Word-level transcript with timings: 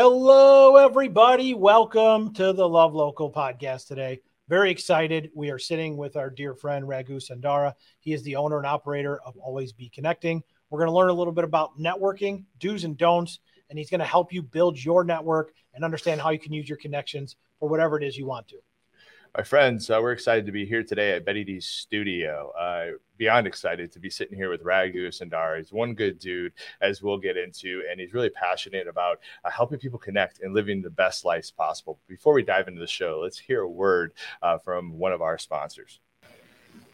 Hello, 0.00 0.76
everybody. 0.76 1.54
Welcome 1.54 2.32
to 2.34 2.52
the 2.52 2.68
Love 2.68 2.94
Local 2.94 3.32
podcast 3.32 3.88
today. 3.88 4.20
Very 4.48 4.70
excited. 4.70 5.28
We 5.34 5.50
are 5.50 5.58
sitting 5.58 5.96
with 5.96 6.14
our 6.14 6.30
dear 6.30 6.54
friend 6.54 6.86
Raghu 6.86 7.18
Sandara. 7.18 7.74
He 7.98 8.12
is 8.12 8.22
the 8.22 8.36
owner 8.36 8.58
and 8.58 8.66
operator 8.66 9.18
of 9.26 9.36
Always 9.38 9.72
Be 9.72 9.88
Connecting. 9.88 10.44
We're 10.70 10.78
going 10.78 10.90
to 10.90 10.96
learn 10.96 11.08
a 11.08 11.14
little 11.14 11.32
bit 11.32 11.42
about 11.42 11.80
networking, 11.80 12.44
do's 12.60 12.84
and 12.84 12.96
don'ts, 12.96 13.40
and 13.70 13.76
he's 13.76 13.90
going 13.90 13.98
to 13.98 14.06
help 14.06 14.32
you 14.32 14.40
build 14.40 14.78
your 14.78 15.02
network 15.02 15.52
and 15.74 15.84
understand 15.84 16.20
how 16.20 16.30
you 16.30 16.38
can 16.38 16.52
use 16.52 16.68
your 16.68 16.78
connections 16.78 17.34
for 17.58 17.68
whatever 17.68 18.00
it 18.00 18.06
is 18.06 18.16
you 18.16 18.24
want 18.24 18.46
to. 18.50 18.58
My 19.36 19.42
friends, 19.42 19.90
uh, 19.90 19.98
we're 20.00 20.12
excited 20.12 20.46
to 20.46 20.52
be 20.52 20.64
here 20.64 20.82
today 20.82 21.12
at 21.12 21.24
Betty 21.24 21.44
D's 21.44 21.66
studio. 21.66 22.50
Uh, 22.58 22.96
beyond 23.18 23.46
excited 23.46 23.92
to 23.92 24.00
be 24.00 24.08
sitting 24.08 24.36
here 24.36 24.50
with 24.50 24.62
Raghu 24.62 25.08
Sandara. 25.10 25.58
He's 25.58 25.72
one 25.72 25.94
good 25.94 26.18
dude, 26.18 26.52
as 26.80 27.02
we'll 27.02 27.18
get 27.18 27.36
into, 27.36 27.82
and 27.90 28.00
he's 28.00 28.14
really 28.14 28.30
passionate 28.30 28.88
about 28.88 29.20
uh, 29.44 29.50
helping 29.50 29.78
people 29.78 29.98
connect 29.98 30.40
and 30.40 30.54
living 30.54 30.80
the 30.80 30.90
best 30.90 31.24
lives 31.24 31.50
possible. 31.50 31.98
Before 32.08 32.32
we 32.32 32.42
dive 32.42 32.68
into 32.68 32.80
the 32.80 32.86
show, 32.86 33.20
let's 33.22 33.38
hear 33.38 33.62
a 33.62 33.68
word 33.68 34.12
uh, 34.42 34.58
from 34.58 34.98
one 34.98 35.12
of 35.12 35.20
our 35.20 35.36
sponsors. 35.36 36.00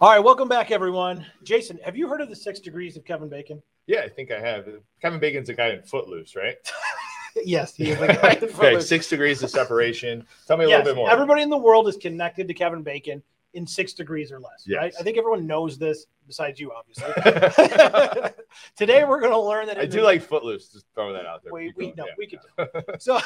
All 0.00 0.10
right, 0.10 0.18
welcome 0.18 0.48
back, 0.48 0.70
everyone. 0.70 1.24
Jason, 1.44 1.78
have 1.84 1.96
you 1.96 2.08
heard 2.08 2.20
of 2.20 2.28
the 2.28 2.36
six 2.36 2.58
degrees 2.58 2.96
of 2.96 3.04
Kevin 3.04 3.28
Bacon? 3.28 3.62
Yeah, 3.86 4.00
I 4.00 4.08
think 4.08 4.32
I 4.32 4.40
have. 4.40 4.66
Kevin 5.00 5.20
Bacon's 5.20 5.50
a 5.50 5.54
guy 5.54 5.68
in 5.68 5.82
Footloose, 5.82 6.34
right? 6.34 6.56
yes, 7.44 7.74
he 7.74 7.90
is 7.90 7.98
guy 7.98 8.38
okay, 8.42 8.80
six 8.80 9.08
degrees 9.08 9.42
of 9.42 9.50
separation. 9.50 10.26
Tell 10.46 10.56
me 10.56 10.64
a 10.64 10.68
yes, 10.68 10.78
little 10.78 10.92
bit 10.94 10.96
more. 10.98 11.10
Everybody 11.10 11.42
in 11.42 11.50
the 11.50 11.58
world 11.58 11.88
is 11.88 11.96
connected 11.96 12.48
to 12.48 12.54
Kevin 12.54 12.82
Bacon 12.82 13.22
in 13.54 13.66
six 13.66 13.92
degrees 13.92 14.32
or 14.32 14.40
less, 14.40 14.64
Yes. 14.66 14.78
right? 14.78 14.94
I 14.98 15.02
think 15.04 15.16
everyone 15.16 15.46
knows 15.46 15.78
this 15.78 16.06
besides 16.26 16.58
you, 16.58 16.72
obviously. 16.72 17.06
Today, 18.76 19.04
we're 19.04 19.20
going 19.20 19.32
to 19.32 19.38
learn 19.38 19.66
that 19.66 19.78
I 19.78 19.86
do 19.86 19.98
the- 19.98 20.04
like 20.04 20.22
Footloose. 20.22 20.68
Just 20.68 20.86
throwing 20.94 21.14
that 21.14 21.26
out 21.26 21.42
there. 21.44 21.52
We, 21.52 21.72
we 21.76 21.92
no, 21.96 22.06
Yeah. 22.06 22.12
we 22.18 22.26
could. 22.26 23.00
So 23.00 23.20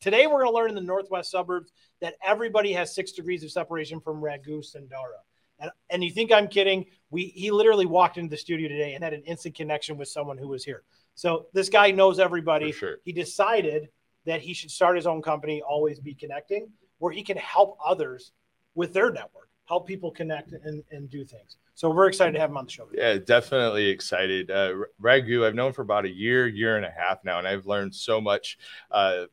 today 0.00 0.26
we're 0.26 0.40
going 0.42 0.50
to 0.50 0.54
learn 0.54 0.68
in 0.68 0.74
the 0.76 0.80
northwest 0.80 1.30
suburbs 1.30 1.72
that 2.00 2.14
everybody 2.24 2.72
has 2.72 2.94
six 2.94 3.12
degrees 3.12 3.42
of 3.42 3.50
separation 3.50 4.00
from 4.00 4.20
Ragu 4.20 4.58
Sandara. 4.64 5.20
And, 5.60 5.70
and 5.90 6.04
you 6.04 6.10
think 6.10 6.32
I'm 6.32 6.48
kidding? 6.48 6.86
We 7.10 7.26
he 7.26 7.50
literally 7.50 7.86
walked 7.86 8.18
into 8.18 8.30
the 8.30 8.36
studio 8.36 8.68
today 8.68 8.94
and 8.94 9.02
had 9.04 9.14
an 9.14 9.22
instant 9.22 9.54
connection 9.54 9.96
with 9.96 10.08
someone 10.08 10.36
who 10.36 10.48
was 10.48 10.64
here. 10.64 10.82
So 11.14 11.46
this 11.52 11.68
guy 11.68 11.90
knows 11.90 12.18
everybody. 12.18 12.72
Sure. 12.72 12.96
He 13.04 13.12
decided 13.12 13.88
that 14.26 14.40
he 14.40 14.54
should 14.54 14.70
start 14.70 14.96
his 14.96 15.06
own 15.06 15.22
company, 15.22 15.62
always 15.62 16.00
be 16.00 16.14
connecting, 16.14 16.68
where 16.98 17.12
he 17.12 17.22
can 17.22 17.36
help 17.36 17.76
others 17.84 18.32
with 18.74 18.92
their 18.92 19.10
network, 19.10 19.48
help 19.66 19.86
people 19.86 20.10
connect 20.10 20.52
and, 20.52 20.82
and 20.90 21.10
do 21.10 21.24
things. 21.24 21.56
So 21.74 21.90
we're 21.90 22.06
excited 22.06 22.32
to 22.32 22.40
have 22.40 22.50
him 22.50 22.56
on 22.56 22.66
the 22.66 22.70
show. 22.70 22.86
today. 22.86 23.14
Yeah, 23.14 23.18
definitely 23.18 23.86
excited. 23.86 24.50
Uh, 24.50 24.74
Ragu, 25.02 25.44
I've 25.44 25.56
known 25.56 25.72
for 25.72 25.82
about 25.82 26.04
a 26.04 26.10
year, 26.10 26.46
year 26.46 26.76
and 26.76 26.86
a 26.86 26.90
half 26.90 27.24
now, 27.24 27.38
and 27.38 27.48
I've 27.48 27.66
learned 27.66 27.94
so 27.94 28.20
much 28.20 28.58
uh, 28.92 29.24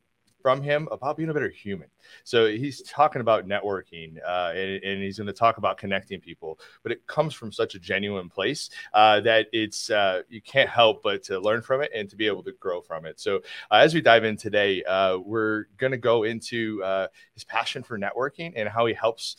from 0.42 0.60
him 0.60 0.88
about 0.90 1.16
being 1.16 1.28
a 1.28 1.34
better 1.34 1.48
human. 1.48 1.88
So 2.24 2.46
he's 2.46 2.82
talking 2.82 3.20
about 3.20 3.46
networking, 3.46 4.18
uh, 4.26 4.52
and, 4.54 4.82
and 4.82 5.02
he's 5.02 5.18
going 5.18 5.28
to 5.28 5.32
talk 5.32 5.56
about 5.58 5.78
connecting 5.78 6.20
people, 6.20 6.58
but 6.82 6.92
it 6.92 7.06
comes 7.06 7.32
from 7.32 7.52
such 7.52 7.74
a 7.74 7.78
genuine 7.78 8.28
place 8.28 8.70
uh, 8.92 9.20
that 9.20 9.46
it's 9.52 9.90
uh, 9.90 10.22
you 10.28 10.42
can't 10.42 10.68
help 10.68 11.02
but 11.02 11.22
to 11.24 11.38
learn 11.38 11.62
from 11.62 11.80
it 11.80 11.90
and 11.94 12.10
to 12.10 12.16
be 12.16 12.26
able 12.26 12.42
to 12.42 12.52
grow 12.52 12.80
from 12.80 13.06
it. 13.06 13.20
So 13.20 13.36
uh, 13.70 13.76
as 13.76 13.94
we 13.94 14.00
dive 14.00 14.24
in 14.24 14.36
today, 14.36 14.82
uh, 14.84 15.18
we're 15.18 15.66
going 15.78 15.92
to 15.92 15.98
go 15.98 16.24
into 16.24 16.82
uh, 16.82 17.06
his 17.34 17.44
passion 17.44 17.82
for 17.82 17.98
networking 17.98 18.52
and 18.56 18.68
how 18.68 18.86
he 18.86 18.94
helps 18.94 19.36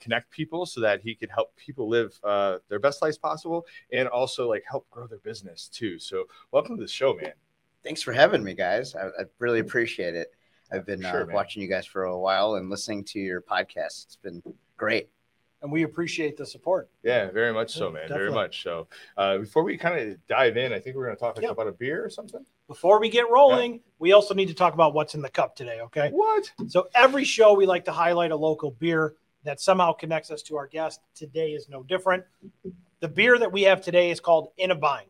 connect 0.00 0.30
people 0.30 0.66
so 0.66 0.80
that 0.80 1.00
he 1.00 1.14
can 1.14 1.28
help 1.30 1.56
people 1.56 1.88
live 1.88 2.18
their 2.68 2.78
best 2.78 3.02
lives 3.02 3.18
possible 3.18 3.66
and 3.92 4.08
also 4.08 4.48
like 4.48 4.62
help 4.68 4.88
grow 4.90 5.06
their 5.06 5.18
business 5.18 5.68
too. 5.68 5.98
So 5.98 6.24
welcome 6.52 6.76
to 6.76 6.82
the 6.82 6.88
show, 6.88 7.14
man. 7.14 7.32
Thanks 7.84 8.02
for 8.02 8.12
having 8.12 8.42
me, 8.42 8.54
guys. 8.54 8.94
I, 8.94 9.06
I 9.06 9.24
really 9.38 9.60
appreciate 9.60 10.14
it. 10.14 10.28
I've 10.72 10.86
been 10.86 11.02
Sure, 11.02 11.30
uh, 11.30 11.34
watching 11.34 11.62
you 11.62 11.68
guys 11.68 11.86
for 11.86 12.04
a 12.04 12.18
while 12.18 12.54
and 12.54 12.70
listening 12.70 13.04
to 13.04 13.20
your 13.20 13.42
podcast. 13.42 14.04
It's 14.06 14.18
been 14.22 14.42
great. 14.76 15.10
And 15.62 15.70
we 15.70 15.82
appreciate 15.82 16.36
the 16.36 16.44
support. 16.44 16.90
Yeah, 17.02 17.30
very 17.30 17.52
much 17.52 17.72
so, 17.72 17.90
man. 17.90 18.02
definitely. 18.02 18.18
Very 18.18 18.32
much 18.32 18.62
so. 18.62 18.86
Uh, 19.16 19.38
before 19.38 19.62
we 19.62 19.76
kind 19.78 19.98
of 20.10 20.26
dive 20.26 20.56
in, 20.56 20.72
I 20.72 20.78
think 20.78 20.96
we're 20.96 21.06
going 21.06 21.16
to 21.16 21.20
talk 21.20 21.36
like, 21.36 21.44
Yeah. 21.44 21.50
about 21.50 21.68
a 21.68 21.72
beer 21.72 22.04
or 22.04 22.10
something. 22.10 22.44
Before 22.68 22.98
we 23.00 23.08
get 23.08 23.30
rolling, 23.30 23.80
we 23.98 24.12
also 24.12 24.34
need 24.34 24.48
to 24.48 24.54
talk 24.54 24.74
about 24.74 24.94
what's 24.94 25.14
in 25.14 25.22
the 25.22 25.30
cup 25.30 25.54
today, 25.56 25.80
okay? 25.82 26.10
What? 26.10 26.50
So 26.68 26.88
every 26.94 27.24
show 27.24 27.54
we 27.54 27.66
like 27.66 27.84
to 27.86 27.92
highlight 27.92 28.30
a 28.30 28.36
local 28.36 28.72
beer 28.72 29.14
that 29.44 29.60
somehow 29.60 29.92
connects 29.92 30.30
us 30.30 30.42
to 30.44 30.56
our 30.56 30.66
guest. 30.66 31.00
Today 31.14 31.52
is 31.52 31.68
no 31.68 31.82
different. 31.82 32.24
The 33.00 33.08
beer 33.08 33.38
that 33.38 33.52
we 33.52 33.62
have 33.62 33.82
today 33.82 34.10
is 34.10 34.20
called 34.20 34.48
In 34.56 34.70
a 34.70 34.74
Bind. 34.74 35.08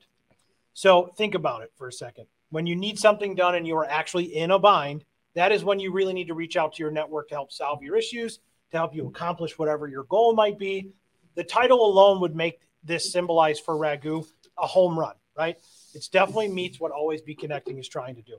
So 0.72 1.12
think 1.16 1.34
about 1.36 1.62
it 1.62 1.72
for 1.76 1.86
a 1.88 1.92
second. 1.92 2.26
When 2.54 2.68
you 2.68 2.76
need 2.76 3.00
something 3.00 3.34
done 3.34 3.56
and 3.56 3.66
you 3.66 3.74
are 3.74 3.84
actually 3.84 4.26
in 4.26 4.52
a 4.52 4.60
bind, 4.60 5.04
that 5.34 5.50
is 5.50 5.64
when 5.64 5.80
you 5.80 5.90
really 5.90 6.14
need 6.14 6.28
to 6.28 6.34
reach 6.34 6.56
out 6.56 6.72
to 6.74 6.84
your 6.84 6.92
network 6.92 7.28
to 7.30 7.34
help 7.34 7.50
solve 7.50 7.82
your 7.82 7.96
issues, 7.96 8.38
to 8.70 8.76
help 8.76 8.94
you 8.94 9.08
accomplish 9.08 9.58
whatever 9.58 9.88
your 9.88 10.04
goal 10.04 10.36
might 10.36 10.56
be. 10.56 10.92
The 11.34 11.42
title 11.42 11.84
alone 11.84 12.20
would 12.20 12.36
make 12.36 12.60
this 12.84 13.10
symbolize 13.10 13.58
for 13.58 13.74
Ragu 13.74 14.24
a 14.56 14.68
home 14.68 14.96
run, 14.96 15.16
right? 15.36 15.56
It's 15.94 16.06
definitely 16.06 16.46
meets 16.46 16.78
what 16.78 16.92
Always 16.92 17.22
Be 17.22 17.34
Connecting 17.34 17.78
is 17.78 17.88
trying 17.88 18.14
to 18.14 18.22
do. 18.22 18.36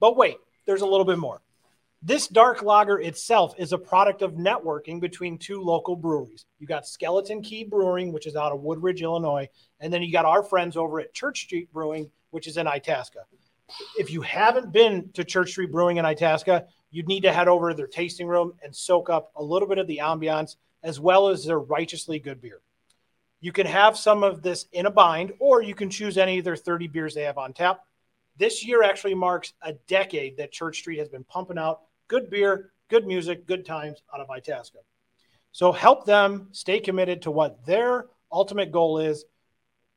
But 0.00 0.16
wait, 0.16 0.38
there's 0.64 0.80
a 0.80 0.86
little 0.86 1.04
bit 1.04 1.18
more. 1.18 1.42
This 2.00 2.26
dark 2.26 2.62
lager 2.62 2.98
itself 2.98 3.52
is 3.58 3.74
a 3.74 3.78
product 3.78 4.22
of 4.22 4.32
networking 4.32 4.98
between 4.98 5.36
two 5.36 5.60
local 5.60 5.94
breweries. 5.94 6.46
You 6.58 6.66
got 6.66 6.86
Skeleton 6.86 7.42
Key 7.42 7.64
Brewing, 7.64 8.14
which 8.14 8.26
is 8.26 8.34
out 8.34 8.52
of 8.52 8.62
Woodridge, 8.62 9.02
Illinois, 9.02 9.50
and 9.78 9.92
then 9.92 10.02
you 10.02 10.10
got 10.10 10.24
our 10.24 10.42
friends 10.42 10.74
over 10.74 11.00
at 11.00 11.12
Church 11.12 11.42
Street 11.42 11.70
Brewing, 11.70 12.10
which 12.30 12.46
is 12.46 12.56
in 12.56 12.66
Itasca. 12.66 13.26
If 13.98 14.10
you 14.10 14.22
haven't 14.22 14.72
been 14.72 15.10
to 15.14 15.24
Church 15.24 15.50
Street 15.50 15.72
Brewing 15.72 15.98
in 15.98 16.04
Itasca, 16.04 16.66
you'd 16.90 17.08
need 17.08 17.22
to 17.24 17.32
head 17.32 17.48
over 17.48 17.70
to 17.70 17.76
their 17.76 17.86
tasting 17.86 18.26
room 18.26 18.54
and 18.62 18.74
soak 18.74 19.10
up 19.10 19.32
a 19.36 19.42
little 19.42 19.68
bit 19.68 19.78
of 19.78 19.86
the 19.86 20.00
ambiance 20.02 20.56
as 20.82 21.00
well 21.00 21.28
as 21.28 21.44
their 21.44 21.58
righteously 21.58 22.18
good 22.18 22.40
beer. 22.40 22.60
You 23.40 23.52
can 23.52 23.66
have 23.66 23.96
some 23.96 24.22
of 24.22 24.42
this 24.42 24.66
in 24.72 24.86
a 24.86 24.90
bind, 24.90 25.32
or 25.38 25.62
you 25.62 25.74
can 25.74 25.90
choose 25.90 26.18
any 26.18 26.38
of 26.38 26.44
their 26.44 26.56
30 26.56 26.88
beers 26.88 27.14
they 27.14 27.22
have 27.22 27.38
on 27.38 27.52
tap. 27.52 27.80
This 28.36 28.64
year 28.64 28.82
actually 28.82 29.14
marks 29.14 29.52
a 29.62 29.74
decade 29.86 30.36
that 30.38 30.52
Church 30.52 30.78
Street 30.78 30.98
has 30.98 31.08
been 31.08 31.24
pumping 31.24 31.58
out 31.58 31.82
good 32.08 32.30
beer, 32.30 32.72
good 32.88 33.06
music, 33.06 33.46
good 33.46 33.64
times 33.64 34.02
out 34.12 34.20
of 34.20 34.30
Itasca. 34.30 34.78
So 35.52 35.72
help 35.72 36.04
them 36.04 36.48
stay 36.52 36.80
committed 36.80 37.22
to 37.22 37.30
what 37.30 37.64
their 37.66 38.06
ultimate 38.30 38.72
goal 38.72 38.98
is, 38.98 39.24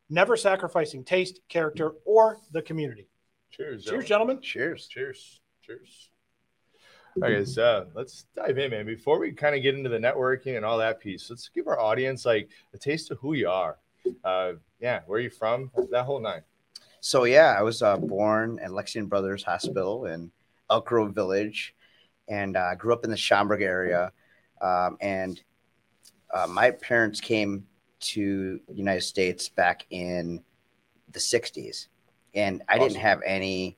never 0.10 0.36
sacrificing 0.36 1.04
taste, 1.04 1.40
character, 1.50 1.94
or 2.06 2.40
the 2.52 2.62
community. 2.62 3.08
Cheers. 3.52 3.84
Cheers, 3.86 4.06
gentlemen. 4.06 4.08
gentlemen. 4.08 4.42
Cheers. 4.42 4.88
Cheers. 4.88 5.42
Cheers. 5.62 6.10
All 7.18 7.24
right, 7.24 7.40
guys, 7.40 7.58
uh, 7.58 7.86
let's 7.94 8.26
dive 8.36 8.58
in, 8.58 8.72
man. 8.72 8.86
Before 8.86 9.20
we 9.20 9.34
kind 9.34 9.54
of 9.54 9.62
get 9.62 9.76
into 9.76 9.90
the 9.90 9.98
networking 9.98 10.56
and 10.56 10.64
all 10.64 10.78
that 10.78 11.02
piece, 11.02 11.30
let's 11.30 11.50
give 11.50 11.68
our 11.68 11.78
audience 11.78 12.26
like 12.26 12.50
a 12.74 12.78
taste 12.78 13.12
of 13.12 13.18
who 13.20 13.34
you 13.34 13.50
are. 13.50 13.80
Uh, 14.24 14.54
yeah, 14.80 15.02
where 15.06 15.18
are 15.18 15.22
you 15.22 15.30
from? 15.30 15.72
That 15.92 16.06
whole 16.06 16.22
nine. 16.22 16.42
So, 17.02 17.26
yeah, 17.26 17.56
I 17.58 17.64
was 17.64 17.82
uh, 17.82 17.98
born 17.98 18.60
at 18.60 18.70
Alexian 18.70 19.10
Brothers 19.10 19.44
Hospital 19.44 20.06
in 20.06 20.32
Elk 20.70 20.86
Grove 20.86 21.14
Village 21.14 21.76
and 22.30 22.56
uh, 22.56 22.76
grew 22.76 22.94
up 22.94 23.04
in 23.04 23.12
the 23.12 23.18
Schaumburg 23.18 23.62
area. 23.62 24.14
Um, 24.62 24.98
and 25.02 25.42
uh, 26.34 26.48
my 26.48 26.72
parents 26.72 27.20
came 27.20 27.66
to 28.00 28.60
the 28.70 28.76
United 28.76 29.02
States 29.02 29.50
back 29.50 29.86
in 29.90 30.42
the 31.12 31.20
60s. 31.20 31.88
And 32.34 32.62
I 32.70 32.78
didn't 32.78 32.98
have 32.98 33.22
any 33.26 33.78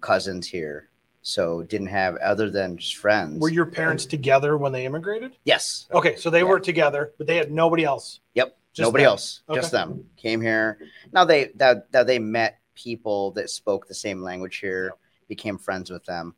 cousins 0.00 0.46
here. 0.48 0.88
So, 1.26 1.62
didn't 1.62 1.86
have 1.86 2.16
other 2.16 2.50
than 2.50 2.76
just 2.76 2.96
friends. 2.96 3.40
Were 3.40 3.48
your 3.48 3.64
parents 3.64 4.04
together 4.04 4.58
when 4.58 4.72
they 4.72 4.84
immigrated? 4.84 5.32
Yes. 5.44 5.86
Okay, 5.90 6.16
so 6.16 6.28
they 6.28 6.40
Yeah. 6.40 6.44
were 6.44 6.60
together, 6.60 7.14
but 7.16 7.26
they 7.26 7.36
had 7.36 7.50
nobody 7.50 7.82
else. 7.82 8.20
Yep. 8.34 8.54
Just 8.74 8.86
Nobody 8.88 9.04
them. 9.04 9.10
else, 9.12 9.40
Okay. 9.48 9.60
just 9.60 9.72
them 9.72 10.10
came 10.16 10.40
here. 10.42 10.78
Now 11.12 11.24
they 11.24 11.46
that 11.54 11.90
that 11.92 12.06
they 12.06 12.18
met 12.18 12.58
people 12.74 13.30
that 13.32 13.48
spoke 13.48 13.86
the 13.86 13.94
same 13.94 14.20
language 14.20 14.56
here, 14.58 14.92
became 15.28 15.56
friends 15.56 15.90
with 15.90 16.04
them. 16.04 16.34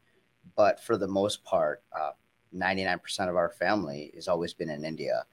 But 0.54 0.78
for 0.80 0.96
the 0.96 1.08
most 1.08 1.42
part, 1.42 1.82
uh, 1.92 2.12
99% 2.54 3.28
of 3.28 3.36
our 3.36 3.50
family 3.50 4.12
has 4.14 4.28
always 4.28 4.52
been 4.54 4.70
in 4.70 4.84
India. 4.84 5.24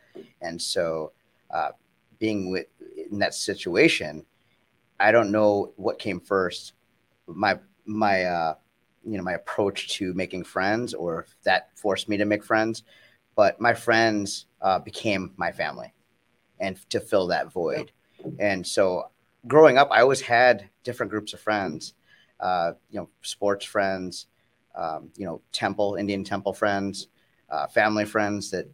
And 0.41 0.59
so 0.61 1.11
uh, 1.51 1.71
being 2.17 2.49
with 2.49 2.67
in 3.11 3.19
that 3.19 3.35
situation, 3.35 4.25
I 5.03 5.11
don't 5.11 5.31
know 5.31 5.73
what 5.75 5.99
came 5.99 6.21
first. 6.21 6.71
My 7.27 7.59
my 7.85 8.23
uh, 8.23 8.55
you 9.03 9.17
know 9.17 9.23
my 9.23 9.33
approach 9.33 9.89
to 9.97 10.13
making 10.13 10.45
friends, 10.45 10.93
or 10.93 11.23
if 11.23 11.35
that 11.43 11.77
forced 11.77 12.07
me 12.07 12.15
to 12.17 12.25
make 12.25 12.43
friends. 12.43 12.83
But 13.35 13.59
my 13.59 13.73
friends 13.73 14.45
uh, 14.61 14.79
became 14.79 15.33
my 15.35 15.51
family, 15.51 15.93
and 16.57 16.77
to 16.89 17.01
fill 17.01 17.27
that 17.27 17.51
void. 17.51 17.91
And 18.39 18.65
so, 18.65 19.09
growing 19.45 19.77
up, 19.77 19.89
I 19.91 19.99
always 19.99 20.21
had 20.21 20.69
different 20.85 21.09
groups 21.09 21.33
of 21.33 21.41
friends. 21.41 21.95
Uh, 22.39 22.73
you 22.89 22.99
know, 22.99 23.09
sports 23.21 23.65
friends, 23.65 24.27
um, 24.75 25.09
you 25.17 25.25
know, 25.25 25.41
temple 25.51 25.95
Indian 25.95 26.23
temple 26.23 26.53
friends, 26.53 27.09
uh, 27.49 27.67
family 27.67 28.05
friends 28.05 28.51
that 28.51 28.67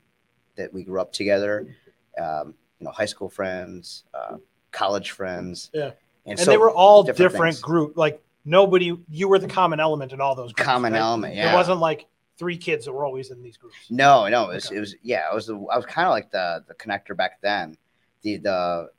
that 0.58 0.72
we 0.72 0.84
grew 0.84 1.02
up 1.02 1.12
together. 1.12 1.76
Um, 2.22 2.54
you 2.80 2.86
know, 2.86 2.92
high 2.92 3.06
school 3.06 3.30
friends, 3.30 4.04
uh, 4.14 4.38
college 4.72 5.10
friends. 5.12 5.72
Yeah. 5.74 5.92
And, 6.26 6.38
And 6.38 6.40
so 6.40 6.52
they 6.52 6.58
were 6.58 6.72
all 6.72 7.04
different 7.04 7.32
different, 7.32 7.62
group, 7.62 7.98
like 7.98 8.22
nobody. 8.46 8.96
You 9.10 9.28
were 9.28 9.40
the 9.40 9.48
common 9.48 9.80
element 9.80 10.12
in 10.14 10.22
all 10.22 10.36
those 10.36 10.54
groups, 10.54 10.66
Common 10.68 10.94
right? 10.94 11.00
element, 11.00 11.36
yeah. 11.36 11.52
It 11.52 11.56
wasn't 11.56 11.80
like 11.80 12.08
three 12.38 12.58
kids 12.58 12.86
that 12.86 12.94
were 12.94 13.06
always 13.06 13.32
in 13.32 13.42
these 13.42 13.58
groups. 13.58 13.76
No, 13.90 14.28
no, 14.28 14.50
it 14.52 14.56
was, 14.56 14.66
Okay. 14.68 14.78
it 14.78 14.80
was 14.80 14.96
yeah, 15.02 15.26
I 15.32 15.34
was 15.34 15.48
the, 15.48 15.56
I 15.56 15.76
was 15.78 15.86
kind 15.86 16.06
of 16.08 16.12
like 16.12 16.32
the 16.32 16.64
the 16.68 16.74
connector 16.76 17.16
back 17.18 17.42
then. 17.42 17.76
The 18.22 18.38
the 18.38 18.90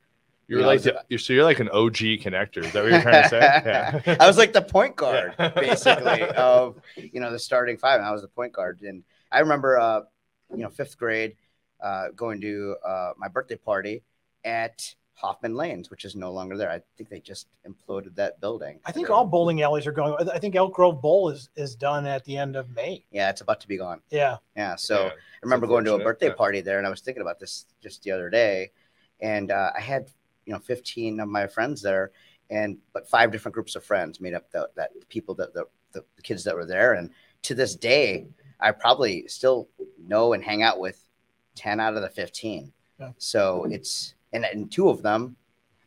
You're 0.47 0.59
You 0.59 0.63
know, 0.63 0.67
like 0.67 0.81
the, 0.81 1.03
you're, 1.09 1.19
so 1.19 1.33
you're 1.33 1.43
like 1.45 1.59
an 1.59 1.69
OG 1.69 1.95
connector. 2.25 2.57
Is 2.65 2.73
that 2.73 2.83
what 2.83 2.91
you're 2.91 3.01
trying 3.01 3.23
to 3.23 3.29
say? 3.29 3.39
Yeah. 4.05 4.17
I 4.19 4.27
was 4.27 4.37
like 4.37 4.51
the 4.53 4.61
point 4.61 4.95
guard 5.01 5.33
Yeah. 5.39 5.49
basically 5.49 6.23
of 6.23 6.81
you 6.97 7.19
know 7.21 7.31
the 7.31 7.39
starting 7.39 7.77
five. 7.77 7.99
And 7.99 8.07
I 8.07 8.11
was 8.11 8.21
the 8.23 8.27
point 8.27 8.53
guard, 8.53 8.81
and 8.81 9.03
I 9.31 9.39
remember 9.39 9.79
uh 9.79 10.01
you 10.51 10.63
know 10.63 10.69
fifth 10.69 10.97
grade 10.97 11.35
uh 11.81 12.09
going 12.15 12.41
to 12.41 12.75
uh 12.85 13.13
my 13.17 13.27
birthday 13.27 13.55
party 13.55 14.03
at 14.43 14.95
Hoffman 15.13 15.55
Lanes, 15.55 15.89
which 15.89 16.05
is 16.05 16.15
no 16.15 16.31
longer 16.31 16.57
there. 16.57 16.69
I 16.69 16.81
think 16.97 17.09
they 17.09 17.19
just 17.19 17.47
imploded 17.67 18.15
that 18.15 18.41
building. 18.41 18.79
I 18.85 18.91
think 18.91 19.09
all 19.09 19.25
bowling 19.25 19.61
alleys 19.61 19.85
are 19.85 19.91
going. 19.91 20.29
I 20.29 20.39
think 20.39 20.55
Elk 20.55 20.73
Grove 20.73 21.01
Bowl 21.01 21.29
is 21.29 21.49
is 21.55 21.75
done 21.75 22.05
at 22.07 22.23
the 22.25 22.37
end 22.37 22.55
of 22.55 22.69
May. 22.75 23.05
Yeah, 23.11 23.29
it's 23.29 23.41
about 23.41 23.61
to 23.61 23.67
be 23.67 23.77
gone. 23.77 24.01
Yeah, 24.09 24.37
Yeah, 24.55 24.75
so. 24.75 25.05
Yeah. 25.05 25.09
I 25.09 25.43
remember 25.43 25.65
going 25.65 25.85
to 25.85 25.95
a 25.95 25.99
birthday 26.03 26.27
yeah. 26.27 26.33
party 26.33 26.61
there, 26.61 26.77
and 26.77 26.85
I 26.85 26.91
was 26.91 27.01
thinking 27.01 27.21
about 27.21 27.39
this 27.39 27.65
just 27.81 28.03
the 28.03 28.11
other 28.11 28.29
day, 28.29 28.71
and 29.19 29.51
uh, 29.51 29.71
I 29.75 29.81
had 29.81 30.09
you 30.45 30.53
know 30.53 30.59
15 30.59 31.19
of 31.19 31.27
my 31.27 31.47
friends 31.47 31.81
there, 31.81 32.11
and 32.49 32.77
but 32.93 33.09
five 33.09 33.31
different 33.31 33.53
groups 33.55 33.75
of 33.75 33.83
friends 33.83 34.21
made 34.21 34.33
up 34.33 34.51
the, 34.51 34.69
that 34.75 34.91
people 35.09 35.33
that 35.35 35.53
the, 35.53 35.65
the 35.93 36.03
the 36.15 36.21
kids 36.21 36.43
that 36.43 36.55
were 36.55 36.65
there, 36.65 36.93
and 36.93 37.09
to 37.43 37.55
this 37.55 37.75
day, 37.75 38.27
I 38.59 38.71
probably 38.71 39.27
still 39.27 39.69
know 39.99 40.33
and 40.33 40.43
hang 40.43 40.63
out 40.63 40.79
with 40.79 41.03
10 41.55 41.79
out 41.79 41.95
of 41.95 42.01
the 42.01 42.09
15. 42.09 42.71
Yeah. 42.99 43.11
So 43.17 43.65
it's 43.69 44.13
and, 44.33 44.45
and 44.45 44.71
two 44.71 44.89
of 44.89 45.01
them. 45.01 45.35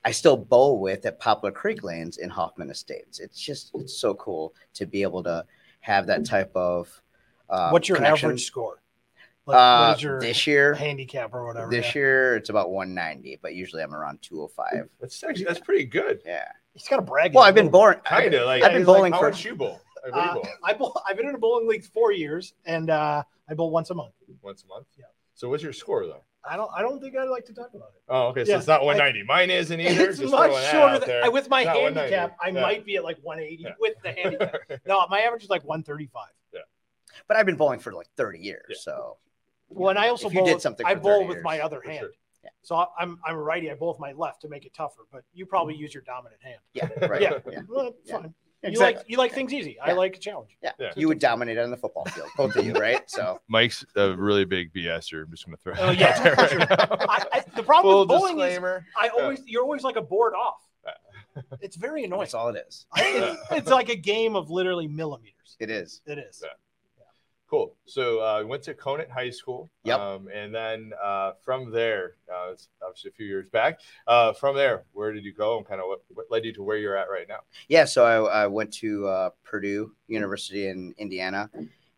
I 0.04 0.10
still 0.10 0.36
bowl 0.36 0.80
with 0.80 1.06
at 1.06 1.18
Poplar 1.18 1.50
Creek 1.50 1.82
Lanes 1.82 2.18
in 2.18 2.28
Hoffman 2.28 2.70
Estates. 2.70 3.20
It's 3.20 3.40
just 3.40 3.70
it's 3.74 3.96
so 3.98 4.14
cool 4.14 4.54
to 4.74 4.84
be 4.86 5.02
able 5.02 5.22
to 5.22 5.44
have 5.80 6.06
that 6.08 6.26
type 6.26 6.52
of. 6.54 6.88
Uh, 7.48 7.70
what's 7.70 7.88
your 7.88 7.96
connection. 7.96 8.28
average 8.28 8.44
score? 8.44 8.82
Like, 9.46 9.56
Uh, 9.56 9.86
what 9.88 9.96
is 9.98 10.02
your 10.02 10.20
this 10.20 10.46
year, 10.46 10.74
handicap 10.74 11.32
or 11.34 11.46
whatever? 11.46 11.70
this 11.70 11.94
yeah. 11.94 12.00
year 12.00 12.36
it's 12.36 12.48
about 12.50 12.70
190, 12.70 13.38
but 13.42 13.54
usually 13.54 13.82
I'm 13.82 13.94
around 13.94 14.20
205. 14.22 14.88
That's 15.00 15.22
actually 15.24 15.44
that's 15.44 15.60
pretty 15.60 15.84
good. 15.84 16.20
Yeah. 16.24 16.48
he's 16.74 16.88
got 16.88 16.98
a 16.98 17.02
brag. 17.02 17.34
Well, 17.34 17.44
I've 17.44 17.54
been 17.54 17.70
boring. 17.70 17.98
Kind 18.00 18.32
of 18.34 18.46
like 18.46 18.62
I've 18.62 18.72
been 18.72 18.82
it's 18.82 18.88
like, 18.88 18.96
bowling 18.96 19.12
how 19.12 19.20
for- 19.20 19.30
much 19.30 19.44
you 19.44 19.54
bowl? 19.54 19.80
Like, 20.04 20.14
what 20.14 20.32
do 20.34 20.38
you 20.40 20.44
Uh. 20.44 20.56
I 20.64 20.72
bowl, 20.74 21.00
I've 21.08 21.16
been 21.16 21.28
in 21.28 21.34
a 21.34 21.38
bowling 21.38 21.66
league 21.66 21.84
four 21.84 22.12
years, 22.12 22.52
and 22.66 22.90
uh, 22.90 23.22
I 23.48 23.54
bowl 23.54 23.70
once 23.70 23.88
a 23.90 23.94
month. 23.94 24.12
once 24.42 24.64
a 24.64 24.66
month. 24.66 24.86
Yeah. 24.98 25.04
So 25.34 25.48
what's 25.48 25.62
your 25.62 25.72
score 25.72 26.06
though? 26.06 26.22
I 26.48 26.56
don't. 26.56 26.70
I 26.76 26.82
don't 26.82 27.00
think 27.00 27.16
I'd 27.16 27.28
like 27.28 27.44
to 27.46 27.54
talk 27.54 27.70
about 27.74 27.90
it. 27.94 28.02
Oh, 28.08 28.26
okay. 28.28 28.44
So 28.44 28.52
Yeah, 28.52 28.58
it's 28.58 28.66
not 28.66 28.82
I- 28.82 28.84
190. 28.84 29.22
Mine 29.26 29.50
isn't 29.50 29.80
either. 29.80 30.08
it's 30.10 30.18
Just 30.18 30.30
much 30.32 30.50
throwing 30.50 30.70
shorter 30.70 31.06
than. 31.06 31.24
I, 31.24 31.28
with 31.28 31.48
my 31.48 31.64
Not 31.64 31.74
190. 31.76 32.14
handicap. 32.14 32.36
I 32.42 32.48
Yeah. 32.48 32.60
might 32.62 32.84
be 32.84 32.96
at 32.96 33.04
like 33.04 33.18
180 33.22 33.62
Yeah. 33.62 33.70
with 33.80 33.94
the 34.02 34.12
handicap. 34.12 34.54
no, 34.86 35.06
my 35.08 35.20
average 35.20 35.44
is 35.44 35.50
like 35.50 35.62
135. 35.64 36.26
Yeah. 36.52 36.60
But 37.28 37.36
I've 37.36 37.46
been 37.46 37.56
bowling 37.56 37.80
for 37.80 37.92
like 37.92 38.08
30 38.16 38.38
years. 38.40 38.64
Yeah. 38.70 38.76
So 38.80 39.16
Well, 39.68 39.90
and 39.90 39.98
I 39.98 40.08
also 40.08 40.28
you 40.28 40.38
bowl. 40.40 40.46
did 40.46 40.60
something 40.60 40.84
I 40.86 40.94
bowl 40.94 41.22
30 41.22 41.28
with 41.34 41.42
my 41.42 41.60
other 41.60 41.80
hand. 41.84 42.00
sure. 42.00 42.10
Yeah. 42.42 42.50
So 42.62 42.76
I- 42.76 42.86
I'm 42.98 43.18
I'm 43.24 43.36
a 43.36 43.42
righty. 43.42 43.70
I 43.70 43.74
bowl 43.74 43.88
with 43.88 44.00
my 44.00 44.12
left 44.12 44.42
to 44.42 44.48
make 44.48 44.66
it 44.66 44.74
tougher. 44.74 45.02
But 45.10 45.22
you 45.32 45.46
probably 45.46 45.74
use 45.76 45.94
your 45.94 46.02
dominant 46.02 46.42
hand. 46.42 46.60
yeah, 46.74 46.88
right. 47.06 47.22
Yeah. 47.22 47.38
yeah. 47.50 47.60
Well, 47.68 47.94
that's 48.06 48.22
Yeah. 48.64 48.70
You 48.70 48.72
Exactly. 48.72 48.98
like 49.00 49.10
you 49.10 49.16
like 49.18 49.32
things 49.32 49.52
easy. 49.52 49.78
I 49.78 49.92
like 49.92 50.16
a 50.16 50.18
challenge. 50.18 50.56
Yeah. 50.62 50.72
Yeah. 50.80 50.92
You 50.96 51.08
would 51.08 51.18
dominate 51.18 51.58
on 51.58 51.70
the 51.70 51.76
football 51.76 52.06
field, 52.06 52.28
both 52.36 52.56
of 52.56 52.64
you, 52.64 52.72
right? 52.72 53.02
So 53.10 53.40
Mike's 53.48 53.84
a 53.94 54.16
really 54.16 54.44
big 54.46 54.72
BSer. 54.72 55.24
I'm 55.24 55.30
just 55.30 55.44
gonna 55.44 55.58
throw. 55.58 55.74
Oh, 55.78 55.90
it 55.90 55.98
yeah, 55.98 56.14
out 56.16 56.22
there 56.24 56.34
right 56.34 56.58
now. 56.58 56.96
I, 57.08 57.24
I, 57.32 57.44
the 57.54 57.62
problem 57.62 57.92
Full 57.92 58.00
with 58.00 58.08
bowling 58.08 58.40
is. 58.40 58.58
I 58.96 59.08
always 59.08 59.42
you're 59.46 59.62
always 59.62 59.82
like 59.82 59.96
a 59.96 60.02
board 60.02 60.34
off. 60.34 60.56
It's 61.60 61.74
very 61.74 62.04
annoying. 62.04 62.20
that's 62.20 62.34
all 62.34 62.48
it 62.50 62.64
is. 62.68 62.86
It's, 62.96 63.40
it's 63.50 63.68
like 63.68 63.88
a 63.88 63.96
game 63.96 64.36
of 64.36 64.50
literally 64.50 64.86
millimeters. 64.86 65.56
It 65.58 65.68
is. 65.68 66.00
It 66.06 66.18
is. 66.18 66.44
Cool. 67.54 67.76
So 67.84 68.18
uh, 68.18 68.42
went 68.44 68.64
to 68.64 68.74
Conant 68.74 69.08
High 69.08 69.30
School. 69.30 69.70
Yep. 69.84 70.00
Um, 70.00 70.28
and 70.34 70.52
then 70.52 70.90
uh, 71.00 71.34
from 71.44 71.70
there, 71.70 72.16
uh, 72.28 72.50
it's 72.50 72.68
obviously 72.84 73.10
a 73.10 73.14
few 73.14 73.26
years 73.26 73.46
back. 73.46 73.78
Uh, 74.08 74.32
from 74.32 74.56
there, 74.56 74.86
where 74.92 75.12
did 75.12 75.24
you 75.24 75.32
go, 75.32 75.58
and 75.58 75.64
kind 75.64 75.80
of 75.80 75.86
what, 75.86 76.00
what 76.08 76.26
led 76.32 76.44
you 76.44 76.52
to 76.52 76.64
where 76.64 76.78
you're 76.78 76.96
at 76.96 77.08
right 77.08 77.28
now? 77.28 77.38
Yeah. 77.68 77.84
So 77.84 78.04
I, 78.04 78.42
I 78.42 78.46
went 78.48 78.72
to 78.74 79.06
uh, 79.06 79.30
Purdue 79.44 79.92
University 80.08 80.66
in 80.66 80.96
Indiana, 80.98 81.48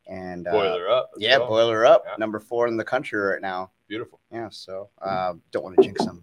and 0.07 0.47
uh, 0.47 0.51
Boiler 0.51 0.91
up. 0.91 1.13
Yeah, 1.17 1.39
boiler 1.39 1.87
up. 1.87 2.05
Yeah. 2.05 2.17
Number 2.19 2.39
four 2.39 2.69
in 2.69 2.77
the 2.77 2.85
country 2.85 3.19
right 3.19 3.41
now. 3.41 3.71
Beautiful. 3.89 4.21
Yeah, 4.31 4.51
so 4.51 4.91
don't 5.53 5.65
want 5.65 5.77
to 5.79 5.83
jinx 5.83 6.05
them. 6.05 6.23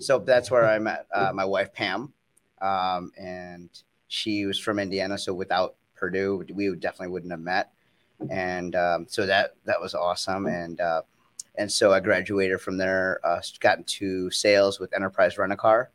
So 0.00 0.18
that's 0.18 0.50
where 0.50 0.66
I 0.66 0.78
met 0.78 1.06
uh, 1.14 1.32
my 1.32 1.46
wife 1.46 1.72
Pam, 1.72 2.12
um, 2.60 3.12
and 3.18 3.70
she 4.08 4.44
was 4.44 4.58
from 4.58 4.78
Indiana. 4.78 5.16
So 5.16 5.32
without 5.32 5.76
Purdue, 5.96 6.44
we 6.52 6.76
definitely 6.76 7.08
wouldn't 7.08 7.32
have 7.32 7.40
met. 7.40 7.72
And 8.30 8.74
um, 8.74 9.06
so 9.08 9.26
that 9.26 9.54
that 9.64 9.80
was 9.80 9.94
awesome. 9.94 10.46
And 10.46 10.80
uh, 10.80 11.02
and 11.56 11.70
so 11.70 11.92
I 11.92 12.00
graduated 12.00 12.60
from 12.60 12.76
there, 12.76 13.20
uh, 13.24 13.40
got 13.60 13.78
into 13.78 14.30
sales 14.30 14.80
with 14.80 14.94
Enterprise 14.94 15.38
Rent 15.38 15.52
a 15.52 15.56
Car. 15.56 15.90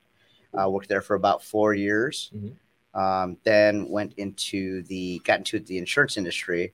Uh, 0.57 0.69
worked 0.69 0.89
there 0.89 1.01
for 1.01 1.15
about 1.15 1.43
four 1.43 1.73
years. 1.73 2.31
Mhm. 2.35 2.55
Um, 2.95 3.37
then 3.43 3.89
went 3.89 4.13
into 4.17 4.83
the 4.83 5.19
got 5.25 5.39
into 5.39 5.59
the 5.59 5.77
insurance 5.77 6.17
industry 6.17 6.73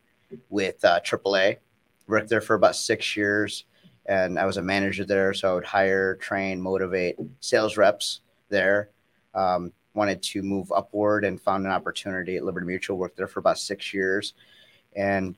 with 0.50 0.84
uh, 0.84 1.00
AAA. 1.00 1.58
Worked 2.08 2.30
there 2.30 2.42
for 2.42 2.56
about 2.56 2.76
six 2.76 3.16
years 3.16 3.66
and 4.10 4.40
I 4.40 4.46
was 4.46 4.58
a 4.58 4.62
manager 4.62 5.06
there. 5.06 5.34
So 5.36 5.52
I 5.52 5.54
would 5.54 5.66
hire, 5.66 6.16
train, 6.16 6.60
motivate 6.60 7.16
sales 7.40 7.78
reps 7.78 8.22
there. 8.50 8.90
Um, 9.36 9.72
wanted 9.94 10.24
to 10.24 10.42
move 10.42 10.72
upward 10.72 11.24
and 11.24 11.40
found 11.40 11.66
an 11.66 11.72
opportunity 11.72 12.36
at 12.36 12.44
Liberty 12.44 12.66
Mutual. 12.66 12.98
Worked 12.98 13.18
there 13.18 13.28
for 13.28 13.40
about 13.40 13.60
six 13.60 13.94
years, 13.94 14.34
and 14.96 15.36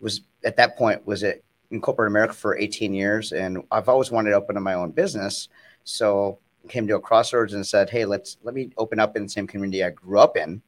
was 0.00 0.22
at 0.44 0.56
that 0.56 0.76
point 0.76 1.06
was 1.06 1.24
at 1.24 1.40
in 1.70 1.80
corporate 1.80 2.08
America 2.08 2.34
for 2.34 2.56
18 2.56 2.94
years. 2.94 3.32
And 3.32 3.62
I've 3.70 3.88
always 3.88 4.10
wanted 4.10 4.30
to 4.30 4.36
open 4.36 4.56
up 4.56 4.62
my 4.62 4.74
own 4.74 4.90
business, 4.90 5.48
so 5.84 6.38
came 6.68 6.86
to 6.86 6.96
a 6.96 7.00
crossroads 7.00 7.54
and 7.54 7.66
said, 7.66 7.90
"Hey, 7.90 8.04
let's 8.04 8.38
let 8.42 8.54
me 8.54 8.70
open 8.76 9.00
up 9.00 9.16
in 9.16 9.24
the 9.24 9.28
same 9.28 9.46
community 9.46 9.84
I 9.84 9.90
grew 9.90 10.18
up 10.18 10.36
in." 10.36 10.62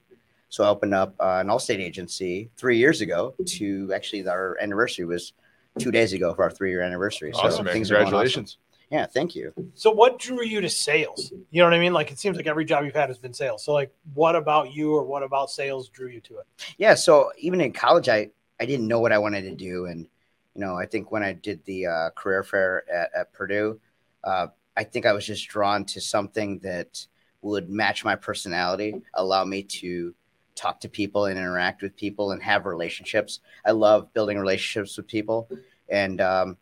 So 0.48 0.64
I 0.64 0.68
opened 0.68 0.94
up 0.94 1.14
uh, 1.20 1.38
an 1.40 1.48
Allstate 1.48 1.80
agency 1.80 2.50
three 2.56 2.78
years 2.78 3.00
ago. 3.00 3.34
To 3.44 3.92
actually, 3.94 4.26
our 4.28 4.56
anniversary 4.60 5.04
was 5.04 5.32
two 5.78 5.90
days 5.90 6.12
ago 6.12 6.34
for 6.34 6.44
our 6.44 6.50
three 6.50 6.70
year 6.70 6.82
anniversary. 6.82 7.32
So 7.32 7.40
Awesome, 7.40 7.64
man. 7.64 7.74
things 7.74 7.90
are 7.90 7.96
going 7.96 8.14
awesome. 8.14 8.46
Yeah, 8.90 9.06
thank 9.06 9.34
you. 9.34 9.52
So 9.74 9.90
what 9.90 10.18
drew 10.18 10.44
you 10.44 10.60
to 10.60 10.68
sales? 10.68 11.32
You 11.50 11.60
know 11.60 11.66
what 11.66 11.74
I 11.74 11.80
mean? 11.80 11.92
Like 11.92 12.12
it 12.12 12.18
seems 12.18 12.36
like 12.36 12.46
every 12.46 12.64
job 12.64 12.84
you've 12.84 12.94
had 12.94 13.08
has 13.08 13.18
been 13.18 13.34
sales. 13.34 13.64
So 13.64 13.72
like 13.72 13.92
what 14.14 14.36
about 14.36 14.72
you 14.72 14.94
or 14.94 15.02
what 15.02 15.22
about 15.22 15.50
sales 15.50 15.88
drew 15.88 16.08
you 16.08 16.20
to 16.20 16.38
it? 16.38 16.46
Yeah, 16.78 16.94
so 16.94 17.32
even 17.38 17.60
in 17.60 17.72
college, 17.72 18.08
I 18.08 18.30
I 18.60 18.64
didn't 18.64 18.86
know 18.86 19.00
what 19.00 19.12
I 19.12 19.18
wanted 19.18 19.42
to 19.42 19.54
do, 19.54 19.86
and 19.86 20.06
you 20.54 20.60
know, 20.60 20.76
I 20.76 20.86
think 20.86 21.10
when 21.10 21.22
I 21.22 21.32
did 21.32 21.64
the 21.64 21.86
uh, 21.86 22.10
career 22.10 22.42
fair 22.42 22.84
at, 22.90 23.10
at 23.14 23.32
Purdue, 23.32 23.78
uh, 24.24 24.46
I 24.76 24.84
think 24.84 25.04
I 25.04 25.12
was 25.12 25.26
just 25.26 25.48
drawn 25.48 25.84
to 25.86 26.00
something 26.00 26.58
that 26.60 27.06
would 27.42 27.68
match 27.68 28.04
my 28.04 28.16
personality, 28.16 28.94
allow 29.14 29.44
me 29.44 29.62
to 29.62 30.14
talk 30.54 30.80
to 30.80 30.88
people 30.88 31.26
and 31.26 31.38
interact 31.38 31.82
with 31.82 31.96
people 31.96 32.32
and 32.32 32.42
have 32.42 32.64
relationships. 32.64 33.40
I 33.64 33.72
love 33.72 34.12
building 34.14 34.38
relationships 34.38 34.96
with 34.96 35.06
people 35.06 35.48
and 35.88 36.20
um, 36.20 36.56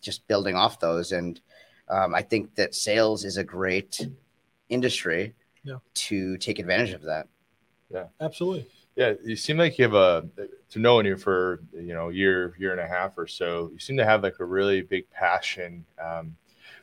just 0.00 0.26
building 0.28 0.54
off 0.54 0.78
those. 0.78 1.12
And 1.12 1.40
um, 1.90 2.14
I 2.14 2.22
think 2.22 2.54
that 2.56 2.74
sales 2.74 3.24
is 3.24 3.36
a 3.36 3.44
great 3.44 4.08
industry 4.68 5.34
Yeah. 5.64 5.78
to 5.94 6.36
take 6.38 6.58
advantage 6.58 6.92
of 6.92 7.02
that. 7.02 7.28
Yeah, 7.90 8.06
absolutely. 8.20 8.66
Yeah, 8.96 9.14
you 9.24 9.36
seem 9.36 9.56
like 9.56 9.78
you 9.78 9.84
have 9.84 9.94
a 9.94 10.28
to 10.70 10.78
knowing 10.78 11.06
you 11.06 11.16
for 11.16 11.60
you 11.72 11.94
know 11.94 12.08
year 12.08 12.54
year 12.58 12.72
and 12.72 12.80
a 12.80 12.86
half 12.86 13.16
or 13.18 13.26
so. 13.26 13.70
You 13.72 13.78
seem 13.78 13.96
to 13.96 14.04
have 14.04 14.22
like 14.22 14.38
a 14.40 14.44
really 14.44 14.82
big 14.82 15.08
passion 15.10 15.84
um, 16.02 16.36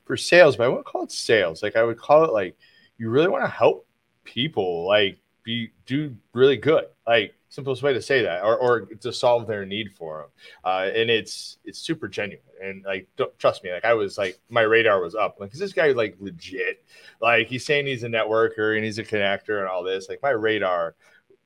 for 0.05 0.17
sales, 0.17 0.55
but 0.57 0.65
I 0.65 0.67
wouldn't 0.69 0.85
call 0.85 1.03
it 1.03 1.11
sales. 1.11 1.61
Like 1.63 1.75
I 1.75 1.83
would 1.83 1.97
call 1.97 2.23
it 2.25 2.33
like 2.33 2.57
you 2.97 3.09
really 3.09 3.27
want 3.27 3.43
to 3.43 3.49
help 3.49 3.85
people, 4.23 4.85
like 4.87 5.19
be 5.47 5.71
do 5.85 6.13
really 6.33 6.57
good. 6.57 6.85
Like 7.07 7.33
simplest 7.47 7.81
way 7.81 7.93
to 7.93 8.01
say 8.01 8.21
that, 8.21 8.43
or 8.43 8.57
or 8.57 8.81
to 8.81 9.13
solve 9.13 9.47
their 9.47 9.65
need 9.65 9.93
for 9.97 10.19
them. 10.19 10.29
Uh, 10.63 10.89
and 10.93 11.09
it's 11.09 11.57
it's 11.63 11.79
super 11.79 12.09
genuine. 12.09 12.43
And 12.61 12.83
like, 12.83 13.07
don't 13.15 13.37
trust 13.39 13.63
me. 13.63 13.71
Like 13.71 13.85
I 13.85 13.93
was 13.93 14.17
like 14.17 14.37
my 14.49 14.61
radar 14.61 15.01
was 15.01 15.15
up. 15.15 15.37
Like, 15.39 15.53
is 15.53 15.59
this 15.59 15.73
guy 15.73 15.87
like 15.93 16.17
legit? 16.19 16.83
Like 17.21 17.47
he's 17.47 17.65
saying 17.65 17.87
he's 17.87 18.03
a 18.03 18.09
networker 18.09 18.75
and 18.75 18.83
he's 18.83 18.99
a 18.99 19.03
connector 19.03 19.59
and 19.59 19.69
all 19.69 19.83
this. 19.83 20.09
Like 20.09 20.21
my 20.21 20.31
radar 20.31 20.95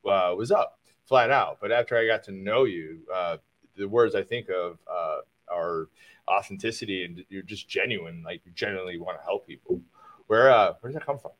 uh, 0.06 0.34
was 0.36 0.52
up 0.52 0.80
flat 1.06 1.30
out. 1.30 1.60
But 1.62 1.72
after 1.72 1.96
I 1.96 2.08
got 2.08 2.24
to 2.24 2.32
know 2.32 2.64
you, 2.64 3.02
uh, 3.14 3.38
the 3.78 3.88
words 3.88 4.16
I 4.16 4.24
think 4.24 4.50
of 4.50 4.80
uh, 4.92 5.18
are 5.48 5.90
authenticity 6.28 7.06
and 7.06 7.24
you're 7.30 7.44
just 7.44 7.70
genuine. 7.70 8.24
Like 8.26 8.42
you 8.46 8.52
genuinely 8.54 8.98
want 8.98 9.20
to 9.20 9.24
help 9.24 9.46
people. 9.46 9.80
Where 10.26 10.50
uh, 10.50 10.74
where 10.80 10.92
does 10.92 10.96
that 10.96 11.06
come 11.06 11.20
from? 11.20 11.32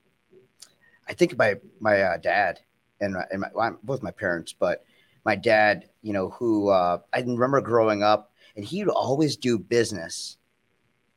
I 1.12 1.14
think 1.14 1.38
my 1.38 1.56
my 1.82 2.02
uh, 2.02 2.18
dad 2.18 2.62
and 3.02 3.14
my, 3.16 3.26
and 3.32 3.42
my 3.42 3.50
well, 3.54 3.78
both 3.84 4.02
my 4.02 4.12
parents, 4.12 4.56
but 4.58 4.86
my 5.26 5.36
dad, 5.36 5.90
you 6.02 6.14
know, 6.14 6.30
who 6.30 6.70
uh, 6.70 7.00
I 7.14 7.20
remember 7.20 7.60
growing 7.60 8.02
up, 8.02 8.32
and 8.56 8.64
he 8.64 8.82
would 8.84 8.94
always 8.94 9.36
do 9.36 9.60
business 9.60 10.38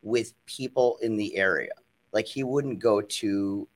with 0.03 0.35
people 0.47 0.99
in 1.01 1.17
the 1.17 1.37
area. 1.37 1.71
Like 2.11 2.27
he 2.27 2.43
wouldn't 2.43 2.81
go 2.81 3.01
to 3.03 3.69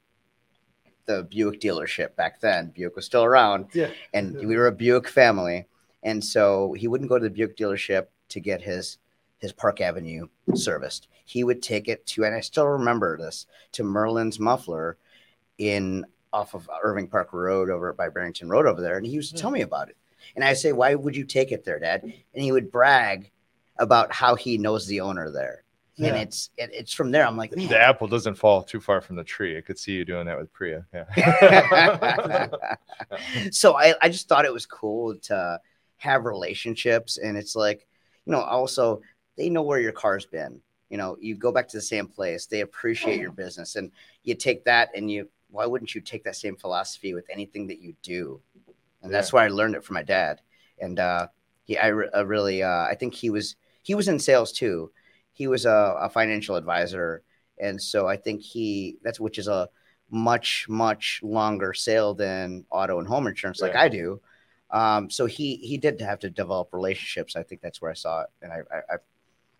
the 1.07 1.23
Buick 1.23 1.61
dealership 1.61 2.17
back 2.17 2.41
then. 2.41 2.73
Buick 2.75 2.97
was 2.97 3.07
still 3.07 3.23
around, 3.25 3.67
Yeah. 3.73 3.91
and 4.13 4.35
Yeah. 4.35 4.47
we 4.47 4.57
were 4.57 4.67
a 4.67 4.73
Buick 4.73 5.07
family, 5.09 5.67
and 6.03 6.23
so 6.23 6.73
he 6.73 6.89
wouldn't 6.89 7.09
go 7.09 7.19
to 7.19 7.25
the 7.25 7.31
Buick 7.31 7.57
dealership 7.57 8.09
to 8.31 8.41
get 8.41 8.61
his 8.61 8.99
his 9.39 9.53
Park 9.53 9.81
Avenue 9.81 10.27
serviced. 10.55 11.07
He 11.25 11.45
would 11.45 11.63
take 11.63 11.87
it 11.87 12.05
to, 12.07 12.25
and 12.25 12.35
I 12.35 12.41
still 12.41 12.67
remember 12.67 13.17
this, 13.17 13.47
to 13.71 13.85
Merlin's 13.85 14.41
Muffler 14.41 14.97
in 15.59 16.05
off 16.33 16.55
of 16.55 16.69
Irving 16.83 17.09
Park 17.09 17.33
Road 17.33 17.71
over 17.71 17.93
by 17.93 18.09
Barrington 18.09 18.49
Road 18.49 18.67
over 18.67 18.81
there, 18.81 18.97
and 18.97 19.07
he 19.07 19.13
used 19.13 19.35
to 19.35 19.41
tell 19.41 19.51
hmm. 19.51 19.55
me 19.55 19.63
about 19.63 19.89
it. 19.89 19.97
And 20.35 20.45
I 20.45 20.55
say, 20.55 20.73
"Why 20.73 20.95
would 20.95 21.17
you 21.17 21.25
take 21.25 21.53
it 21.53 21.65
there, 21.65 21.79
Dad?" 21.79 22.03
And 22.03 22.43
he 22.43 22.53
would 22.53 22.71
brag 22.71 23.31
about 23.79 24.13
how 24.13 24.35
he 24.35 24.59
knows 24.59 24.87
the 24.87 25.01
owner 25.01 25.31
there, 25.31 25.65
and 25.99 26.17
it's 26.17 26.51
it, 26.57 26.71
it's 26.73 26.93
from 26.93 27.11
there. 27.11 27.27
I'm 27.27 27.37
like, 27.37 27.55
man, 27.57 27.69
The 27.69 27.81
apple 27.81 28.09
doesn't 28.09 28.35
fall 28.35 28.63
too 28.63 28.81
far 28.81 29.01
from 29.01 29.17
the 29.17 29.25
tree. 29.25 29.57
I 29.57 29.61
could 29.61 29.79
see 29.79 29.93
you 29.93 30.05
doing 30.05 30.27
that 30.27 30.39
with 30.39 30.53
Priya. 30.53 30.87
Yeah. 30.93 32.49
so 33.51 33.77
I, 33.77 33.95
I 34.03 34.09
just 34.09 34.29
thought 34.29 34.45
it 34.45 34.53
was 34.53 34.67
cool 34.67 35.17
to 35.17 35.61
have 35.99 36.25
relationships 36.25 37.19
and 37.19 37.37
it's 37.37 37.57
like 37.57 37.87
you 38.25 38.33
know 38.33 38.41
also 38.41 39.01
they 39.37 39.51
know 39.51 39.63
where 39.63 39.81
your 39.81 39.93
car's 39.93 40.27
been 40.27 40.61
you 40.91 40.97
know 40.97 41.17
you 41.21 41.35
go 41.35 41.51
back 41.51 41.67
to 41.69 41.77
the 41.77 41.83
same 41.83 42.07
place 42.07 42.47
they 42.47 42.61
appreciate 42.61 43.21
your 43.21 43.33
business 43.33 43.75
and 43.75 43.91
you 44.23 44.35
take 44.35 44.65
that 44.65 44.91
and 44.95 45.11
you 45.11 45.29
why 45.51 45.67
wouldn't 45.67 45.95
you 45.95 46.01
take 46.01 46.25
that 46.25 46.37
same 46.37 46.57
philosophy 46.57 47.15
with 47.15 47.25
anything 47.31 47.67
that 47.67 47.81
you 47.81 47.95
do 48.03 48.41
and 49.03 49.13
that's 49.13 49.33
why 49.33 49.45
i 49.45 49.49
learned 49.49 49.75
it 49.75 49.85
from 49.85 49.95
my 49.95 50.03
dad 50.03 50.41
and 50.81 50.99
uh 50.99 51.27
he 51.65 51.77
i, 51.79 51.89
re- 51.89 52.11
I 52.15 52.21
really 52.21 52.63
uh 52.63 52.85
i 52.85 52.95
think 52.99 53.15
he 53.15 53.31
was 53.31 53.57
he 53.83 53.95
was 53.95 54.09
in 54.09 54.19
sales 54.19 54.53
too 54.53 54.91
he 55.33 55.47
was 55.47 55.65
a, 55.67 55.97
a 56.01 56.09
financial 56.11 56.57
advisor 56.57 57.23
and 57.59 57.81
so 57.81 58.07
i 58.07 58.17
think 58.17 58.43
he 58.43 58.99
that's 59.03 59.21
which 59.21 59.39
is 59.39 59.49
a 59.49 59.69
much 60.11 60.67
much 60.69 61.21
longer 61.23 61.75
sale 61.75 62.15
than 62.15 62.65
auto 62.71 62.99
and 62.99 63.07
home 63.07 63.27
insurance 63.27 63.61
like 63.61 63.75
Yeah. 63.75 63.83
I 63.83 63.89
do. 63.89 64.21
Um, 64.71 65.11
so 65.11 65.27
he 65.27 65.57
he 65.57 65.77
did 65.79 66.01
have 66.01 66.19
to 66.21 66.31
develop 66.31 66.73
relationships. 66.73 67.37
I 67.37 67.43
think 67.43 67.61
that's 67.61 67.81
where 67.81 67.91
I 67.91 67.95
saw 67.95 68.23
it, 68.23 68.29
and 68.43 68.53
I 68.53 68.59
I, 68.71 68.79
I, 68.95 68.97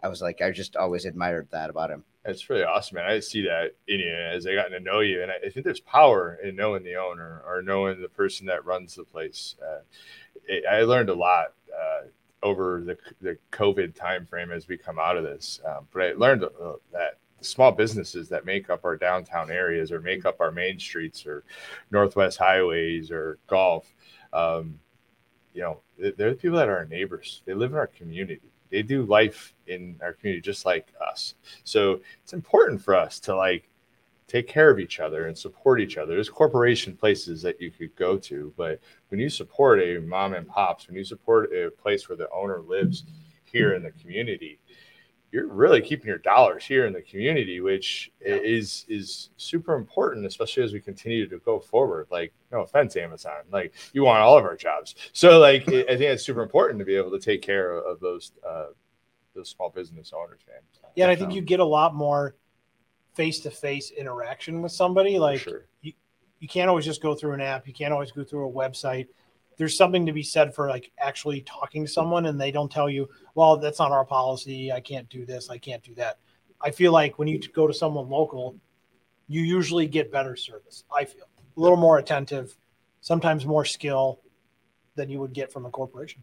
I 0.03 0.09
was 0.09 0.23
like 0.23 0.41
I 0.41 0.51
just 0.51 0.77
always 0.77 1.05
admired 1.05 1.49
that 1.51 1.71
about 1.71 1.91
him. 1.91 2.05
It's 2.25 2.49
really 2.51 2.65
awesome, 2.65 2.97
man. 2.97 3.07
I 3.07 3.21
see 3.21 3.43
that 3.43 3.75
in 3.87 4.01
you 4.01 4.13
as 4.13 4.47
I 4.47 4.55
gotten 4.55 4.73
to 4.73 4.81
know 4.81 5.01
you, 5.01 5.23
and 5.23 5.31
I, 5.31 5.49
think 5.49 5.65
there's 5.65 5.81
power 5.81 6.39
in 6.43 6.57
knowing 6.57 6.85
the 6.85 6.97
owner 6.97 7.43
or 7.47 7.63
knowing 7.63 8.01
the 8.01 8.09
person 8.09 8.47
that 8.47 8.67
runs 8.67 8.95
the 8.95 9.05
place. 9.05 9.57
Uh, 9.63 9.81
it, 10.47 10.65
I 10.71 10.83
learned 10.83 11.09
a 11.09 11.15
lot 11.15 11.55
uh, 11.73 12.07
over 12.43 12.83
the 12.85 12.99
the 13.21 13.39
COVID 13.51 13.95
time 13.95 14.27
frame 14.27 14.53
as 14.53 14.69
we 14.69 14.77
come 14.77 14.99
out 14.99 15.17
of 15.17 15.25
this, 15.25 15.61
um, 15.67 15.89
but 15.93 16.03
I 16.03 16.13
learned 16.13 16.45
uh, 16.45 16.75
that 16.93 17.19
small 17.41 17.73
businesses 17.73 18.29
that 18.29 18.45
make 18.45 18.71
up 18.71 18.85
our 18.85 18.97
downtown 18.97 19.51
areas 19.51 19.93
or 19.93 20.01
make 20.01 20.27
up 20.27 20.41
our 20.41 20.51
main 20.51 20.79
streets 20.79 21.27
or 21.27 21.45
northwest 21.91 22.39
highways 22.39 23.11
or 23.11 23.39
golf, 23.47 23.87
um, 24.33 24.79
you 25.55 25.63
know, 25.63 25.81
they're 25.99 26.31
the 26.31 26.37
people 26.37 26.59
that 26.59 26.69
are 26.69 26.79
our 26.79 26.85
neighbors. 26.85 27.43
They 27.45 27.55
live 27.55 27.73
in 27.73 27.79
our 27.79 27.87
community. 27.87 28.48
They 28.71 28.83
do 28.83 29.05
life 29.05 29.55
in 29.67 29.99
our 30.03 30.13
community 30.13 30.43
just 30.43 30.67
like 30.67 30.89
us. 31.07 31.35
So 31.65 32.01
it's 32.23 32.33
important 32.33 32.83
for 32.83 32.95
us 32.95 33.21
to 33.21 33.37
like 33.37 33.69
take 34.27 34.47
care 34.47 34.71
of 34.71 34.79
each 34.79 35.01
other 35.01 35.27
and 35.27 35.37
support 35.37 35.81
each 35.81 35.97
other. 35.97 36.15
There's 36.15 36.29
corporation 36.29 36.95
places 36.95 37.41
that 37.43 37.61
you 37.61 37.71
could 37.71 37.95
go 37.97 38.19
to, 38.19 38.53
but 38.57 38.79
when 39.09 39.19
you 39.19 39.31
support 39.31 39.81
a 39.81 39.99
mom 40.01 40.35
and 40.35 40.47
pops, 40.47 40.87
when 40.87 40.97
you 40.97 41.05
support 41.05 41.51
a 41.53 41.71
place 41.71 42.09
where 42.09 42.17
the 42.17 42.31
owner 42.31 42.61
lives 42.61 43.05
here 43.45 43.75
in 43.75 43.83
the 43.83 43.91
community, 43.93 44.61
you're 45.31 45.47
really 45.47 45.81
keeping 45.83 46.07
your 46.07 46.19
dollars 46.19 46.65
here 46.65 46.87
in 46.87 46.93
the 46.93 47.03
community, 47.03 47.61
which 47.61 48.11
i- 48.23 48.29
is 48.29 48.87
is 48.89 49.31
super 49.37 49.75
important, 49.75 50.25
especially 50.25 50.63
as 50.63 50.73
we 50.73 50.81
continue 50.81 51.29
to 51.29 51.39
go 51.41 51.61
forward. 51.61 52.07
Like, 52.11 52.33
no 52.51 52.63
offense, 52.63 52.97
Amazon, 52.97 53.43
like 53.53 53.75
you 53.93 54.05
want 54.05 54.21
all 54.21 54.39
of 54.39 54.45
our 54.45 54.57
jobs, 54.57 54.95
so 55.13 55.39
like 55.39 55.63
I 55.69 55.85
think 55.85 56.03
it's 56.03 56.25
super 56.25 56.43
important 56.43 56.79
to 56.79 56.85
be 56.85 56.97
able 56.97 57.11
to 57.11 57.21
take 57.21 57.43
care 57.43 57.73
of, 57.73 58.01
those 58.01 58.33
uh, 58.47 58.67
those 59.35 59.51
small 59.51 59.71
business 59.71 60.13
owners, 60.17 60.41
man. 60.49 60.61
Yeah, 60.97 61.05
and 61.05 61.11
I 61.13 61.17
think 61.17 61.33
you 61.35 61.43
get 61.43 61.61
a 61.61 61.65
lot 61.65 61.95
more 61.95 62.35
face 63.15 63.41
to 63.41 63.51
face 63.51 63.91
interaction 63.91 64.63
with 64.63 64.73
somebody. 64.73 65.19
Like 65.19 65.41
sure. 65.41 65.67
you 65.83 66.49
can't 66.49 66.69
always 66.69 66.85
just 66.85 67.03
go 67.03 67.15
through 67.15 67.33
an 67.33 67.41
app. 67.41 67.67
You 67.67 67.75
can't 67.75 67.93
always 67.93 68.13
go 68.13 68.25
through 68.25 68.49
a 68.49 68.53
website. 68.53 69.09
There's 69.59 69.77
something 69.77 70.07
to 70.07 70.13
be 70.13 70.23
said 70.23 70.55
for 70.55 70.69
like 70.69 70.91
actually 70.99 71.43
talking 71.43 71.85
to 71.85 71.91
someone 71.91 72.27
and 72.27 72.41
they 72.41 72.51
don't 72.53 72.71
tell 72.71 72.89
you, 72.89 73.09
well, 73.35 73.57
that's 73.59 73.81
not 73.81 73.91
our 73.93 74.05
policy. 74.05 74.73
I 74.73 74.81
can't 74.81 75.09
do 75.09 75.27
this. 75.27 75.51
I 75.51 75.59
can't 75.59 75.83
do 75.83 75.95
that. 75.97 76.19
I 76.61 76.71
feel 76.71 76.93
like 76.93 77.19
when 77.19 77.29
you 77.29 77.41
go 77.53 77.67
to 77.67 77.75
someone 77.75 78.09
local, 78.09 78.57
you 79.27 79.43
usually 79.43 79.87
get 79.87 80.11
better 80.11 80.37
service. 80.37 80.85
I 80.97 81.05
feel 81.05 81.29
a 81.57 81.61
little 81.61 81.77
more 81.77 81.99
attentive, 81.99 82.57
sometimes 83.01 83.45
more 83.45 83.65
skill 83.65 84.21
than 84.95 85.11
you 85.11 85.19
would 85.21 85.33
get 85.33 85.53
from 85.53 85.67
a 85.67 85.71
corporation. 85.71 86.23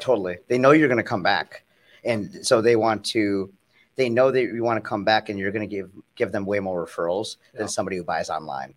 Totally, 0.00 0.38
they 0.48 0.58
know 0.58 0.72
you're 0.72 0.88
going 0.88 0.98
to 0.98 1.04
come 1.04 1.22
back, 1.22 1.64
and 2.04 2.44
so 2.44 2.60
they 2.60 2.76
want 2.76 3.04
to. 3.06 3.50
They 3.94 4.10
know 4.10 4.30
that 4.30 4.42
you 4.42 4.62
want 4.62 4.82
to 4.82 4.86
come 4.86 5.04
back, 5.04 5.30
and 5.30 5.38
you're 5.38 5.52
going 5.52 5.66
to 5.66 5.74
give 5.74 5.90
give 6.16 6.32
them 6.32 6.44
way 6.44 6.60
more 6.60 6.84
referrals 6.84 7.36
Yeah. 7.54 7.60
than 7.60 7.68
somebody 7.68 7.96
who 7.96 8.04
buys 8.04 8.28
online. 8.28 8.74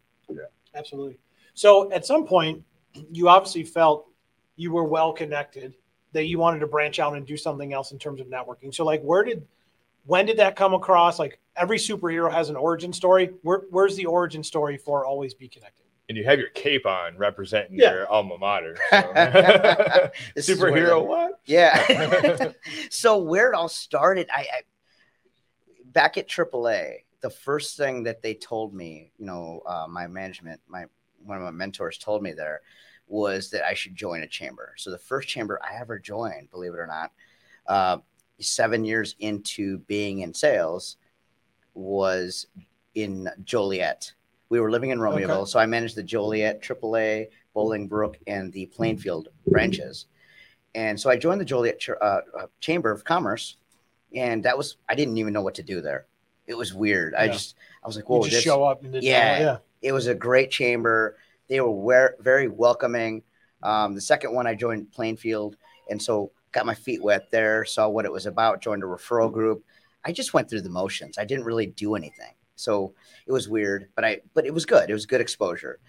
Absolutely. 0.75 1.19
So 1.55 1.91
at 1.91 2.05
some 2.05 2.25
point, 2.25 2.63
you 3.11 3.29
obviously 3.29 3.63
felt 3.63 4.07
you 4.55 4.71
were 4.71 4.83
well 4.83 5.13
connected, 5.13 5.75
that 6.11 6.25
you 6.25 6.39
wanted 6.39 6.59
to 6.59 6.67
branch 6.67 6.99
out 6.99 7.15
and 7.15 7.25
do 7.25 7.37
something 7.37 7.71
else 7.73 7.91
in 7.91 7.99
terms 7.99 8.19
of 8.19 8.27
networking. 8.27 8.73
So, 8.73 8.83
like, 8.83 9.01
where 9.03 9.23
did, 9.23 9.45
when 10.05 10.25
did 10.25 10.37
that 10.37 10.55
come 10.55 10.73
across? 10.73 11.19
Like, 11.19 11.39
every 11.55 11.77
superhero 11.77 12.31
has 12.31 12.49
an 12.49 12.55
origin 12.55 12.91
story. 12.91 13.31
Where, 13.43 13.61
where's 13.69 13.95
the 13.95 14.05
origin 14.07 14.43
story 14.43 14.77
for 14.77 15.05
Always 15.05 15.33
Be 15.33 15.47
Connected? 15.47 15.85
And 16.09 16.17
you 16.17 16.23
have 16.23 16.39
your 16.39 16.49
cape 16.49 16.87
on 16.87 17.15
representing 17.17 17.77
Yeah. 17.77 17.93
your 17.93 18.07
alma 18.09 18.37
mater. 18.39 18.75
so. 18.89 20.09
This 20.35 20.49
is 20.49 20.59
where 20.59 20.71
Superhero, 20.71 21.01
the- 21.01 21.03
what? 21.03 21.39
Yeah. 21.45 22.51
so 22.89 23.19
where 23.19 23.51
it 23.51 23.55
all 23.55 23.69
started, 23.69 24.27
I, 24.35 24.39
I 24.41 24.61
back 25.85 26.17
at 26.17 26.27
AAA, 26.27 27.03
the 27.21 27.29
first 27.29 27.77
thing 27.77 28.03
that 28.03 28.23
they 28.23 28.33
told 28.33 28.73
me, 28.73 29.11
you 29.19 29.25
know, 29.27 29.61
uh, 29.67 29.85
my 29.87 30.07
management, 30.07 30.59
my 30.67 30.85
one 31.25 31.37
of 31.37 31.43
my 31.43 31.51
mentors 31.51 31.97
told 31.97 32.23
me 32.23 32.33
there 32.33 32.61
was 33.07 33.49
that 33.49 33.65
I 33.65 33.73
should 33.73 33.95
join 33.95 34.21
a 34.21 34.27
chamber. 34.27 34.73
So 34.77 34.91
the 34.91 34.97
first 34.97 35.27
chamber 35.27 35.59
I 35.63 35.79
ever 35.79 35.97
joined, 35.99 36.51
believe 36.51 36.73
it 36.73 36.79
or 36.79 36.87
not, 36.87 37.11
uh, 37.67 37.97
seven 38.39 38.85
years 38.85 39.15
into 39.19 39.79
being 39.79 40.19
in 40.19 40.33
sales, 40.33 40.97
was 41.73 42.47
in 42.95 43.29
Joliet. 43.43 44.13
We 44.49 44.59
were 44.59 44.71
living 44.71 44.89
in 44.91 44.99
Romeoville, 44.99 45.47
so 45.47 45.59
I 45.59 45.65
managed 45.65 45.95
the 45.95 46.03
Joliet, 46.03 46.61
AAA, 46.61 47.27
Bolingbrook, 47.55 48.15
and 48.27 48.51
the 48.51 48.65
Plainfield 48.67 49.29
branches. 49.47 50.05
And 50.75 50.99
so 50.99 51.09
I 51.09 51.17
joined 51.17 51.41
the 51.41 51.45
Joliet 51.45 51.79
Ch- 51.79 51.89
uh, 51.89 52.21
uh, 52.37 52.47
Chamber 52.59 52.91
of 52.91 53.03
Commerce, 53.03 53.57
and 54.15 54.43
that 54.43 54.57
was 54.57 54.77
I 54.87 54.95
didn't 54.95 55.17
even 55.17 55.33
know 55.33 55.41
what 55.41 55.55
to 55.55 55.63
do 55.63 55.81
there. 55.81 56.05
It 56.47 56.55
was 56.55 56.73
weird. 56.73 57.13
I 57.15 57.27
just 57.27 57.55
I 57.83 57.87
was 57.87 57.95
like, 57.95 58.05
You 58.05 58.15
"Whoa, 58.15 58.21
just 58.23 58.31
this, 58.31 58.43
show 58.43 58.63
up 58.63 58.81
Yeah. 58.83 59.39
yeah. 59.39 59.57
It 59.81 59.91
was 59.91 60.07
a 60.07 60.15
great 60.15 60.51
chamber. 60.51 61.17
They 61.47 61.59
were 61.61 61.71
wer- 61.71 62.15
very 62.19 62.47
welcoming. 62.47 63.23
Um, 63.63 63.95
the 63.95 64.01
second 64.01 64.33
one, 64.33 64.47
I 64.47 64.55
joined 64.55 64.91
Plainfield, 64.91 65.57
and 65.89 66.01
so 66.01 66.31
got 66.51 66.65
my 66.65 66.75
feet 66.75 67.03
wet 67.03 67.31
there. 67.31 67.65
Saw 67.65 67.89
what 67.89 68.05
it 68.05 68.11
was 68.11 68.25
about. 68.25 68.61
Joined 68.61 68.83
a 68.83 68.87
referral 68.87 69.31
group. 69.31 69.63
I 70.05 70.11
just 70.11 70.33
went 70.33 70.49
through 70.49 70.61
the 70.61 70.69
motions. 70.69 71.17
I 71.17 71.25
didn't 71.25 71.45
really 71.45 71.67
do 71.67 71.95
anything, 71.95 72.33
so 72.55 72.93
it 73.27 73.31
was 73.31 73.49
weird. 73.49 73.89
But 73.95 74.05
I, 74.05 74.21
but 74.33 74.45
it 74.45 74.53
was 74.53 74.65
good. 74.65 74.89
It 74.89 74.93
was 74.93 75.05
good 75.05 75.21
exposure. 75.21 75.79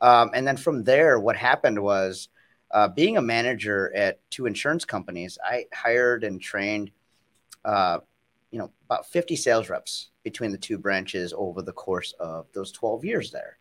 Um, 0.00 0.30
and 0.32 0.46
then 0.46 0.56
from 0.56 0.84
there, 0.84 1.18
what 1.18 1.36
happened 1.36 1.78
was, 1.82 2.28
uh, 2.70 2.88
being 2.88 3.16
a 3.16 3.22
manager 3.22 3.92
at 3.94 4.20
two 4.30 4.46
insurance 4.46 4.84
companies, 4.84 5.38
I 5.42 5.66
hired 5.72 6.22
and 6.22 6.40
trained, 6.40 6.90
uh, 7.64 7.98
you 8.50 8.58
know, 8.58 8.70
about 8.86 9.06
50 9.06 9.36
sales 9.36 9.68
reps 9.68 10.10
between 10.22 10.50
the 10.52 10.58
two 10.58 10.78
branches 10.78 11.34
over 11.36 11.60
the 11.62 11.72
course 11.72 12.14
of 12.18 12.46
those 12.54 12.72
12 12.72 13.04
years 13.04 13.30
there. 13.30 13.58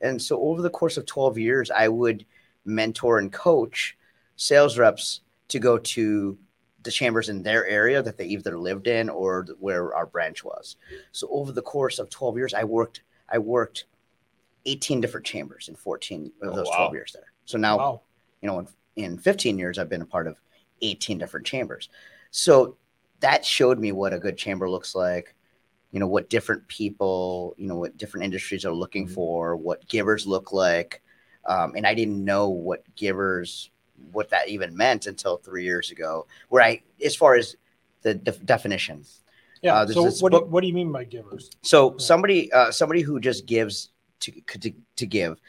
And 0.00 0.20
so 0.20 0.40
over 0.40 0.62
the 0.62 0.70
course 0.70 0.96
of 0.96 1.06
12 1.06 1.38
years, 1.38 1.70
I 1.70 1.88
would 1.88 2.24
mentor 2.64 3.18
and 3.18 3.32
coach 3.32 3.96
sales 4.36 4.78
reps 4.78 5.20
to 5.48 5.58
go 5.58 5.78
to 5.78 6.38
the 6.84 6.90
chambers 6.90 7.28
in 7.28 7.42
their 7.42 7.66
area 7.66 8.02
that 8.02 8.16
they 8.16 8.26
either 8.26 8.56
lived 8.58 8.86
in 8.86 9.08
or 9.10 9.46
where 9.58 9.94
our 9.94 10.06
branch 10.06 10.44
was. 10.44 10.76
So 11.12 11.28
over 11.30 11.50
the 11.52 11.62
course 11.62 11.98
of 11.98 12.08
12 12.08 12.36
years, 12.36 12.54
I 12.54 12.64
worked, 12.64 13.02
I 13.28 13.38
worked 13.38 13.86
18 14.64 15.00
different 15.00 15.26
chambers 15.26 15.68
in 15.68 15.74
14 15.74 16.32
of 16.42 16.48
Oh, 16.52 16.56
those 16.56 16.66
wow. 16.68 16.76
12 16.76 16.94
years 16.94 17.12
there. 17.12 17.32
So 17.44 17.58
now 17.58 17.78
Wow. 17.78 18.00
you 18.40 18.46
know, 18.48 18.60
in, 18.60 18.68
in 18.96 19.18
15 19.18 19.58
years, 19.58 19.78
I've 19.78 19.88
been 19.88 20.02
a 20.02 20.06
part 20.06 20.26
of 20.26 20.36
18 20.80 21.18
different 21.18 21.46
chambers. 21.46 21.88
So 22.30 22.76
that 23.20 23.44
showed 23.44 23.78
me 23.78 23.92
what 23.92 24.12
a 24.12 24.18
good 24.18 24.36
chamber 24.36 24.68
looks 24.70 24.94
like, 24.94 25.34
you 25.90 26.00
know, 26.00 26.06
what 26.06 26.30
different 26.30 26.66
people, 26.68 27.54
you 27.58 27.66
know, 27.66 27.76
what 27.76 27.96
different 27.96 28.24
industries 28.24 28.64
are 28.64 28.72
looking 28.72 29.06
Mhm. 29.06 29.14
for, 29.14 29.56
what 29.56 29.86
givers 29.88 30.26
look 30.26 30.52
like. 30.52 31.02
Um, 31.44 31.74
and 31.76 31.86
I 31.86 31.94
didn't 31.94 32.24
know 32.24 32.48
what 32.50 32.84
givers, 32.94 33.70
what 34.12 34.28
that 34.30 34.48
even 34.48 34.76
meant 34.76 35.06
until 35.06 35.38
three 35.38 35.64
years 35.64 35.90
ago, 35.90 36.26
where 36.48 36.62
I, 36.62 36.82
as 37.04 37.16
far 37.16 37.34
as 37.36 37.56
the 38.02 38.14
def- 38.14 38.44
definition. 38.44 39.04
Yeah. 39.62 39.74
Uh, 39.74 39.86
so 39.86 40.04
what 40.20 40.30
do, 40.32 40.38
you, 40.38 40.44
what 40.44 40.60
do 40.60 40.66
you 40.68 40.74
mean 40.74 40.92
by 40.92 41.04
givers? 41.04 41.50
So 41.62 41.92
Yeah. 41.92 41.98
somebody, 41.98 42.52
uh, 42.52 42.70
somebody 42.70 43.00
who 43.02 43.18
just 43.18 43.46
gives 43.46 43.90
to 44.20 44.32
to, 44.60 44.72
to 44.96 45.06
give 45.06 45.40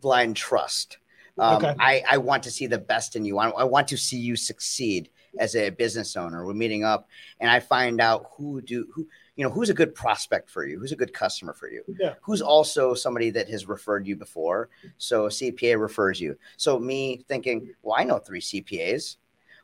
blind 0.00 0.36
trust. 0.36 0.98
Um, 1.38 1.56
Okay. 1.56 1.74
I, 1.80 2.02
I 2.08 2.18
want 2.18 2.42
to 2.44 2.50
see 2.50 2.66
the 2.66 2.78
best 2.78 3.16
in 3.16 3.24
you. 3.24 3.38
I, 3.38 3.48
I 3.50 3.64
want 3.64 3.88
to 3.88 3.96
see 3.96 4.18
you 4.18 4.36
succeed 4.36 5.10
as 5.38 5.56
a 5.56 5.70
business 5.70 6.16
owner. 6.16 6.46
We're 6.46 6.54
meeting 6.54 6.84
up, 6.84 7.08
and 7.40 7.50
I 7.50 7.60
find 7.60 8.00
out 8.00 8.26
who 8.36 8.60
do 8.60 8.86
who 8.92 9.06
you 9.36 9.44
know 9.44 9.50
who's 9.50 9.70
a 9.70 9.74
good 9.74 9.94
prospect 9.94 10.48
for 10.50 10.66
you, 10.66 10.78
who's 10.78 10.92
a 10.92 10.96
good 10.96 11.12
customer 11.12 11.52
for 11.52 11.68
you, 11.68 11.82
Yeah. 12.00 12.14
who's 12.22 12.40
also 12.42 12.94
somebody 12.94 13.30
that 13.30 13.48
has 13.48 13.66
referred 13.66 14.06
you 14.06 14.16
before. 14.16 14.68
So 14.98 15.26
a 15.26 15.30
CPA 15.30 15.80
refers 15.80 16.20
you. 16.20 16.38
So 16.56 16.78
me 16.78 17.24
thinking, 17.28 17.74
well, 17.82 17.96
I 17.98 18.04
know 18.04 18.18
three 18.18 18.40
CPAs. 18.40 19.16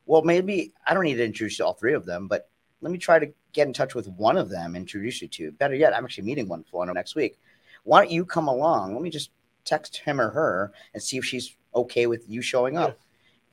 Well, 0.07 0.23
maybe 0.23 0.73
I 0.87 0.95
don't 0.95 1.05
need 1.05 1.15
to 1.15 1.25
introduce 1.25 1.59
you 1.59 1.63
to 1.63 1.67
all 1.67 1.75
three 1.75 1.95
of 1.95 2.05
them, 2.05 2.27
but 2.27 2.49
let 2.81 2.91
me 2.91 2.99
try 2.99 3.19
to 3.21 3.33
get 3.53 3.67
in 3.69 3.73
touch 3.73 3.95
with 3.95 4.09
one 4.09 4.37
of 4.37 4.49
them, 4.49 4.75
introduce 4.75 5.23
you 5.23 5.29
to. 5.29 5.53
Better 5.53 5.75
yet, 5.75 5.95
I'm 5.95 6.05
actually 6.05 6.25
meeting 6.25 6.49
one 6.49 6.65
one 6.73 6.93
next 6.93 7.15
week. 7.15 7.39
Why 7.85 8.01
don't 8.03 8.11
you 8.11 8.25
come 8.25 8.49
along? 8.49 8.93
Let 8.95 9.03
me 9.03 9.11
just 9.11 9.31
text 9.65 9.99
him 9.99 10.21
or 10.21 10.31
her 10.31 10.73
and 10.95 11.03
see 11.03 11.17
if 11.17 11.25
she's 11.25 11.57
okay 11.75 12.07
with 12.07 12.29
you 12.29 12.43
showing 12.43 12.77
up. 12.77 12.99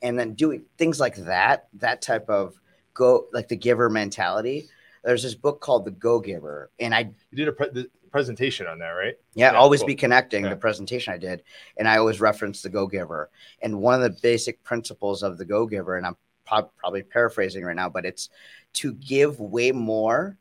And 0.02 0.18
then 0.18 0.34
doing 0.34 0.64
things 0.76 1.00
like 1.00 1.16
that, 1.16 1.68
that 1.74 2.02
type 2.02 2.28
of 2.28 2.54
go 2.94 3.26
like 3.32 3.48
the 3.48 3.56
giver 3.56 3.90
mentality. 3.90 4.68
There's 5.04 5.22
this 5.22 5.34
book 5.34 5.60
called 5.60 5.84
The 5.84 5.90
Go 5.92 6.20
Giver, 6.20 6.70
and 6.80 6.94
I 6.94 7.10
You 7.30 7.36
did 7.36 7.48
a 7.48 7.52
pre- 7.52 7.70
the 7.70 7.88
presentation 8.10 8.66
on 8.66 8.78
that, 8.80 8.90
right? 8.90 9.14
yeah, 9.34 9.52
Yeah, 9.52 9.58
always 9.58 9.80
cool. 9.80 9.86
be 9.88 9.94
connecting 9.94 10.44
Yeah. 10.44 10.50
the 10.50 10.56
presentation 10.56 11.12
I 11.14 11.18
did, 11.18 11.42
and 11.76 11.86
I 11.88 11.98
always 11.98 12.20
reference 12.20 12.62
the 12.62 12.68
Go 12.68 12.86
Giver. 12.86 13.30
And 13.62 13.80
one 13.80 13.94
of 13.94 14.02
the 14.02 14.18
basic 14.22 14.62
principles 14.64 15.22
of 15.22 15.38
the 15.38 15.44
Go 15.44 15.66
Giver, 15.66 15.96
and 15.96 16.06
I'm 16.06 16.16
prob- 16.44 16.70
probably 16.76 17.02
paraphrasing 17.02 17.64
right 17.64 17.76
now, 17.76 17.88
but 17.88 18.04
it's 18.04 18.28
to 18.74 18.92
give 18.94 19.38
way 19.40 19.72
more 19.72 20.36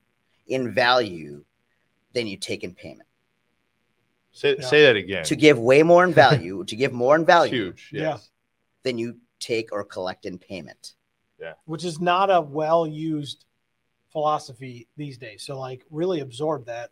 in 0.47 0.71
value 0.73 1.43
than 2.13 2.25
you 2.27 2.37
take 2.37 2.63
in 2.63 2.73
payment. 2.73 3.07
Say, 4.31 4.55
Yeah. 4.59 4.65
say 4.67 4.81
that 4.83 4.95
again. 4.95 5.23
To 5.25 5.35
give 5.35 5.59
way 5.59 5.83
more 5.83 6.03
in 6.03 6.13
value, 6.25 6.63
to 6.65 6.75
give 6.75 6.93
more 6.93 7.15
in 7.15 7.25
value 7.25 7.53
huge. 7.65 7.89
Yeah. 7.93 8.01
Yes. 8.01 8.29
than 8.83 8.97
you 8.97 9.19
take 9.39 9.71
or 9.71 9.83
collect 9.83 10.25
in 10.25 10.37
payment. 10.37 10.93
Yeah. 11.39 11.53
Which 11.65 11.85
is 11.85 11.99
not 11.99 12.29
a 12.29 12.41
well 12.41 12.87
used 12.87 13.45
philosophy 14.11 14.87
these 14.97 15.17
days. 15.17 15.43
So 15.43 15.59
like 15.59 15.85
really 15.91 16.21
absorb 16.21 16.65
that. 16.65 16.91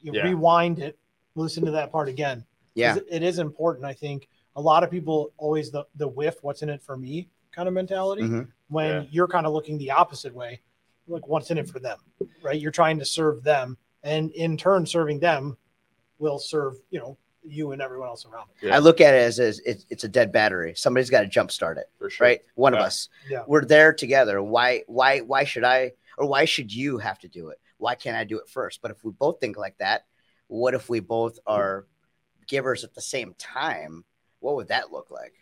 You 0.00 0.12
Yeah. 0.14 0.22
rewind 0.24 0.78
it, 0.78 0.98
listen 1.34 1.64
to 1.64 1.70
that 1.72 1.90
part 1.90 2.08
again. 2.08 2.44
Yeah, 2.74 2.96
it- 2.96 3.06
it 3.10 3.22
is 3.22 3.38
important. 3.38 3.84
I 3.84 3.92
think 3.94 4.28
a 4.56 4.60
lot 4.60 4.84
of 4.84 4.90
people 4.90 5.32
always 5.38 5.70
the 5.70 5.84
the 5.96 6.08
whiff, 6.08 6.42
what's 6.42 6.62
in 6.62 6.68
it 6.68 6.82
for 6.82 6.96
me 6.96 7.28
kind 7.50 7.68
of 7.68 7.74
mentality. 7.74 8.22
Mhm. 8.22 8.50
When 8.68 9.02
Yeah. 9.02 9.08
you're 9.10 9.28
kind 9.28 9.46
of 9.46 9.52
looking 9.52 9.76
the 9.78 9.90
opposite 9.90 10.34
way, 10.34 10.62
like 11.06 11.26
what's 11.28 11.50
in 11.50 11.58
it 11.58 11.68
for 11.68 11.80
them, 11.80 11.98
right? 12.42 12.58
You're 12.60 12.70
trying 12.70 12.98
to 12.98 13.04
serve 13.04 13.42
them, 13.42 13.76
and 14.02 14.30
in 14.32 14.56
turn, 14.56 14.86
serving 14.86 15.18
them 15.20 15.58
will 16.18 16.38
serve 16.38 16.80
you 16.90 16.98
know 16.98 17.18
you 17.44 17.72
and 17.72 17.82
everyone 17.82 18.08
else 18.08 18.24
around. 18.26 18.48
It. 18.60 18.68
Yeah. 18.68 18.76
I 18.76 18.78
look 18.78 19.00
at 19.00 19.14
it 19.14 19.18
as, 19.18 19.40
as 19.40 19.60
it's, 19.66 19.86
it's 19.90 20.04
a 20.04 20.08
dead 20.08 20.32
battery. 20.32 20.74
Somebody's 20.76 21.10
got 21.10 21.22
to 21.22 21.28
jumpstart 21.28 21.76
it, 21.76 21.86
For 21.98 22.10
sure. 22.10 22.26
right? 22.26 22.40
One 22.54 22.74
of 22.74 22.80
us. 22.80 23.08
Yeah. 23.28 23.42
We're 23.46 23.64
there 23.64 23.92
together. 23.92 24.42
Why? 24.42 24.82
Why? 24.86 25.20
Why 25.20 25.44
should 25.44 25.64
I? 25.64 25.92
Or 26.18 26.26
why 26.26 26.44
should 26.44 26.72
you 26.72 26.98
have 26.98 27.18
to 27.20 27.28
do 27.28 27.48
it? 27.48 27.58
Why 27.78 27.94
can't 27.94 28.16
I 28.16 28.24
do 28.24 28.38
it 28.38 28.48
first? 28.48 28.80
But 28.82 28.90
if 28.90 29.02
we 29.04 29.12
both 29.12 29.40
think 29.40 29.56
like 29.56 29.76
that, 29.78 30.04
what 30.46 30.74
if 30.74 30.88
we 30.88 31.00
both 31.00 31.38
are 31.46 31.86
givers 32.46 32.84
at 32.84 32.94
the 32.94 33.00
same 33.00 33.34
time? 33.38 34.04
What 34.40 34.56
would 34.56 34.68
that 34.68 34.92
look 34.92 35.10
like? 35.10 35.32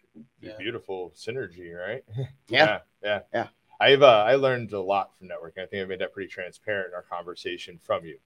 Yeah. 0.40 0.56
Beautiful 0.58 1.12
synergy, 1.16 1.74
right? 1.74 2.04
Yeah. 2.48 2.78
yeah. 3.02 3.20
Yeah. 3.32 3.48
I've 3.80 4.02
uh, 4.02 4.24
I 4.26 4.34
learned 4.34 4.72
a 4.72 4.80
lot 4.80 5.16
from 5.16 5.28
networking. 5.28 5.62
I 5.62 5.66
think 5.66 5.82
I 5.82 5.84
made 5.86 6.00
that 6.00 6.12
pretty 6.12 6.28
transparent 6.28 6.88
in 6.88 6.94
our 6.94 7.02
conversation 7.02 7.78
from 7.82 8.04
you. 8.04 8.18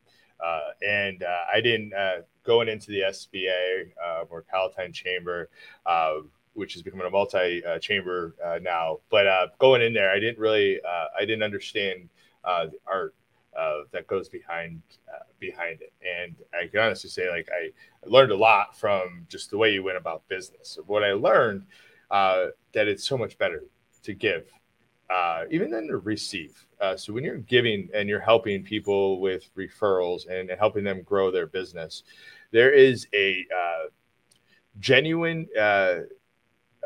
Uh, 0.45 0.61
and 0.87 1.23
uh, 1.23 1.39
I 1.53 1.61
didn't 1.61 1.95
uh, 1.95 2.19
going 2.45 2.69
into 2.69 2.89
the 2.89 3.01
SBA 3.01 3.93
uh, 4.05 4.25
or 4.29 4.43
Palatine 4.43 4.93
Chamber, 4.93 5.49
uh, 5.87 6.17
which 6.53 6.77
is 6.77 6.83
becoming 6.83 7.07
a 7.07 7.11
multi-chamber 7.11 8.35
uh, 8.45 8.59
now. 8.61 8.99
But 9.11 9.59
going 9.59 9.81
in 9.81 9.95
there, 9.95 10.11
I 10.11 10.19
didn't 10.19 10.39
really 10.39 10.81
I 10.85 11.21
didn't 11.21 11.43
understand 11.43 12.09
the 12.45 12.73
art 12.87 13.15
that 13.93 14.07
goes 14.07 14.29
behind 14.29 14.83
behind 15.41 15.81
it. 15.81 15.93
And 16.03 16.37
I 16.53 16.69
can 16.69 16.81
honestly 16.81 17.11
say, 17.11 17.31
like 17.31 17.49
I, 17.51 17.71
learned 18.07 18.33
a 18.33 18.37
lot 18.37 18.79
from 18.79 19.27
just 19.31 19.51
the 19.51 19.57
way 19.57 19.73
you 19.73 19.83
went 19.83 19.97
about 19.97 20.29
business. 20.29 20.79
What 20.87 21.03
I 21.03 21.15
learned 21.15 21.65
that 22.11 22.53
it's 22.75 23.05
so 23.05 23.17
much 23.17 23.39
better 23.39 23.65
to 24.03 24.13
give, 24.13 24.45
uh, 25.15 25.45
even 25.51 25.71
than 25.71 25.87
to 25.87 25.99
receive. 25.99 26.67
Uh, 26.81 26.97
so 26.97 27.13
when 27.13 27.23
you're 27.23 27.39
giving 27.39 27.89
and 27.95 28.09
you're 28.09 28.21
helping 28.21 28.65
people 28.65 29.21
with 29.21 29.49
referrals 29.55 30.29
and 30.29 30.51
helping 30.59 30.83
them 30.83 31.03
grow 31.03 31.31
their 31.31 31.47
business, 31.47 32.03
there 32.51 32.73
is 32.73 33.07
a 33.15 33.47
uh, 33.57 33.89
genuine, 34.81 35.47
uh, 35.59 36.01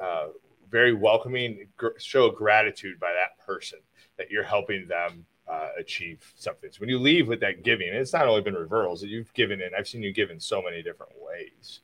uh, 0.01 0.29
very 0.71 0.93
welcoming 0.93 1.67
gr- 1.79 1.99
show 1.99 2.27
of 2.27 2.35
gratitude 2.35 3.01
by 3.01 3.13
that 3.13 3.45
person 3.45 3.79
that 4.19 4.31
you're 4.31 4.45
helping 4.45 4.87
them 4.87 5.25
uh, 5.51 5.69
achieve 5.79 6.35
something. 6.37 6.71
So 6.71 6.81
when 6.81 6.91
you 6.91 6.99
leave 6.99 7.29
with 7.29 7.41
that 7.41 7.63
giving, 7.65 7.89
it's 7.89 8.13
not 8.13 8.29
only 8.29 8.43
been 8.43 8.55
referrals 8.55 9.01
that 9.01 9.09
you've 9.09 9.33
given 9.33 9.63
in. 9.63 9.71
I've 9.77 9.89
seen 9.89 10.03
you 10.03 10.13
give 10.13 10.31
in 10.31 10.39
so 10.39 10.61
many 10.61 10.83
different 10.83 11.13
ways. 11.19 11.81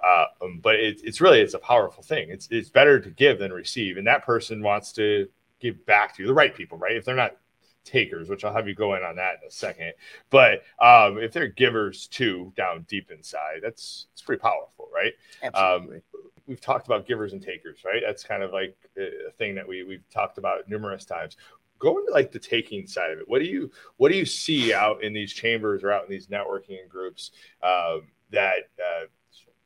Uh, 0.00 0.26
um, 0.42 0.60
but 0.62 0.76
it, 0.76 1.00
it's 1.02 1.20
really 1.20 1.40
it's 1.40 1.54
a 1.54 1.58
powerful 1.58 2.04
thing. 2.04 2.30
It's 2.30 2.48
it's 2.50 2.70
better 2.70 3.00
to 3.00 3.10
give 3.10 3.38
than 3.40 3.52
receive, 3.52 3.96
and 3.96 4.06
that 4.06 4.24
person 4.24 4.62
wants 4.62 4.92
to 4.92 5.28
give 5.62 5.86
back 5.86 6.14
to 6.16 6.22
you, 6.22 6.26
the 6.26 6.34
right 6.34 6.54
people, 6.54 6.76
right? 6.76 6.96
If 6.96 7.04
they're 7.04 7.14
not 7.14 7.36
takers, 7.84 8.28
which 8.28 8.44
I'll 8.44 8.52
have 8.52 8.68
you 8.68 8.74
go 8.74 8.94
in 8.94 9.02
on 9.02 9.16
that 9.16 9.36
in 9.40 9.48
a 9.48 9.50
second, 9.50 9.92
but 10.30 10.62
um, 10.80 11.18
if 11.18 11.32
they're 11.32 11.48
givers 11.48 12.08
too, 12.08 12.52
down 12.56 12.84
deep 12.88 13.10
inside, 13.10 13.60
that's 13.62 14.06
it's 14.12 14.22
pretty 14.22 14.40
powerful, 14.40 14.88
right? 14.92 15.12
Absolutely. 15.42 16.02
we've 16.46 16.60
talked 16.60 16.86
about 16.86 17.06
givers 17.06 17.32
and 17.32 17.42
takers, 17.42 17.78
right? 17.84 18.02
That's 18.04 18.24
kind 18.24 18.42
of 18.42 18.52
like 18.52 18.76
a 18.98 19.30
thing 19.38 19.54
that 19.54 19.66
we 19.66 19.84
we've 19.84 20.08
talked 20.10 20.38
about 20.38 20.68
numerous 20.68 21.04
times. 21.04 21.36
Go 21.78 21.98
into 21.98 22.12
like 22.12 22.30
the 22.30 22.38
taking 22.38 22.86
side 22.86 23.10
of 23.10 23.18
it. 23.18 23.28
What 23.28 23.40
do 23.40 23.46
you 23.46 23.70
what 23.96 24.12
do 24.12 24.18
you 24.18 24.26
see 24.26 24.74
out 24.74 25.02
in 25.02 25.12
these 25.12 25.32
chambers 25.32 25.82
or 25.82 25.92
out 25.92 26.04
in 26.04 26.10
these 26.10 26.26
networking 26.26 26.88
groups 26.88 27.32
um, 27.62 28.08
that 28.30 28.68
uh, 28.78 29.06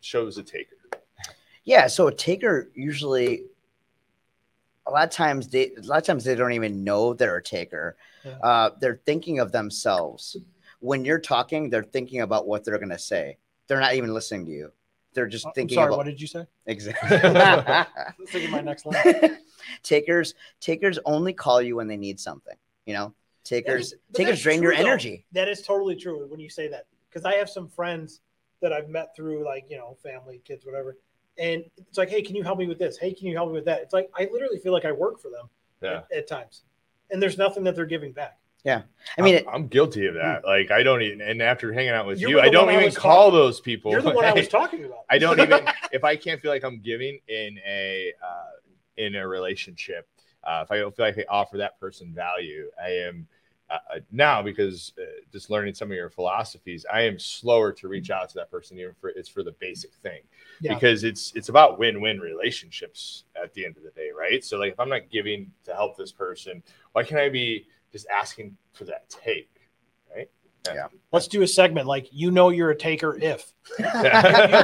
shows 0.01 0.39
a 0.39 0.43
taker? 0.43 0.77
Yeah, 1.65 1.89
so 1.89 2.07
a 2.07 2.15
taker 2.15 2.71
usually 2.75 3.43
a 4.87 4.91
lot 4.91 5.05
of 5.05 5.11
times 5.11 5.49
they 5.49 5.73
a 5.77 5.81
lot 5.83 5.99
of 5.99 6.05
times 6.05 6.25
they 6.25 6.35
don't 6.35 6.53
even 6.53 6.85
know 6.85 7.13
they're 7.15 7.37
a 7.37 7.43
taker. 7.43 7.97
Yeah. 8.25 8.39
Uh, 8.43 8.71
they're 8.81 9.01
thinking 9.05 9.39
of 9.41 9.53
themselves. 9.53 10.37
When 10.81 11.05
you're 11.05 11.19
talking, 11.19 11.71
they're 11.71 11.83
thinking 11.85 12.21
about 12.21 12.47
what 12.47 12.65
they're 12.65 12.79
gonna 12.79 12.99
say. 12.99 13.39
They're 13.67 13.81
not 13.81 13.95
even 13.95 14.15
listening 14.15 14.47
to 14.47 14.53
you. 14.53 14.73
They're 15.15 15.27
just 15.27 15.47
I'm 15.47 15.53
thinking 15.53 15.77
sorry, 15.77 15.89
about 15.89 15.99
what 15.99 16.07
did 16.07 16.21
you 16.21 16.27
say? 16.27 16.47
exactly. 16.67 17.09
Let's 17.19 18.35
look 18.35 18.43
at 18.43 18.51
my 18.51 18.61
next 18.61 18.87
line. 18.87 19.39
takers 19.83 20.35
takers 20.61 20.99
only 21.05 21.33
call 21.33 21.61
you 21.63 21.77
when 21.77 21.89
they 21.89 21.97
need 21.97 22.21
something. 22.21 22.57
You 22.85 22.95
know, 22.95 23.15
takers 23.45 23.93
is- 23.93 23.99
takers 24.13 24.43
drain 24.43 24.63
your 24.63 24.73
true, 24.73 24.83
though. 24.83 24.89
energy. 24.89 25.27
That 25.33 25.49
is 25.49 25.63
totally 25.63 25.97
true 25.97 26.27
when 26.29 26.41
you 26.41 26.51
say 26.51 26.69
that. 26.69 26.87
Because 27.09 27.25
I 27.25 27.37
have 27.37 27.49
some 27.49 27.67
friends 27.69 28.21
that 28.61 28.73
I've 28.73 28.89
met 28.89 29.17
through 29.17 29.45
like, 29.45 29.67
you 29.71 29.77
know, 29.79 29.97
family, 30.03 30.41
kids, 30.45 30.67
whatever. 30.67 30.97
And 31.39 31.65
it's 31.77 31.99
like, 31.99 32.09
hey, 32.09 32.23
can 32.23 32.35
you 32.37 32.43
help 32.43 32.59
me 32.59 32.67
with 32.67 32.79
this? 32.79 32.97
Hey, 32.99 33.13
can 33.13 33.27
you 33.27 33.35
help 33.37 33.49
me 33.49 33.55
with 33.55 33.65
that? 33.67 33.81
It's 33.83 33.93
like 33.93 34.11
I 34.19 34.29
literally 34.33 34.59
feel 34.59 34.73
like 34.73 34.85
I 34.85 34.93
work 34.93 35.21
for 35.21 35.31
them 35.31 35.49
Yeah. 35.83 36.03
at, 36.11 36.19
at 36.19 36.29
times. 36.29 36.63
And 37.11 37.23
there's 37.23 37.39
nothing 37.39 37.63
that 37.65 37.77
they're 37.77 37.87
giving 37.87 38.13
back. 38.13 38.39
Yeah, 38.65 38.83
I 39.17 39.23
mean, 39.23 39.37
I'm, 39.47 39.49
I'm 39.55 39.67
guilty 39.69 40.07
of 40.07 40.15
that. 40.15 40.45
Like 40.45 40.73
I 40.73 40.83
don't 40.83 41.01
even, 41.01 41.21
and 41.21 41.41
after 41.41 41.73
hanging 41.73 41.91
out 41.91 42.05
with 42.05 42.21
You 42.21 42.31
you, 42.31 42.35
were 42.37 42.41
the 42.43 42.49
I 42.49 42.51
don't 42.51 42.67
one 42.67 42.75
I 42.75 42.81
even 42.81 42.93
call 42.95 43.27
talking- 43.27 43.39
those 43.39 43.61
people. 43.61 43.93
You're 43.93 44.03
the 44.03 44.11
one 44.11 44.25
I 44.25 44.33
was 44.33 44.49
talking 44.61 44.85
about. 44.85 45.05
I 45.09 45.19
don't 45.19 45.39
even 45.39 45.69
if 45.93 46.03
I 46.03 46.17
can't 46.17 46.41
feel 46.41 46.51
like 46.51 46.65
I'm 46.65 46.81
giving 46.81 47.21
in 47.29 47.61
a 47.65 48.13
uh, 48.21 48.51
in 48.97 49.15
a 49.15 49.29
relationship. 49.29 50.09
Uh, 50.43 50.63
if 50.65 50.73
I 50.73 50.79
don't 50.79 50.97
feel 50.97 51.07
like 51.07 51.17
I 51.19 51.25
offer 51.29 51.59
that 51.59 51.79
person 51.79 52.13
value, 52.13 52.69
I 52.83 52.89
am 52.91 53.29
uh, 53.69 53.79
uh, 53.95 53.99
now 54.13 54.43
because 54.43 54.93
uh, 55.01 55.05
just 55.33 55.51
learning 55.51 55.75
some 55.75 55.91
of 55.91 55.97
your 55.97 56.09
philosophies. 56.11 56.87
I 56.93 57.03
am 57.03 57.19
slower 57.19 57.73
to 57.73 57.89
reach 57.89 58.11
out 58.11 58.29
to 58.29 58.35
that 58.37 58.51
person, 58.51 58.79
even 58.79 58.95
for 59.01 59.09
it's 59.11 59.29
for 59.29 59.43
the 59.43 59.53
basic 59.53 59.93
thing, 59.95 60.21
Yeah. 60.61 60.75
because 60.75 61.03
it's 61.05 61.33
it's 61.35 61.49
about 61.49 61.79
win-win 61.79 62.21
relationships 62.21 63.25
at 63.41 63.53
the 63.55 63.65
end 63.65 63.77
of 63.77 63.83
the 63.83 63.91
day, 63.91 64.11
right? 64.17 64.45
So 64.45 64.59
like 64.59 64.73
if 64.73 64.81
I'm 64.81 64.89
not 64.89 65.11
giving 65.11 65.51
to 65.65 65.75
help 65.75 65.97
this 65.97 66.13
person, 66.13 66.63
why 66.93 67.03
can't 67.03 67.21
I 67.21 67.29
be 67.29 67.67
just 67.93 68.07
asking 68.09 68.57
for 68.73 68.85
that 68.85 69.09
take? 69.09 69.51
Right 70.15 70.31
yeah. 70.67 70.75
yeah. 70.75 70.87
Let's 71.13 71.27
do 71.29 71.43
a 71.43 71.47
segment 71.49 71.87
like 71.87 72.09
you 72.13 72.31
know 72.31 72.51
you're 72.51 72.71
a 72.71 72.77
taker 72.77 73.17
if 73.21 73.53
you, 73.79 73.85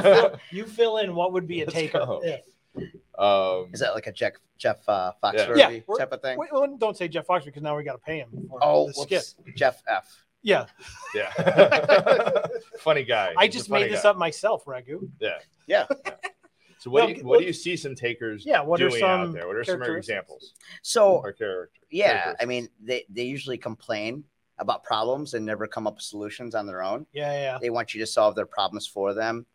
fill, 0.01 0.39
you 0.51 0.65
fill 0.65 0.97
in 0.97 1.15
what 1.15 1.33
would 1.33 1.47
be 1.47 1.61
a 1.61 1.65
Let's 1.65 1.73
taker 1.73 1.99
go. 1.99 2.21
if. 2.23 2.41
Um, 3.17 3.69
is 3.73 3.79
that 3.79 3.93
like 3.93 4.07
a 4.07 4.11
Jeff 4.11 4.33
Jeff 4.57 4.77
uh, 4.87 5.11
Yeah. 5.23 5.31
Foxworthy 5.31 5.83
Yeah, 5.87 5.95
type 5.97 6.11
of 6.11 6.21
thing? 6.21 6.37
Wait, 6.37 6.49
well, 6.51 6.67
don't 6.77 6.97
say 6.97 7.07
Jeff 7.07 7.25
Fox 7.25 7.45
because 7.45 7.61
now 7.63 7.75
we 7.77 7.83
got 7.83 7.93
to 7.93 7.97
pay 7.99 8.17
him 8.19 8.47
for 8.49 8.59
oh, 8.61 8.87
the 8.87 8.93
skit. 8.93 9.35
Jeff 9.55 9.81
F. 9.87 10.23
Yeah, 10.41 10.65
yeah, 11.15 11.31
funny 12.79 13.03
guy. 13.05 13.33
I 13.37 13.45
He's 13.45 13.53
just 13.53 13.69
made 13.69 13.89
this 13.89 14.03
guy. 14.03 14.09
up 14.09 14.17
myself, 14.17 14.65
Ragu. 14.65 15.09
Yeah. 15.19 15.37
Yeah. 15.67 15.85
So 16.79 16.89
what 16.89 16.99
No, 16.99 17.07
do 17.07 17.13
you, 17.13 17.17
what- 17.23 17.29
what 17.29 17.39
do 17.39 17.45
you 17.45 17.53
see 17.53 17.77
some 17.77 17.95
takers 17.95 18.45
Yeah, 18.45 18.59
what 18.59 18.81
are 18.81 18.89
some 18.89 19.03
out 19.09 19.31
there? 19.31 19.47
What 19.47 19.55
are 19.55 19.63
some 19.63 19.81
examples 19.83 20.53
So 20.81 21.13
or 21.15 21.31
character? 21.31 21.71
yeah, 21.89 22.33
I 22.41 22.45
mean 22.45 22.67
they 22.83 23.05
they 23.09 23.23
usually 23.23 23.57
complain 23.57 24.25
about 24.57 24.83
problems 24.83 25.33
and 25.33 25.45
never 25.45 25.65
come 25.65 25.87
up 25.87 25.93
with 25.95 26.03
solutions 26.03 26.55
on 26.55 26.67
their 26.67 26.83
own. 26.83 27.05
Yeah, 27.13 27.31
yeah. 27.31 27.57
They 27.61 27.69
want 27.69 27.93
you 27.93 28.01
to 28.01 28.05
solve 28.05 28.35
their 28.35 28.45
problems 28.45 28.85
for 28.85 29.13
them. 29.13 29.45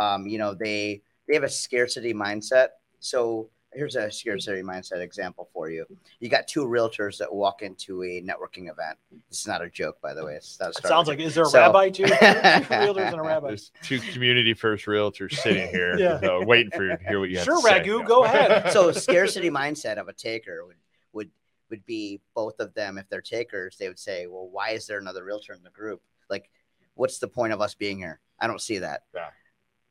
Um, 0.00 0.26
you 0.26 0.38
know, 0.38 0.54
they 0.54 1.02
they 1.28 1.34
have 1.34 1.44
a 1.44 1.48
scarcity 1.48 2.12
mindset. 2.12 2.68
So 3.02 3.50
here's 3.74 3.96
a 3.96 4.10
scarcity 4.12 4.62
mindset 4.62 5.00
example 5.00 5.48
for 5.52 5.68
you. 5.70 5.84
You 6.20 6.28
got 6.28 6.46
two 6.46 6.64
realtors 6.66 7.18
that 7.18 7.32
walk 7.34 7.62
into 7.62 8.02
a 8.04 8.22
networking 8.22 8.70
event. 8.70 8.96
This 9.28 9.40
is 9.40 9.46
not 9.46 9.60
a 9.60 9.68
joke, 9.68 10.00
by 10.00 10.14
the 10.14 10.24
way. 10.24 10.34
It's 10.36 10.58
not 10.60 10.70
It 10.70 10.86
sounds 10.86 11.08
like 11.08 11.18
is 11.18 11.34
there 11.34 11.44
a 11.44 11.46
So- 11.46 11.58
rabbi 11.58 11.90
too? 11.90 12.04
Two 12.06 12.10
realtors 12.14 13.10
and 13.12 13.18
a 13.20 13.22
rabbi. 13.22 13.48
There's 13.48 13.72
two 13.82 13.98
community 13.98 14.54
first 14.54 14.86
realtors 14.86 15.32
sitting 15.34 15.68
here, 15.68 15.98
Yeah. 15.98 16.20
uh, 16.22 16.44
waiting 16.44 16.70
for 16.70 16.84
you 16.84 16.96
to 16.96 17.02
hear 17.02 17.18
what 17.18 17.30
you 17.30 17.38
have 17.38 17.44
Sure, 17.44 17.56
to 17.56 17.62
say. 17.62 17.82
Sure, 17.84 18.02
Ragu, 18.02 18.06
go 18.06 18.24
ahead. 18.24 18.70
so 18.72 18.92
scarcity 18.92 19.50
mindset 19.50 19.96
of 19.98 20.06
a 20.08 20.12
taker 20.12 20.64
would 20.64 20.76
would 21.12 21.30
would 21.70 21.84
be 21.86 22.20
both 22.34 22.60
of 22.60 22.72
them 22.74 22.98
if 22.98 23.08
they're 23.08 23.20
takers 23.20 23.76
they 23.78 23.88
would 23.88 23.98
say 23.98 24.26
well 24.26 24.46
why 24.48 24.70
is 24.70 24.86
there 24.86 24.98
another 24.98 25.24
realtor 25.24 25.54
in 25.54 25.62
the 25.62 25.70
group 25.70 26.02
like 26.30 26.50
what's 26.94 27.18
the 27.18 27.28
point 27.28 27.52
of 27.52 27.60
us 27.62 27.74
being 27.74 27.96
here 27.98 28.20
i 28.38 28.46
don't 28.46 28.60
see 28.60 28.78
that 28.78 29.02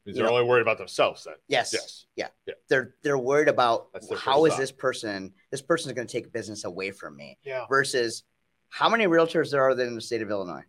Because 0.03 0.17
they're 0.17 0.25
know- 0.25 0.33
only 0.35 0.47
worried 0.47 0.61
about 0.61 0.77
themselves 0.77 1.23
then. 1.25 1.35
yes 1.47 1.73
Yes. 1.73 2.05
yeah. 2.15 2.27
they're 2.69 2.95
they're 3.03 3.17
worried 3.17 3.47
about 3.47 3.91
That's 3.93 4.07
their 4.07 4.17
how 4.17 4.41
first 4.41 4.45
is 4.45 4.51
thought. 4.53 4.59
this 4.61 4.71
person 4.71 5.33
this 5.51 5.61
person 5.61 5.89
is 5.91 5.95
going 5.95 6.07
to 6.07 6.11
take 6.11 6.31
business 6.33 6.63
away 6.65 6.91
from 6.91 7.15
me 7.15 7.37
Yeah. 7.43 7.65
versus 7.69 8.23
how 8.69 8.89
many 8.89 9.05
realtors 9.05 9.51
there 9.51 9.61
are 9.63 9.75
there 9.75 9.85
in 9.87 9.95
the 9.95 10.01
state 10.01 10.21
of 10.21 10.29
illinois 10.29 10.63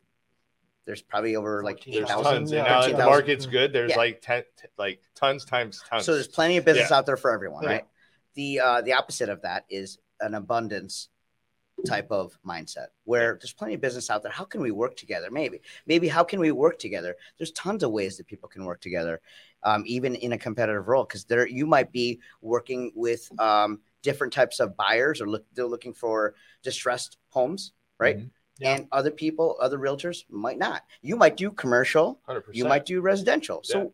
there's 0.85 1.01
probably 1.01 1.37
over 1.37 1.62
like 1.62 1.77
14,000. 1.85 1.92
There's 2.03 2.11
8,000 2.11 2.33
tons. 2.35 2.53
yeah. 2.53 2.62
Now 2.64 2.81
that 2.83 2.97
the 2.97 3.05
market's 3.07 3.47
good, 3.47 3.73
there's 3.73 3.90
Yeah. 3.92 3.97
like 3.99 4.21
ten, 4.21 4.42
t- 4.61 4.66
like 4.79 5.01
tons 5.14 5.45
times 5.45 5.81
tons. 5.88 6.05
So 6.05 6.12
there's 6.14 6.27
plenty 6.27 6.57
of 6.57 6.64
business 6.64 6.90
Yeah. 6.90 6.97
out 6.97 7.07
there 7.07 7.16
for 7.16 7.31
everyone, 7.31 7.62
Yeah. 7.62 7.68
right? 7.71 7.85
The 8.35 8.59
uh, 8.61 8.81
the 8.83 8.92
opposite 8.95 9.29
of 9.29 9.42
that 9.42 9.64
is 9.68 9.99
an 10.21 10.35
abundance 10.35 11.09
type 11.87 12.11
of 12.11 12.38
mindset 12.46 12.87
where 13.04 13.38
there's 13.40 13.52
plenty 13.52 13.74
of 13.74 13.80
business 13.80 14.11
out 14.11 14.22
there. 14.22 14.30
How 14.30 14.44
can 14.44 14.61
we 14.61 14.70
work 14.70 14.96
together? 14.96 15.30
Maybe, 15.30 15.61
maybe 15.87 16.08
how 16.08 16.22
can 16.22 16.38
we 16.38 16.52
work 16.52 16.78
together? 16.78 17.16
There's 17.38 17.52
tons 17.52 17.82
of 17.82 17.90
ways 17.90 18.16
that 18.16 18.26
people 18.26 18.48
can 18.48 18.64
work 18.64 18.80
together, 18.80 19.20
um, 19.64 19.82
even 19.87 20.14
in 20.14 20.32
a 20.32 20.38
competitive 20.38 20.87
role, 20.88 21.04
because 21.04 21.24
there 21.24 21.46
you 21.46 21.66
might 21.66 21.90
be 21.90 22.20
working 22.40 22.92
with 22.94 23.28
um, 23.40 23.80
different 24.02 24.32
types 24.32 24.61
of 24.61 24.76
buyers 24.76 25.20
or 25.20 25.28
look 25.28 25.44
they're 25.54 25.66
looking 25.66 25.92
for 25.94 26.35
distressed 26.62 27.18
homes, 27.30 27.72
right? 27.98 28.18
Mhm. 28.18 28.30
Yeah. 28.58 28.74
And 28.76 28.88
other 28.92 29.11
people, 29.11 29.56
other 29.61 29.78
realtors 29.78 30.24
might 30.28 30.58
not. 30.58 30.85
You 31.00 31.16
might 31.16 31.37
do 31.37 31.50
commercial, 31.50 32.20
100%. 32.28 32.54
you 32.54 32.64
might 32.64 32.85
do 32.87 33.00
residential. 33.00 33.62
So 33.64 33.92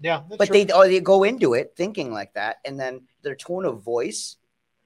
Yeah. 0.00 0.22
that's 0.28 0.38
but 0.38 0.48
true. 0.48 0.64
they 0.64 0.72
oh, 0.72 0.88
they 0.88 1.00
go 1.00 1.22
into 1.22 1.54
it 1.54 1.74
thinking 1.76 2.12
like 2.12 2.32
that, 2.34 2.56
and 2.64 2.80
then 2.80 3.06
their 3.22 3.36
tone 3.36 3.64
of 3.64 3.82
voice 3.82 4.36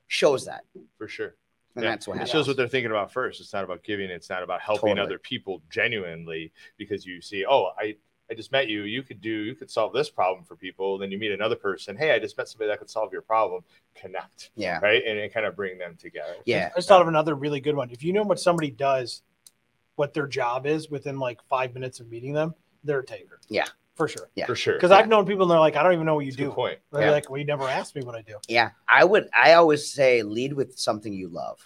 shows 0.09 0.45
that, 0.47 0.65
for 0.99 1.09
sure. 1.09 1.37
And 1.79 1.85
Yeah. 1.85 1.91
that's 1.93 2.07
what 2.09 2.15
It 2.15 2.19
happens. 2.19 2.31
shows 2.33 2.49
what 2.49 2.57
they're 2.57 2.69
thinking 2.69 2.91
about 2.91 3.13
first. 3.13 3.41
It's 3.41 3.53
not 3.53 3.63
about 3.65 3.83
giving. 3.85 4.11
It's 4.11 4.29
not 4.29 4.43
about 4.43 4.61
helping 4.61 4.91
Totally. 4.97 5.07
other 5.07 5.19
people 5.19 5.63
genuinely 5.71 6.53
because 6.77 7.07
you 7.07 7.21
see, 7.21 7.45
oh, 7.47 7.71
I, 7.79 7.97
I 8.31 8.35
just 8.35 8.51
met 8.53 8.69
you. 8.69 8.83
You 8.83 9.03
could 9.03 9.21
do, 9.21 9.31
you 9.31 9.55
could 9.55 9.71
solve 9.71 9.93
this 9.93 10.11
problem 10.11 10.45
for 10.45 10.57
people. 10.57 10.99
Then 10.99 11.11
you 11.13 11.19
meet 11.19 11.31
another 11.31 11.55
person. 11.57 11.97
Hey, 11.97 12.11
I 12.11 12.19
just 12.19 12.37
met 12.37 12.49
somebody 12.49 12.69
that 12.69 12.79
could 12.79 12.91
solve 12.91 13.13
your 13.13 13.23
problem. 13.23 13.63
Connect, 13.95 14.51
yeah, 14.57 14.81
right? 14.83 15.03
And, 15.07 15.19
and 15.19 15.33
kind 15.33 15.47
of 15.47 15.55
bring 15.57 15.79
them 15.79 15.97
together. 15.99 16.35
yeah, 16.45 16.71
I 16.75 16.79
just 16.79 16.89
thought 16.89 17.01
of 17.01 17.09
another 17.09 17.35
really 17.35 17.61
good 17.61 17.75
one. 17.77 17.91
If 17.91 18.03
you 18.03 18.13
know 18.13 18.23
what 18.25 18.39
somebody 18.41 18.71
does, 18.71 19.23
what 19.97 20.15
their 20.15 20.27
job 20.27 20.67
is 20.67 20.91
within 20.91 21.19
like 21.19 21.41
five 21.49 21.75
minutes 21.75 22.01
of 22.01 22.11
meeting 22.11 22.33
them, 22.33 22.55
they're 22.85 23.01
a 23.01 23.07
taker. 23.07 23.39
Yeah. 23.49 23.67
For 23.99 24.07
sure. 24.09 24.31
Yeah. 24.37 24.47
for 24.47 24.55
sure. 24.55 24.75
Because 24.75 24.93
I've 24.93 25.09
known 25.09 25.27
people 25.27 25.43
and 25.43 25.51
they're 25.51 25.59
like, 25.59 25.75
I 25.77 25.83
don't 25.83 25.93
even 25.93 26.07
know 26.07 26.15
what 26.15 26.25
you 26.25 26.31
That's 26.31 26.37
good 26.37 26.45
do. 26.45 26.53
point. 26.53 26.79
They're 26.93 27.03
Yeah. 27.03 27.11
like, 27.11 27.29
well, 27.29 27.39
you 27.39 27.45
never 27.45 27.65
asked 27.65 27.97
me 27.97 28.03
what 28.03 28.15
I 28.15 28.23
do. 28.23 28.37
yeah. 28.49 28.71
I 28.89 29.05
would. 29.05 29.29
I 29.35 29.55
always 29.55 29.93
say 29.93 30.23
lead 30.23 30.53
with 30.53 30.79
something 30.79 31.13
you 31.13 31.29
love, 31.29 31.59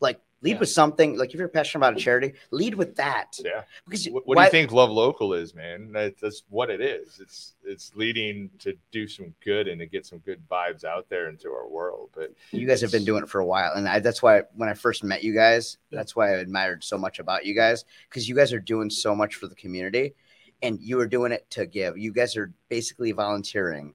like 0.00 0.20
lead 0.42 0.54
Yeah. 0.54 0.58
with 0.58 0.68
something. 0.68 1.16
Like 1.16 1.32
if 1.32 1.38
you're 1.38 1.46
passionate 1.46 1.86
about 1.86 1.96
a 1.96 2.00
charity, 2.00 2.32
lead 2.50 2.74
with 2.74 2.96
that. 2.96 3.38
Yeah. 3.38 3.62
Because 3.84 4.04
What, 4.06 4.26
what 4.26 4.36
do 4.36 4.42
you 4.42 4.50
think 4.50 4.72
Love 4.72 4.90
Local 4.90 5.32
is, 5.32 5.54
man? 5.54 5.92
That's 5.92 6.42
what 6.48 6.70
it 6.70 6.80
is. 6.80 7.20
It's 7.20 7.54
it's 7.64 7.92
leading 7.94 8.50
to 8.58 8.76
do 8.90 9.06
some 9.06 9.32
good 9.44 9.68
and 9.68 9.78
to 9.78 9.86
get 9.86 10.04
some 10.06 10.18
good 10.18 10.42
vibes 10.50 10.82
out 10.84 11.08
there 11.08 11.28
into 11.28 11.50
our 11.50 11.68
world. 11.68 12.10
But 12.16 12.32
you 12.50 12.66
guys 12.66 12.80
have 12.80 12.90
been 12.90 13.04
doing 13.04 13.22
it 13.22 13.28
for 13.28 13.38
a 13.40 13.46
while, 13.46 13.74
and 13.76 13.86
I, 13.88 14.00
that's 14.00 14.22
why 14.24 14.42
when 14.56 14.68
I 14.68 14.74
first 14.74 15.04
met 15.04 15.22
you 15.22 15.32
guys, 15.34 15.78
that's 15.92 16.16
why 16.16 16.30
I 16.30 16.38
admired 16.38 16.82
so 16.82 16.98
much 16.98 17.20
about 17.20 17.46
you 17.46 17.54
guys 17.54 17.84
because 18.08 18.28
you 18.28 18.34
guys 18.34 18.52
are 18.52 18.58
doing 18.58 18.90
so 18.90 19.14
much 19.14 19.36
for 19.36 19.46
the 19.46 19.54
community, 19.54 20.14
and 20.62 20.78
you 20.80 21.00
are 21.00 21.06
doing 21.06 21.32
it 21.32 21.48
to 21.50 21.66
give. 21.66 21.96
You 21.96 22.12
guys 22.12 22.36
are 22.36 22.52
basically 22.68 23.12
volunteering 23.12 23.94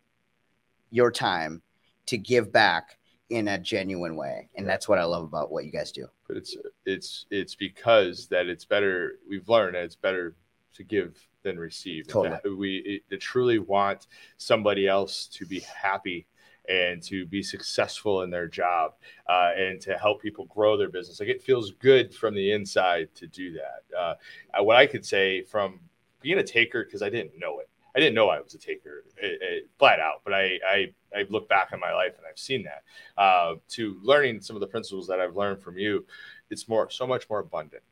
your 0.92 1.12
time 1.12 1.62
to 2.08 2.18
give 2.18 2.52
back 2.52 2.98
in 3.30 3.48
a 3.48 3.58
genuine 3.58 4.16
way, 4.16 4.50
and 4.56 4.68
that's 4.68 4.88
what 4.88 5.00
I 5.00 5.04
love 5.04 5.24
about 5.24 5.52
what 5.52 5.66
you 5.66 5.72
guys 5.72 5.92
do. 5.92 6.08
but 6.28 6.38
it's 6.38 6.56
it's 6.86 7.26
it's 7.32 7.56
because 7.56 8.28
that 8.28 8.48
it's 8.48 8.66
better. 8.66 9.20
We've 9.28 9.48
learned 9.50 9.76
that 9.76 9.84
it's 9.84 9.96
better 9.96 10.36
to 10.76 10.84
give 10.84 11.18
than 11.44 11.58
receive. 11.58 12.08
Totally. 12.08 12.38
To- 12.44 12.58
we 12.58 13.02
to 13.10 13.18
truly 13.18 13.60
want 13.60 14.08
somebody 14.38 14.88
else 14.88 15.28
to 15.28 15.46
be 15.46 15.62
happy 15.62 16.28
and 16.68 17.02
to 17.04 17.26
be 17.28 17.44
successful 17.44 18.24
in 18.24 18.30
their 18.32 18.48
job 18.48 18.94
uh, 19.30 19.52
and 19.56 19.80
to 19.80 19.96
help 19.98 20.20
people 20.22 20.46
grow 20.46 20.76
their 20.76 20.90
business. 20.90 21.20
Like 21.20 21.30
it 21.30 21.44
feels 21.44 21.72
good 21.72 22.14
from 22.14 22.34
the 22.34 22.52
inside 22.52 23.10
to 23.16 23.28
do 23.28 23.54
that. 23.54 23.98
Uh, 23.98 24.16
what 24.64 24.76
I 24.76 24.88
could 24.88 25.06
say 25.06 25.44
from 25.44 25.80
being 26.26 26.40
a 26.40 26.44
taker 26.44 26.84
because 26.84 27.04
I 27.04 27.10
didn't 27.10 27.38
know 27.38 27.60
it. 27.60 27.70
I 27.96 28.00
didn't 28.00 28.16
know 28.16 28.30
I 28.30 28.42
was 28.42 28.56
a 28.56 28.58
taker 28.58 29.06
eh, 29.22 29.28
eh, 29.28 29.60
flat 29.78 30.00
out, 30.00 30.22
but 30.26 30.34
I, 30.34 30.60
I 30.68 30.94
I 31.16 31.26
look 31.30 31.48
back 31.48 31.70
on 31.72 31.80
my 31.80 31.94
life 31.94 32.16
and 32.18 32.26
I've 32.30 32.40
seen 32.40 32.64
that. 32.64 32.82
Uh, 33.16 33.56
to 33.70 34.00
learning 34.02 34.42
some 34.42 34.56
of 34.56 34.60
the 34.60 34.68
principles 34.68 35.08
that 35.08 35.20
I've 35.22 35.36
learned 35.36 35.62
from 35.62 35.78
you, 35.78 36.04
it's 36.50 36.68
more 36.68 36.90
so 36.90 37.06
much 37.06 37.30
more 37.30 37.40
abundant. 37.40 37.84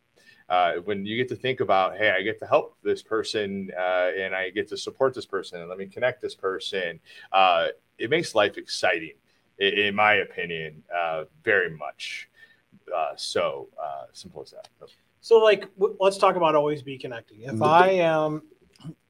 Uh, 0.49 0.73
when 0.83 1.05
you 1.05 1.15
get 1.15 1.29
to 1.29 1.35
think 1.35 1.59
about, 1.59 1.95
hey, 1.95 2.09
I 2.09 2.23
get 2.23 2.39
to 2.39 2.47
help 2.47 2.75
this 2.83 3.03
person 3.03 3.71
uh, 3.77 4.09
and 4.17 4.35
I 4.35 4.49
get 4.49 4.67
to 4.69 4.77
support 4.77 5.13
this 5.13 5.27
person 5.27 5.61
and 5.61 5.69
let 5.69 5.77
me 5.77 5.85
connect 5.85 6.21
this 6.21 6.35
person, 6.35 6.99
uh, 7.31 7.67
it 7.97 8.09
makes 8.09 8.35
life 8.35 8.57
exciting, 8.57 9.13
in, 9.59 9.73
in 9.73 9.95
my 9.95 10.15
opinion, 10.15 10.83
uh, 10.93 11.25
very 11.43 11.69
much. 11.69 12.29
Uh, 12.93 13.13
so 13.15 13.69
simple 14.11 14.41
as 14.41 14.51
that. 14.51 14.67
So, 15.23 15.39
like, 15.39 15.73
w- 15.75 15.95
let's 16.01 16.17
talk 16.17 16.35
about 16.35 16.53
always 16.53 16.81
be 16.81 16.97
connecting. 16.97 17.43
If 17.43 17.53
mm-hmm. 17.53 17.63
I 17.63 17.91
am 17.91 18.41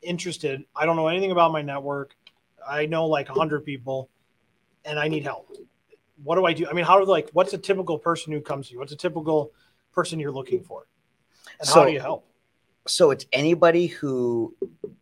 interested, 0.04 0.64
I 0.76 0.86
don't 0.86 0.96
know 0.96 1.08
anything 1.08 1.32
about 1.32 1.52
my 1.52 1.64
network. 1.64 2.16
I 2.66 2.86
know 2.86 3.08
like 3.08 3.30
100 3.30 3.66
people 3.66 4.12
and 4.86 5.00
I 5.00 5.08
need 5.08 5.24
help. 5.24 5.50
What 6.24 6.36
do 6.36 6.46
I 6.46 6.54
do? 6.54 6.68
I 6.70 6.74
mean, 6.74 6.86
how 6.86 7.00
do 7.00 7.06
like, 7.06 7.32
what's 7.34 7.52
a 7.54 7.58
typical 7.58 7.98
person 7.98 8.32
who 8.32 8.42
comes 8.42 8.68
to 8.68 8.74
you? 8.74 8.80
What's 8.80 8.92
a 8.92 8.96
typical 8.96 9.54
person 9.92 10.20
you're 10.20 10.32
looking 10.32 10.64
for? 10.64 10.86
And 11.60 11.68
how 11.68 11.74
So- 11.74 11.86
do 11.86 11.92
you 11.92 12.00
help? 12.00 12.28
so 12.86 13.12
it's 13.12 13.26
anybody 13.32 13.88
who 13.88 14.54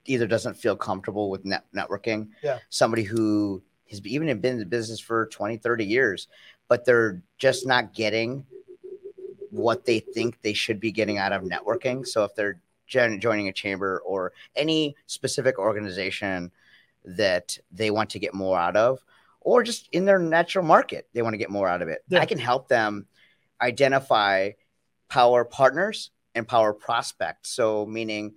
either 0.06 0.28
doesn't 0.28 0.54
feel 0.54 0.76
comfortable 0.76 1.32
with 1.32 1.44
net- 1.44 1.66
networking 1.76 2.30
Yeah. 2.44 2.60
somebody 2.70 3.02
who 3.02 3.64
has 3.90 4.06
even 4.06 4.28
been 4.40 4.54
in 4.54 4.60
the 4.60 4.68
business 4.68 5.00
for 5.00 5.26
20 5.28 5.58
30 5.58 5.86
years 5.86 6.28
but 6.68 6.86
they're 6.86 7.24
just 7.40 7.66
not 7.66 7.96
getting 7.96 8.46
what 9.52 9.86
they 9.86 10.00
think 10.00 10.42
they 10.42 10.54
should 10.54 10.80
be 10.80 10.92
getting 10.92 11.18
out 11.18 11.32
of 11.32 11.44
networking 11.44 12.06
so 12.08 12.24
if 12.24 12.34
they're 12.36 12.60
join- 12.88 13.20
joining 13.20 13.48
a 13.48 13.54
chamber 13.54 14.02
or 14.06 14.34
any 14.56 14.96
specific 15.06 15.60
organization 15.60 16.52
that 17.06 17.58
they 17.72 17.92
want 17.92 18.10
to 18.10 18.20
get 18.20 18.34
more 18.34 18.58
out 18.58 18.76
of 18.76 19.00
or 19.42 19.62
just 19.64 19.88
in 19.92 20.06
their 20.06 20.20
natural 20.20 20.66
market 20.66 21.08
they 21.14 21.22
want 21.22 21.34
to 21.34 21.38
get 21.38 21.50
more 21.50 21.68
out 21.68 21.82
of 21.82 21.88
it 21.88 22.04
Yeah. 22.10 22.20
i 22.20 22.26
can 22.26 22.38
help 22.40 22.68
them 22.68 23.06
identify 23.62 24.52
power 25.10 25.44
partners 25.46 26.12
and 26.36 26.48
power 26.48 26.74
prospects. 26.74 27.50
So, 27.50 27.86
meaning 27.86 28.34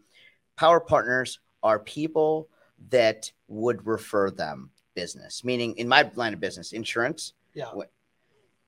power 0.56 0.80
partners 0.80 1.38
are 1.62 1.78
people 1.78 2.48
that 2.90 3.30
would 3.48 3.86
refer 3.86 4.30
them 4.30 4.70
business, 4.94 5.44
meaning 5.44 5.76
in 5.76 5.88
my 5.88 6.10
line 6.16 6.34
of 6.34 6.40
business, 6.40 6.72
insurance, 6.72 7.32
Yeah. 7.54 7.70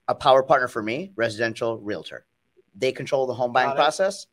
a 0.09 0.15
power 0.15 0.43
partner 0.43 0.69
for 0.69 0.83
me, 0.83 1.13
residential 1.17 1.79
realtor. 1.79 2.25
They 2.77 2.93
control 2.93 3.27
the 3.27 3.35
home 3.35 3.53
buying 3.53 3.69
Got 3.71 3.75
it. 3.75 3.77
process. 3.77 4.27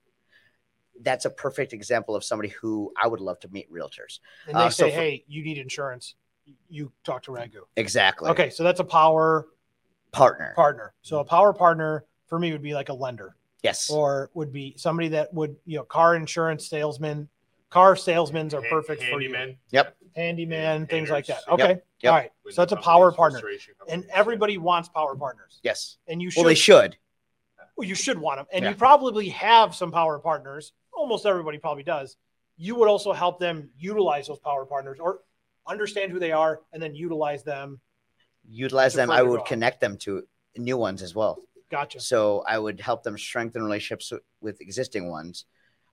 That's 1.02 1.26
a 1.26 1.30
perfect 1.30 1.74
example 1.74 2.16
of 2.16 2.24
somebody 2.24 2.50
who 2.50 2.94
I 3.02 3.08
would 3.08 3.20
love 3.20 3.40
to 3.42 3.48
meet 3.50 3.72
realtors. 3.72 4.20
And 4.48 4.56
they 4.56 4.64
Uh, 4.64 4.70
so 4.70 4.86
say, 4.86 4.92
for- 4.92 4.96
hey, 5.02 5.24
you 5.28 5.44
need 5.44 5.58
insurance. 5.58 6.16
You 6.70 6.92
talk 7.04 7.24
to 7.24 7.32
Ragu. 7.32 7.62
Exactly. 7.78 8.30
Okay. 8.30 8.50
So 8.50 8.64
that's 8.64 8.80
a 8.80 8.84
power 8.86 9.48
Partner. 10.12 10.54
partner. 10.56 10.94
So 11.02 11.20
a 11.20 11.26
power 11.26 11.54
partner 11.54 12.06
for 12.28 12.38
me 12.38 12.52
would 12.52 12.62
be 12.62 12.74
like 12.74 12.90
a 12.90 12.94
lender 12.94 13.36
yes. 13.64 13.90
or 13.90 14.30
would 14.34 14.52
be 14.52 14.76
somebody 14.78 15.08
that 15.10 15.34
would, 15.34 15.56
you 15.66 15.78
know, 15.78 15.84
car 15.84 16.16
insurance 16.16 16.68
salesman. 16.68 17.30
Car 17.70 17.96
salesmen 17.96 18.48
are 18.54 18.62
Hand- 18.62 18.66
perfect 18.70 19.02
for 19.04 19.20
you. 19.22 19.34
handyman. 19.34 19.58
Yep. 19.72 19.98
Handyman, 20.16 20.86
things 20.86 21.10
like 21.10 21.26
that. 21.26 21.42
Okay. 21.50 21.80
Yep. 22.02 22.12
All 22.12 22.20
right. 22.20 22.32
When 22.44 22.54
So 22.54 22.62
that's 22.62 22.74
a 22.74 22.78
power 22.78 23.12
partner. 23.12 23.42
And 23.90 24.06
everybody 24.12 24.60
wants 24.60 24.90
power 24.90 25.16
partners. 25.16 25.60
Yes. 25.64 25.98
And 26.08 26.22
you 26.22 26.30
should, 26.30 26.42
Well, 26.42 26.50
they 26.50 26.54
should. 26.56 26.98
Well, 27.84 27.90
you 27.90 27.96
should 27.96 28.18
want 28.18 28.40
them. 28.40 28.48
And 28.54 28.64
Yeah. 28.64 28.70
you 28.72 28.76
probably 28.76 29.30
have 29.30 29.76
some 29.76 29.92
power 29.92 30.18
partners. 30.18 30.72
Almost 30.94 31.26
everybody 31.26 31.58
probably 31.58 31.84
does. 31.84 32.16
You 32.56 32.76
would 32.76 32.88
also 32.88 33.12
help 33.12 33.40
them 33.40 33.72
utilize 33.78 34.28
those 34.28 34.40
power 34.40 34.66
partners 34.66 35.00
or 35.02 35.20
understand 35.68 36.12
who 36.12 36.20
they 36.20 36.32
are 36.32 36.62
and 36.72 36.82
then 36.82 36.96
utilize 36.96 37.44
them. 37.44 37.82
Utilize 38.48 38.94
them. 38.94 39.12
I 39.12 39.22
would 39.22 39.42
on. 39.42 39.46
connect 39.46 39.82
them 39.82 39.98
to 40.00 40.26
new 40.58 40.78
ones 40.78 41.02
as 41.02 41.14
well. 41.14 41.42
Gotcha. 41.70 42.00
So 42.00 42.44
I 42.48 42.58
would 42.58 42.80
help 42.80 43.04
them 43.04 43.18
strengthen 43.18 43.64
relationships 43.64 44.14
with 44.40 44.62
existing 44.62 45.10
ones, 45.10 45.46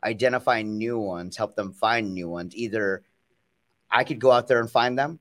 identify 0.04 0.62
new 0.62 0.98
ones, 0.98 1.36
help 1.36 1.56
them 1.56 1.72
find 1.72 2.14
new 2.14 2.28
ones. 2.28 2.54
Either 2.54 3.02
I 3.90 4.04
could 4.04 4.20
go 4.20 4.30
out 4.30 4.46
there 4.46 4.60
and 4.60 4.70
find 4.70 4.96
them, 4.96 5.18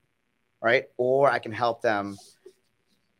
right? 0.62 0.84
Or 0.98 1.30
I 1.30 1.40
can 1.40 1.52
help 1.52 1.82
them 1.82 2.16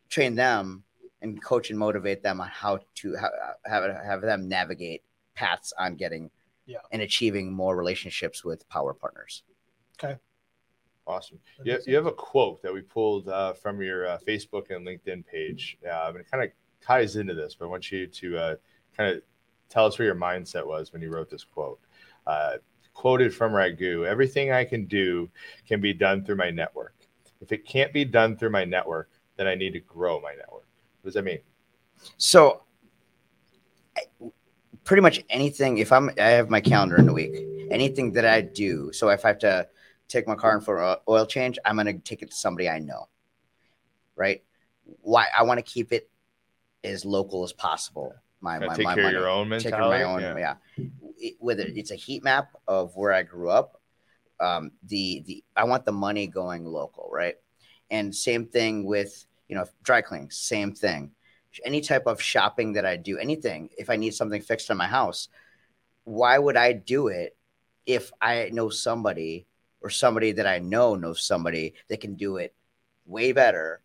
train 0.08 0.36
them 0.36 0.84
and 1.22 1.42
coach 1.42 1.70
and 1.70 1.78
motivate 1.78 2.22
them 2.22 2.40
on 2.40 2.48
how 2.48 2.78
to 2.96 3.14
have, 3.14 3.32
have, 3.64 4.04
have 4.04 4.20
them 4.22 4.48
navigate 4.48 5.02
paths 5.34 5.72
on 5.78 5.96
getting 5.96 6.30
Yeah. 6.66 6.78
and 6.92 7.02
achieving 7.02 7.52
more 7.52 7.76
relationships 7.76 8.44
with 8.44 8.68
power 8.68 8.94
partners. 8.94 9.42
Okay. 10.02 10.18
Awesome. 11.06 11.40
You, 11.64 11.78
you 11.86 11.96
have 11.96 12.06
a 12.06 12.12
quote 12.12 12.62
that 12.62 12.72
we 12.72 12.82
pulled 12.82 13.28
uh, 13.28 13.52
from 13.54 13.82
your 13.82 14.06
uh, 14.06 14.18
Facebook 14.26 14.70
and 14.70 14.86
LinkedIn 14.86 15.26
page, 15.26 15.76
um, 15.84 16.14
and 16.14 16.18
it 16.18 16.30
kind 16.30 16.44
of 16.44 16.50
ties 16.80 17.16
into 17.16 17.34
this. 17.34 17.54
But 17.54 17.64
I 17.64 17.68
want 17.68 17.90
you 17.90 18.06
to 18.06 18.38
uh, 18.38 18.54
kind 18.96 19.16
of 19.16 19.22
tell 19.68 19.86
us 19.86 19.98
where 19.98 20.06
your 20.06 20.14
mindset 20.14 20.64
was 20.64 20.92
when 20.92 21.02
you 21.02 21.10
wrote 21.10 21.28
this 21.28 21.42
quote. 21.42 21.80
Uh, 22.26 22.58
quoted 22.94 23.34
from 23.34 23.52
Ragu: 23.52 24.06
"Everything 24.06 24.52
I 24.52 24.64
can 24.64 24.84
do 24.86 25.28
can 25.66 25.80
be 25.80 25.92
done 25.92 26.24
through 26.24 26.36
my 26.36 26.50
network. 26.50 26.94
If 27.40 27.50
it 27.50 27.66
can't 27.66 27.92
be 27.92 28.04
done 28.04 28.36
through 28.36 28.50
my 28.50 28.64
network, 28.64 29.10
then 29.36 29.48
I 29.48 29.56
need 29.56 29.72
to 29.72 29.80
grow 29.80 30.20
my 30.20 30.34
network." 30.34 30.66
What 31.02 31.08
does 31.08 31.14
that 31.14 31.24
mean? 31.24 31.38
So, 32.16 32.62
pretty 34.84 35.02
much 35.02 35.22
anything. 35.30 35.78
If 35.78 35.92
I'm, 35.92 36.10
I 36.18 36.28
have 36.30 36.50
my 36.50 36.60
calendar 36.60 36.96
in 36.96 37.06
the 37.06 37.12
week. 37.12 37.36
Anything 37.70 38.12
that 38.12 38.24
I 38.24 38.40
do. 38.40 38.92
So 38.92 39.08
if 39.10 39.24
I 39.24 39.28
have 39.28 39.38
to 39.38 39.68
take 40.08 40.26
my 40.26 40.34
car 40.34 40.56
in 40.56 40.60
for 40.60 40.82
an 40.82 40.96
oil 41.08 41.24
change, 41.24 41.58
I'm 41.64 41.76
gonna 41.76 41.98
take 41.98 42.22
it 42.22 42.30
to 42.30 42.36
somebody 42.36 42.68
I 42.68 42.80
know. 42.80 43.08
Right? 44.16 44.42
Why? 45.02 45.26
I 45.36 45.44
want 45.44 45.58
to 45.58 45.62
keep 45.62 45.92
it 45.92 46.10
as 46.82 47.04
local 47.04 47.44
as 47.44 47.52
possible. 47.52 48.12
My, 48.40 48.58
my, 48.58 48.74
take 48.74 48.84
my 48.84 48.94
care 48.94 49.04
money. 49.04 49.16
of 49.16 49.20
your 49.20 49.30
own 49.30 49.50
Take 49.50 49.70
mentality. 49.70 50.02
my 50.02 50.10
own. 50.10 50.20
Yeah. 50.20 50.38
Yeah. 50.76 50.84
It- 51.18 51.36
whether 51.38 51.64
it's 51.66 51.90
a 51.90 51.96
heat 51.96 52.24
map 52.24 52.56
of 52.66 52.96
where 52.96 53.12
I 53.12 53.22
grew 53.22 53.50
up, 53.50 53.80
um, 54.40 54.72
the 54.82 55.22
the 55.26 55.44
I 55.54 55.64
want 55.64 55.84
the 55.84 55.92
money 55.92 56.26
going 56.26 56.64
local, 56.64 57.08
right? 57.12 57.36
And 57.90 58.14
same 58.14 58.46
thing 58.46 58.84
with 58.84 59.26
you 59.50 59.56
know 59.56 59.66
dry 59.82 60.00
cleaning. 60.00 60.30
Same 60.30 60.72
thing 60.72 61.12
any 61.64 61.80
type 61.80 62.06
of 62.06 62.22
shopping 62.22 62.74
that 62.74 62.86
I 62.86 62.96
do, 62.96 63.18
anything, 63.18 63.70
if 63.76 63.90
I 63.90 63.96
need 63.96 64.14
something 64.14 64.40
fixed 64.40 64.70
in 64.70 64.76
my 64.76 64.86
house, 64.86 65.28
why 66.04 66.38
would 66.38 66.56
I 66.56 66.72
do 66.72 67.08
it 67.08 67.36
if 67.86 68.12
I 68.20 68.50
know 68.52 68.68
somebody 68.68 69.46
or 69.80 69.90
somebody 69.90 70.32
that 70.32 70.46
I 70.46 70.58
know 70.58 70.94
knows 70.94 71.22
somebody 71.22 71.74
that 71.88 72.00
can 72.00 72.14
do 72.14 72.36
it 72.36 72.54
way 73.06 73.32
better 73.32 73.80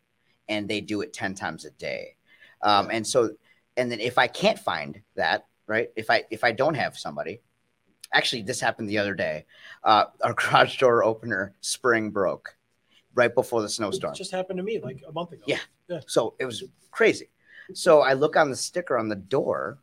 and 0.47 0.67
they 0.67 0.81
do 0.81 1.01
it 1.01 1.13
10 1.13 1.33
times 1.33 1.65
a 1.65 1.71
day? 1.71 2.15
Um, 2.61 2.89
and 2.91 3.05
so, 3.05 3.31
and 3.77 3.91
then 3.91 3.99
if 3.99 4.17
I 4.17 4.27
can't 4.27 4.59
find 4.59 5.01
that, 5.15 5.45
right? 5.67 5.89
If 5.95 6.09
I, 6.09 6.23
if 6.29 6.43
I 6.43 6.51
don't 6.51 6.75
have 6.75 6.97
somebody, 6.97 7.41
actually, 8.13 8.43
this 8.43 8.59
happened 8.59 8.89
the 8.89 8.99
other 8.99 9.15
day. 9.15 9.45
Uh, 9.83 10.05
our 10.23 10.33
garage 10.33 10.77
door 10.77 11.03
opener 11.03 11.55
spring 11.61 12.11
broke 12.11 12.54
right 13.15 13.33
before 13.33 13.61
the 13.61 13.69
snowstorm. 13.69 14.13
It 14.13 14.17
just 14.17 14.31
happened 14.31 14.57
to 14.57 14.63
me 14.63 14.79
like 14.79 15.01
a 15.07 15.11
month 15.11 15.31
ago. 15.31 15.43
Yeah. 15.47 15.59
yeah. 15.87 16.01
So 16.07 16.35
it 16.39 16.45
was 16.45 16.63
crazy. 16.91 17.29
So 17.73 18.01
I 18.01 18.13
look 18.13 18.35
on 18.35 18.49
the 18.51 18.55
sticker 18.55 18.97
on 18.97 19.09
the 19.09 19.15
door, 19.15 19.79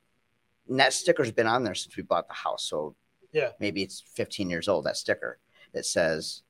and 0.69 0.79
that 0.79 0.93
sticker's 0.93 1.33
been 1.33 1.47
on 1.49 1.65
there 1.65 1.75
since 1.75 1.97
we 1.97 2.03
bought 2.05 2.29
the 2.29 2.35
house. 2.35 2.65
So 2.65 2.95
Yeah. 3.33 3.51
maybe 3.59 3.83
it's 3.83 4.01
15 4.15 4.49
years 4.51 4.69
old. 4.69 4.85
That 4.85 4.97
sticker 4.97 5.39
that 5.73 5.85
says 5.87 6.43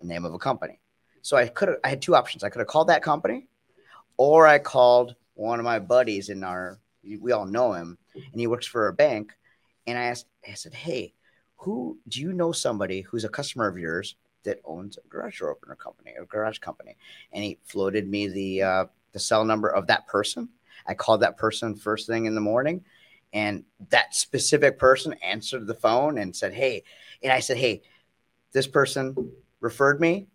the 0.00 0.06
name 0.06 0.24
of 0.24 0.32
a 0.32 0.38
company. 0.38 0.80
So 1.22 1.36
I 1.36 1.48
could. 1.48 1.76
I 1.84 1.88
had 1.90 2.00
two 2.00 2.14
options. 2.16 2.42
I 2.42 2.48
could 2.48 2.60
have 2.60 2.68
called 2.68 2.88
that 2.88 3.02
company, 3.02 3.48
or 4.16 4.46
I 4.46 4.58
called 4.58 5.16
one 5.34 5.58
of 5.58 5.64
my 5.64 5.78
buddies 5.78 6.30
in 6.30 6.42
our. 6.44 6.78
We 7.02 7.32
all 7.32 7.44
know 7.46 7.72
him, 7.74 7.98
and 8.14 8.40
he 8.40 8.46
works 8.46 8.66
for 8.66 8.88
a 8.88 8.92
bank. 8.92 9.32
And 9.86 9.98
I 9.98 10.04
asked. 10.04 10.26
I 10.48 10.54
said, 10.54 10.72
"Hey, 10.72 11.12
who 11.56 11.98
do 12.08 12.22
you 12.22 12.32
know 12.32 12.52
somebody 12.52 13.02
who's 13.02 13.24
a 13.24 13.28
customer 13.28 13.68
of 13.68 13.76
yours 13.76 14.16
that 14.44 14.60
owns 14.64 14.98
a 14.98 15.08
garage 15.08 15.38
door 15.40 15.50
opener 15.50 15.74
company, 15.74 16.14
a 16.20 16.24
garage 16.24 16.58
company?" 16.58 16.96
And 17.32 17.44
he 17.44 17.58
floated 17.64 18.08
me 18.08 18.28
the 18.28 18.62
uh, 18.62 18.84
the 19.12 19.18
cell 19.18 19.44
number 19.44 19.68
of 19.68 19.86
that 19.88 20.06
person. 20.06 20.48
I 20.86 20.94
called 20.94 21.20
that 21.20 21.36
person 21.36 21.74
first 21.74 22.06
thing 22.06 22.26
in 22.26 22.34
the 22.34 22.40
morning, 22.40 22.84
and 23.32 23.64
that 23.90 24.14
specific 24.14 24.78
person 24.78 25.14
answered 25.22 25.66
the 25.66 25.74
phone 25.74 26.18
and 26.18 26.34
said, 26.34 26.52
"Hey," 26.54 26.84
and 27.22 27.32
I 27.32 27.40
said, 27.40 27.56
"Hey, 27.56 27.82
this 28.52 28.66
person 28.66 29.32
referred 29.60 30.00
me," 30.00 30.28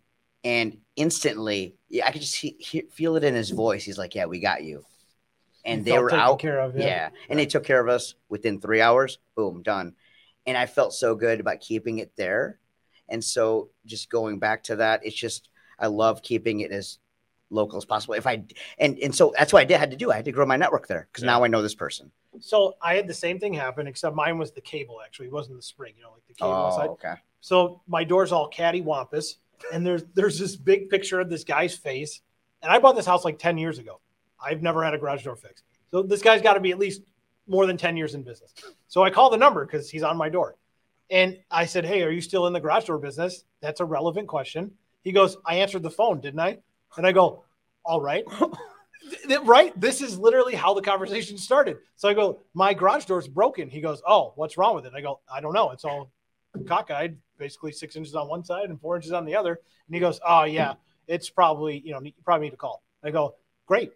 and 0.44 0.78
instantly, 0.96 1.76
yeah, 1.90 2.08
I 2.08 2.12
could 2.12 2.22
just 2.22 2.36
he, 2.36 2.56
he, 2.60 2.82
feel 2.82 3.16
it 3.16 3.24
in 3.24 3.34
his 3.34 3.50
voice. 3.50 3.84
He's 3.84 3.98
like, 3.98 4.16
"Yeah, 4.16 4.26
we 4.26 4.40
got 4.40 4.64
you," 4.64 4.86
and 5.66 5.80
You 5.80 5.94
they 5.94 6.00
were 6.00 6.14
out. 6.14 6.40
care 6.40 6.60
of. 6.60 6.78
Yeah. 6.78 7.10
And 7.30 7.38
they 7.40 7.46
took 7.46 7.64
care 7.64 7.82
of 7.82 7.90
us 7.90 8.16
within 8.30 8.62
three 8.62 8.82
hours. 8.82 9.18
Boom, 9.36 9.64
done. 9.64 9.96
And 10.46 10.58
I 10.58 10.68
felt 10.68 10.94
so 10.94 11.16
good 11.16 11.40
about 11.40 11.60
keeping 11.60 11.98
it 11.98 12.16
there. 12.16 12.60
And 13.10 13.24
so 13.24 13.70
just 13.86 14.10
going 14.10 14.40
back 14.40 14.64
to 14.66 14.78
that, 14.78 15.06
it's 15.06 15.16
just 15.16 15.50
I 15.80 15.88
love 15.88 16.22
keeping 16.24 16.62
it 16.62 16.72
as 16.72 17.00
local 17.50 17.78
as 17.78 17.86
possible. 17.86 18.16
If 18.16 18.26
I 18.28 18.44
and 18.80 18.98
and 19.00 19.14
so 19.14 19.34
that's 19.38 19.54
what 19.54 19.62
I 19.62 19.66
did 19.66 19.78
had 19.78 19.92
to 19.92 19.98
do. 19.98 20.12
I 20.12 20.16
had 20.16 20.26
to 20.26 20.32
grow 20.32 20.46
my 20.46 20.58
network 20.58 20.88
there 20.88 21.08
because 21.12 21.24
now 21.24 21.44
I 21.44 21.48
know 21.48 21.62
this 21.62 21.76
person. 21.76 22.12
So 22.40 22.76
I 22.82 22.96
had 22.96 23.08
the 23.08 23.14
same 23.14 23.40
thing 23.40 23.54
happen, 23.54 23.88
except 23.88 24.16
mine 24.16 24.38
was 24.38 24.52
the 24.52 24.62
cable. 24.62 25.00
Actually, 25.04 25.28
it 25.28 25.32
wasn't 25.34 25.58
the 25.58 25.64
spring. 25.64 25.94
You 25.98 26.04
know, 26.04 26.12
like 26.12 26.26
the 26.28 26.34
cable 26.34 26.52
Oh, 26.52 26.68
inside. 26.68 26.90
okay. 26.90 27.14
So 27.42 27.82
my 27.88 28.04
door's 28.04 28.32
all 28.32 28.50
cattywampus, 28.50 29.36
and 29.72 29.86
there's 29.86 30.04
there's 30.16 30.40
this 30.40 30.56
big 30.56 30.90
picture 30.90 31.20
of 31.20 31.30
this 31.30 31.44
guy's 31.44 31.76
face. 31.76 32.22
And 32.62 32.72
I 32.72 32.80
bought 32.80 32.96
this 32.96 33.06
house 33.06 33.24
like 33.24 33.38
10 33.38 33.60
years 33.60 33.78
ago. 33.78 34.00
I've 34.44 34.64
never 34.64 34.84
had 34.84 34.96
a 34.96 34.98
garage 34.98 35.24
door 35.24 35.36
fixed. 35.36 35.64
So 35.92 36.02
this 36.02 36.24
guy's 36.24 36.42
got 36.42 36.56
to 36.56 36.60
be 36.60 36.72
at 36.72 36.80
least 36.80 37.04
more 37.48 37.68
than 37.68 37.78
10 37.78 37.96
years 37.96 38.16
in 38.16 38.24
business. 38.24 38.52
So 38.88 39.04
I 39.04 39.12
call 39.12 39.30
the 39.30 39.38
number 39.38 39.64
because 39.66 39.88
he's 39.88 40.02
on 40.02 40.18
my 40.18 40.30
door. 40.30 40.56
And 41.10 41.38
I 41.52 41.66
said, 41.66 41.86
Hey, 41.86 42.02
are 42.04 42.10
you 42.12 42.22
still 42.22 42.48
in 42.48 42.54
the 42.54 42.60
garage 42.60 42.86
door 42.86 42.98
business? 42.98 43.44
That's 43.62 43.80
a 43.80 43.86
relevant 43.86 44.28
question. 44.28 44.72
He 45.04 45.12
goes, 45.12 45.38
I 45.46 45.56
answered 45.58 45.84
the 45.84 45.92
phone, 45.92 46.20
didn't 46.20 46.40
I? 46.40 46.60
And 46.98 47.06
I 47.06 47.12
go, 47.12 47.44
All 47.84 48.02
right. 48.02 48.24
Right? 49.44 49.80
This 49.80 50.02
is 50.02 50.18
literally 50.18 50.56
how 50.56 50.74
the 50.74 50.82
conversation 50.82 51.38
started. 51.38 51.78
So 51.96 52.10
I 52.10 52.14
go, 52.16 52.40
My 52.56 52.74
garage 52.74 53.06
door's 53.06 53.28
broken. 53.28 53.70
He 53.70 53.80
goes, 53.80 54.02
Oh, 54.08 54.34
what's 54.36 54.58
wrong 54.58 54.74
with 54.76 54.86
it? 54.88 54.94
I 54.96 55.02
go, 55.02 55.20
I 55.32 55.42
don't 55.42 55.54
know. 55.54 55.70
It's 55.72 55.86
all 55.86 56.12
cockeyed, 56.66 57.18
basically 57.38 57.72
six 57.72 57.96
inches 57.96 58.16
on 58.16 58.28
one 58.28 58.44
side 58.44 58.70
and 58.70 58.80
four 58.82 58.96
inches 58.96 59.12
on 59.12 59.26
the 59.26 59.36
other. 59.36 59.60
And 59.88 59.94
he 59.94 60.00
goes, 60.00 60.20
Oh, 60.26 60.44
yeah, 60.46 60.74
it's 61.08 61.30
probably, 61.30 61.80
you 61.86 61.92
know, 61.92 62.02
you 62.02 62.14
probably 62.24 62.48
need 62.48 62.52
to 62.52 62.58
call. 62.58 62.82
I 63.04 63.12
go, 63.12 63.36
Great. 63.68 63.92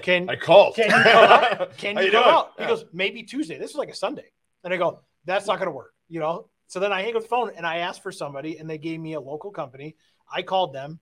Can 0.00 0.30
I 0.30 0.36
call? 0.36 0.72
Can 0.72 0.86
you 0.86 1.02
come 1.02 1.24
out? 1.24 1.76
Can 1.76 1.96
you 1.98 2.04
you 2.04 2.10
come 2.10 2.22
doing? 2.22 2.34
out? 2.34 2.52
He 2.56 2.62
Yeah. 2.62 2.68
goes, 2.68 2.84
maybe 2.94 3.22
Tuesday. 3.24 3.58
This 3.58 3.72
was 3.74 3.78
like 3.78 3.90
a 3.90 3.94
Sunday. 3.94 4.24
And 4.64 4.72
I 4.72 4.78
go, 4.78 5.00
that's 5.26 5.46
not 5.46 5.58
going 5.58 5.66
to 5.66 5.72
work, 5.72 5.92
you 6.08 6.20
know? 6.20 6.48
So 6.68 6.80
then 6.80 6.92
I 6.92 7.02
hang 7.02 7.16
up 7.16 7.22
the 7.22 7.28
phone 7.28 7.52
and 7.56 7.64
I 7.66 7.78
asked 7.78 8.02
for 8.02 8.12
somebody 8.12 8.58
and 8.58 8.68
they 8.68 8.78
gave 8.78 8.98
me 9.00 9.14
a 9.14 9.20
local 9.20 9.50
company. 9.50 9.96
I 10.32 10.42
called 10.42 10.72
them. 10.72 10.98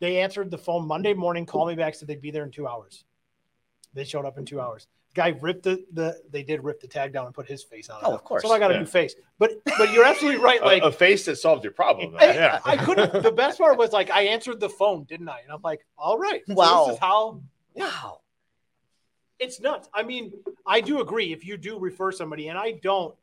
They 0.00 0.20
answered 0.20 0.50
the 0.50 0.58
phone 0.58 0.86
Monday 0.86 1.14
morning, 1.14 1.46
called 1.46 1.68
me 1.68 1.74
back, 1.74 1.94
said 1.94 2.08
they'd 2.08 2.20
be 2.20 2.30
there 2.30 2.44
in 2.44 2.50
two 2.50 2.66
hours. 2.66 3.04
They 3.94 4.04
showed 4.04 4.26
up 4.26 4.36
in 4.36 4.44
two 4.44 4.60
hours. 4.60 4.88
Guy 5.14 5.28
ripped 5.40 5.62
the, 5.62 5.82
the 5.94 6.20
they 6.30 6.42
did 6.42 6.62
rip 6.62 6.80
the 6.80 6.86
tag 6.86 7.12
down 7.14 7.24
and 7.24 7.34
put 7.34 7.46
his 7.46 7.62
face 7.62 7.88
on 7.88 7.98
it. 8.00 8.06
Oh, 8.06 8.14
of 8.14 8.22
course. 8.22 8.42
So 8.42 8.52
I 8.52 8.58
got 8.58 8.70
a 8.70 8.74
Yeah. 8.74 8.80
new 8.80 8.86
face. 8.86 9.14
But 9.38 9.52
but 9.78 9.90
you're 9.90 10.04
absolutely 10.04 10.40
right. 10.42 10.60
Like 10.62 10.82
a, 10.82 10.92
face 10.92 11.24
that 11.24 11.36
solved 11.36 11.64
your 11.64 11.72
problem. 11.72 12.14
I, 12.18 12.34
Yeah. 12.34 12.60
I 12.66 12.76
couldn't. 12.76 13.22
The 13.22 13.32
best 13.32 13.56
part 13.58 13.78
was 13.78 13.92
like 13.92 14.10
I 14.10 14.22
answered 14.22 14.60
the 14.60 14.68
phone, 14.68 15.04
didn't 15.04 15.30
I? 15.30 15.40
And 15.40 15.50
I'm 15.50 15.62
like, 15.62 15.86
all 15.96 16.18
right. 16.18 16.42
so 16.46 16.54
Wow. 16.54 16.84
This 16.86 16.94
is 16.96 17.00
how 17.00 17.40
Wow. 17.74 18.20
it's 19.38 19.60
nuts. 19.60 19.88
I 19.94 20.02
mean, 20.02 20.32
I 20.66 20.82
do 20.82 21.00
agree 21.00 21.32
if 21.32 21.46
you 21.46 21.56
do 21.56 21.78
refer 21.78 22.12
somebody, 22.12 22.48
and 22.48 22.58
I 22.58 22.72
don't, 22.82 23.14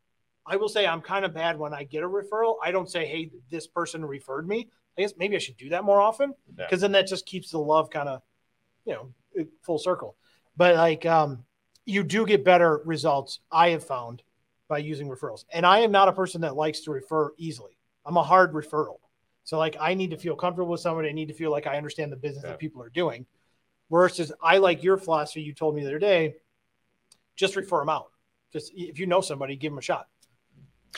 I 0.45 0.57
will 0.57 0.69
say 0.69 0.85
I'm 0.85 1.01
kind 1.01 1.23
of 1.25 1.33
bad 1.33 1.57
when 1.57 1.73
I 1.73 1.83
get 1.83 2.03
a 2.03 2.07
referral. 2.09 2.55
I 2.63 2.71
don't 2.71 2.89
say, 2.89 3.05
hey, 3.05 3.31
this 3.49 3.67
person 3.67 4.03
referred 4.05 4.47
me. 4.47 4.69
I 4.97 5.01
guess 5.01 5.13
maybe 5.17 5.35
I 5.35 5.39
should 5.39 5.57
do 5.57 5.69
that 5.69 5.83
more 5.83 6.01
often 6.01 6.33
Yeah. 6.57 6.65
because 6.65 6.81
then 6.81 6.91
that 6.91 7.07
just 7.07 7.25
keeps 7.25 7.49
the 7.51 7.57
love 7.59 7.89
kind 7.89 8.09
of, 8.09 8.21
you 8.85 8.93
know, 8.93 9.45
full 9.63 9.79
circle. 9.79 10.15
But 10.57 10.75
like, 10.75 11.05
um, 11.05 11.45
you 11.85 12.03
do 12.03 12.25
get 12.25 12.43
better 12.45 12.81
results, 12.85 13.39
I 13.51 13.69
have 13.69 13.83
found 13.85 14.21
by 14.67 14.77
using 14.79 15.07
referrals. 15.09 15.45
And 15.51 15.65
I 15.65 15.79
am 15.79 15.91
not 15.91 16.07
a 16.09 16.13
person 16.13 16.41
that 16.41 16.55
likes 16.55 16.81
to 16.81 16.91
refer 16.91 17.31
easily. 17.37 17.77
I'm 18.05 18.17
a 18.17 18.23
hard 18.23 18.53
referral. 18.53 18.97
So 19.45 19.57
like 19.57 19.75
I 19.79 19.93
need 19.93 20.11
to 20.11 20.17
feel 20.17 20.35
comfortable 20.35 20.71
with 20.71 20.81
somebody. 20.81 21.09
I 21.09 21.13
need 21.13 21.27
to 21.29 21.33
feel 21.33 21.51
like 21.51 21.67
I 21.67 21.77
understand 21.77 22.11
the 22.11 22.15
business 22.17 22.43
Yeah. 22.43 22.51
that 22.51 22.59
people 22.59 22.81
are 22.81 22.89
doing. 22.89 23.25
Versus 23.89 24.31
I 24.41 24.57
like 24.57 24.83
your 24.83 24.97
philosophy 24.97 25.41
you 25.41 25.53
told 25.53 25.75
me 25.75 25.81
the 25.81 25.87
other 25.89 25.99
day, 25.99 26.35
just 27.35 27.55
refer 27.55 27.79
them 27.79 27.89
out. 27.89 28.11
Just 28.51 28.71
if 28.75 28.99
you 28.99 29.05
know 29.07 29.21
somebody, 29.21 29.55
give 29.55 29.71
them 29.71 29.79
a 29.79 29.81
shot. 29.81 30.07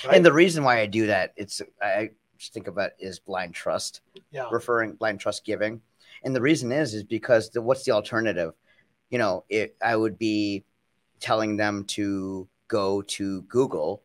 Right? 0.06 0.16
And 0.18 0.26
the 0.26 0.34
reason 0.34 0.64
why 0.64 0.80
I 0.82 0.86
do 0.88 1.08
that, 1.08 1.34
it's 1.38 1.62
I 1.82 2.10
just 2.38 2.54
think 2.54 2.68
about 2.68 2.92
it 3.00 3.06
is 3.06 3.20
blind 3.20 3.54
trust. 3.54 4.02
yeah. 4.32 4.48
referring 4.52 4.94
blind 4.94 5.20
trust 5.20 5.46
giving 5.46 5.82
and 6.24 6.36
the 6.36 6.42
reason 6.42 6.72
is 6.72 6.94
is 6.94 7.04
because 7.04 7.50
the, 7.50 7.62
what's 7.62 7.84
the 7.86 7.92
alternative 7.92 8.54
you 9.10 9.18
know 9.18 9.44
it 9.50 9.76
i 9.82 9.96
would 9.96 10.18
be 10.18 10.64
telling 11.22 11.56
them 11.56 11.84
to 11.86 12.48
go 12.68 13.02
to 13.04 13.42
google 13.44 14.04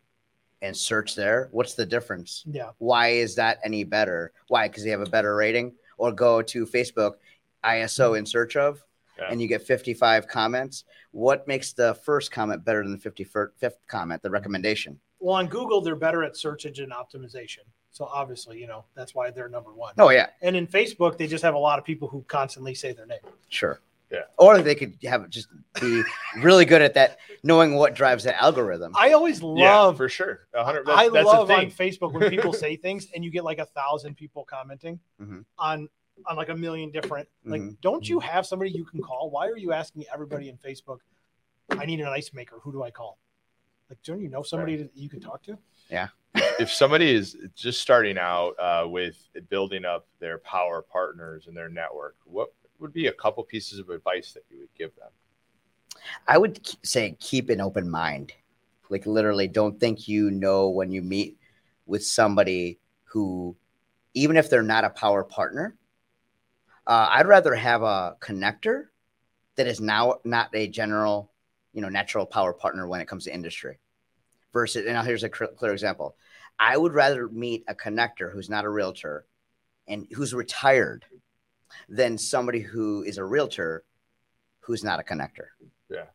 and 0.62 0.76
search 0.76 1.14
there 1.16 1.48
what's 1.50 1.74
the 1.74 1.85
difference 1.87 2.44
Yeah. 2.46 2.70
why 2.79 3.09
is 3.09 3.35
that 3.37 3.59
any 3.64 3.83
better 3.85 4.33
why 4.48 4.68
because 4.68 4.85
they 4.85 4.90
have 4.90 5.00
a 5.00 5.07
better 5.11 5.35
rating 5.35 5.72
or 5.98 6.12
go 6.12 6.40
to 6.42 6.66
facebook 6.66 7.14
iso 7.64 8.16
in 8.18 8.24
search 8.26 8.55
of 8.57 8.83
Yeah. 9.18 9.29
and 9.31 9.40
you 9.42 9.48
get 9.48 9.62
55 9.62 10.26
comments, 10.29 10.85
what 11.12 11.46
makes 11.48 11.72
the 11.72 11.94
first 12.07 12.31
comment 12.31 12.64
better 12.64 12.83
than 12.85 12.92
the 12.92 12.98
55th 13.11 13.74
comment, 13.88 14.22
the 14.22 14.31
recommendation? 14.31 14.98
Well, 15.20 15.37
on 15.37 15.46
Google, 15.46 15.80
they're 15.80 15.96
better 15.96 16.24
at 16.24 16.37
search 16.37 16.64
engine 16.66 16.90
optimization. 16.90 17.59
So 17.92 18.04
obviously, 18.06 18.59
you 18.59 18.66
know, 18.66 18.85
that's 18.94 19.14
why 19.14 19.30
they're 19.30 19.48
number 19.48 19.72
one. 19.74 19.94
Oh, 19.98 20.11
yeah, 20.11 20.28
And 20.42 20.56
in 20.56 20.66
Facebook, 20.66 21.18
they 21.18 21.26
just 21.26 21.42
have 21.42 21.54
a 21.54 21.59
lot 21.59 21.78
of 21.78 21.85
people 21.85 22.09
who 22.09 22.22
constantly 22.28 22.74
say 22.74 22.92
their 22.92 23.06
name. 23.06 23.18
sure. 23.48 23.80
Yeah. 24.12 24.22
Or 24.38 24.61
they 24.61 24.74
could 24.74 24.94
have 25.04 25.30
just 25.30 25.46
be 25.80 26.02
really 26.38 26.64
good 26.64 26.83
at 26.83 26.94
that, 26.94 27.18
knowing 27.44 27.76
what 27.76 27.94
drives 27.94 28.24
that 28.24 28.42
algorithm. 28.42 28.92
I 28.96 29.12
always 29.12 29.40
yeah, 29.40 29.46
love 29.46 29.98
for 29.98 30.09
sure. 30.09 30.48
A 30.52 30.64
hundred. 30.64 30.88
I 30.88 31.04
That's, 31.04 31.12
that's 31.12 31.26
love 31.26 31.46
the 31.46 31.54
on. 31.54 31.66
Facebook 31.66 32.12
when 32.12 32.28
people 32.28 32.52
say 32.64 32.74
things 32.74 33.06
and 33.14 33.24
you 33.24 33.30
get 33.30 33.44
like 33.44 33.61
a 33.61 33.66
thousand 33.66 34.16
people 34.16 34.44
commenting 34.44 34.98
Mhm. 35.22 35.44
on 35.61 35.88
on 36.26 36.37
like 36.37 36.48
a 36.48 36.56
million 36.56 36.90
different. 36.90 37.28
Like, 37.44 37.61
Mhm. 37.62 37.80
don't 37.83 38.09
you 38.09 38.18
have 38.18 38.46
somebody 38.46 38.72
you 38.72 38.85
can 38.85 39.00
call? 39.00 39.30
Why 39.30 39.46
are 39.46 39.56
you 39.56 39.72
asking 39.72 40.06
everybody 40.12 40.48
in 40.48 40.56
Facebook? 40.59 40.98
I 41.70 41.87
need 41.87 42.00
an 42.00 42.09
ice 42.09 42.33
maker. 42.35 42.56
Who 42.62 42.72
do 42.72 42.83
I 42.83 42.90
call? 42.90 43.16
Like, 43.90 44.03
don't 44.05 44.22
you 44.22 44.31
know 44.31 44.42
somebody 44.42 44.76
that 44.76 44.90
you 44.94 45.09
can 45.09 45.20
talk 45.20 45.42
to? 45.42 45.59
Yeah. 45.90 46.09
if 46.61 46.72
somebody 46.72 47.12
is 47.12 47.37
just 47.57 47.81
starting 47.81 48.16
out 48.16 48.53
uh, 48.59 48.87
with 48.88 49.16
building 49.48 49.85
up 49.85 50.07
their 50.20 50.38
power 50.38 50.81
partners 50.81 51.48
and 51.48 51.57
their 51.57 51.68
network, 51.68 52.16
what 52.24 52.55
would 52.79 52.92
be 52.92 53.09
a 53.09 53.12
couple 53.12 53.42
pieces 53.42 53.81
of 53.81 53.90
advice 53.90 54.33
that 54.33 54.44
you 54.48 54.61
would 54.61 54.74
give 54.79 54.94
them? 54.94 55.09
I 56.29 56.38
would 56.38 56.61
say 56.85 57.16
keep 57.18 57.50
an 57.50 57.61
open 57.61 57.90
mind. 57.90 58.33
Like 58.88 59.07
literally, 59.07 59.48
don't 59.48 59.79
think 59.79 60.09
you 60.09 60.31
know 60.31 60.68
when 60.68 60.90
you 60.90 61.03
meet 61.03 61.37
with 61.87 62.05
somebody 62.05 62.79
who, 63.05 63.57
even 64.14 64.37
if 64.37 64.48
they're 64.48 64.62
not 64.62 64.85
a 64.85 64.90
power 64.90 65.24
partner, 65.24 65.76
uh, 66.87 67.09
I'd 67.11 67.26
rather 67.26 67.55
have 67.55 67.83
a 67.83 68.16
connector 68.20 68.87
that 69.57 69.66
is 69.66 69.81
now 69.81 70.16
not 70.24 70.50
a 70.55 70.66
general, 70.68 71.29
you 71.72 71.80
know, 71.80 71.88
natural 71.88 72.26
power 72.26 72.52
partner 72.52 72.87
when 72.87 73.00
it 73.00 73.06
comes 73.09 73.24
to 73.24 73.35
industry. 73.35 73.78
Versus, 74.52 74.85
and 74.85 74.94
now 74.94 75.02
here's 75.02 75.22
a 75.22 75.28
clear 75.28 75.72
example. 75.72 76.16
I 76.59 76.76
would 76.76 76.92
rather 76.92 77.28
meet 77.28 77.64
a 77.68 77.74
connector 77.74 78.33
who's 78.33 78.50
not 78.50 78.64
a 78.64 78.68
realtor 78.68 79.24
and 79.87 80.06
who's 80.12 80.35
retired 80.35 81.04
than 81.88 82.18
somebody 82.18 82.61
who 82.61 83.02
is 83.04 83.16
a 83.18 83.24
realtor 83.24 83.85
who's 84.61 84.83
not 84.83 84.98
a 85.00 85.04
connector. 85.04 85.46
Yeah. 85.88 86.06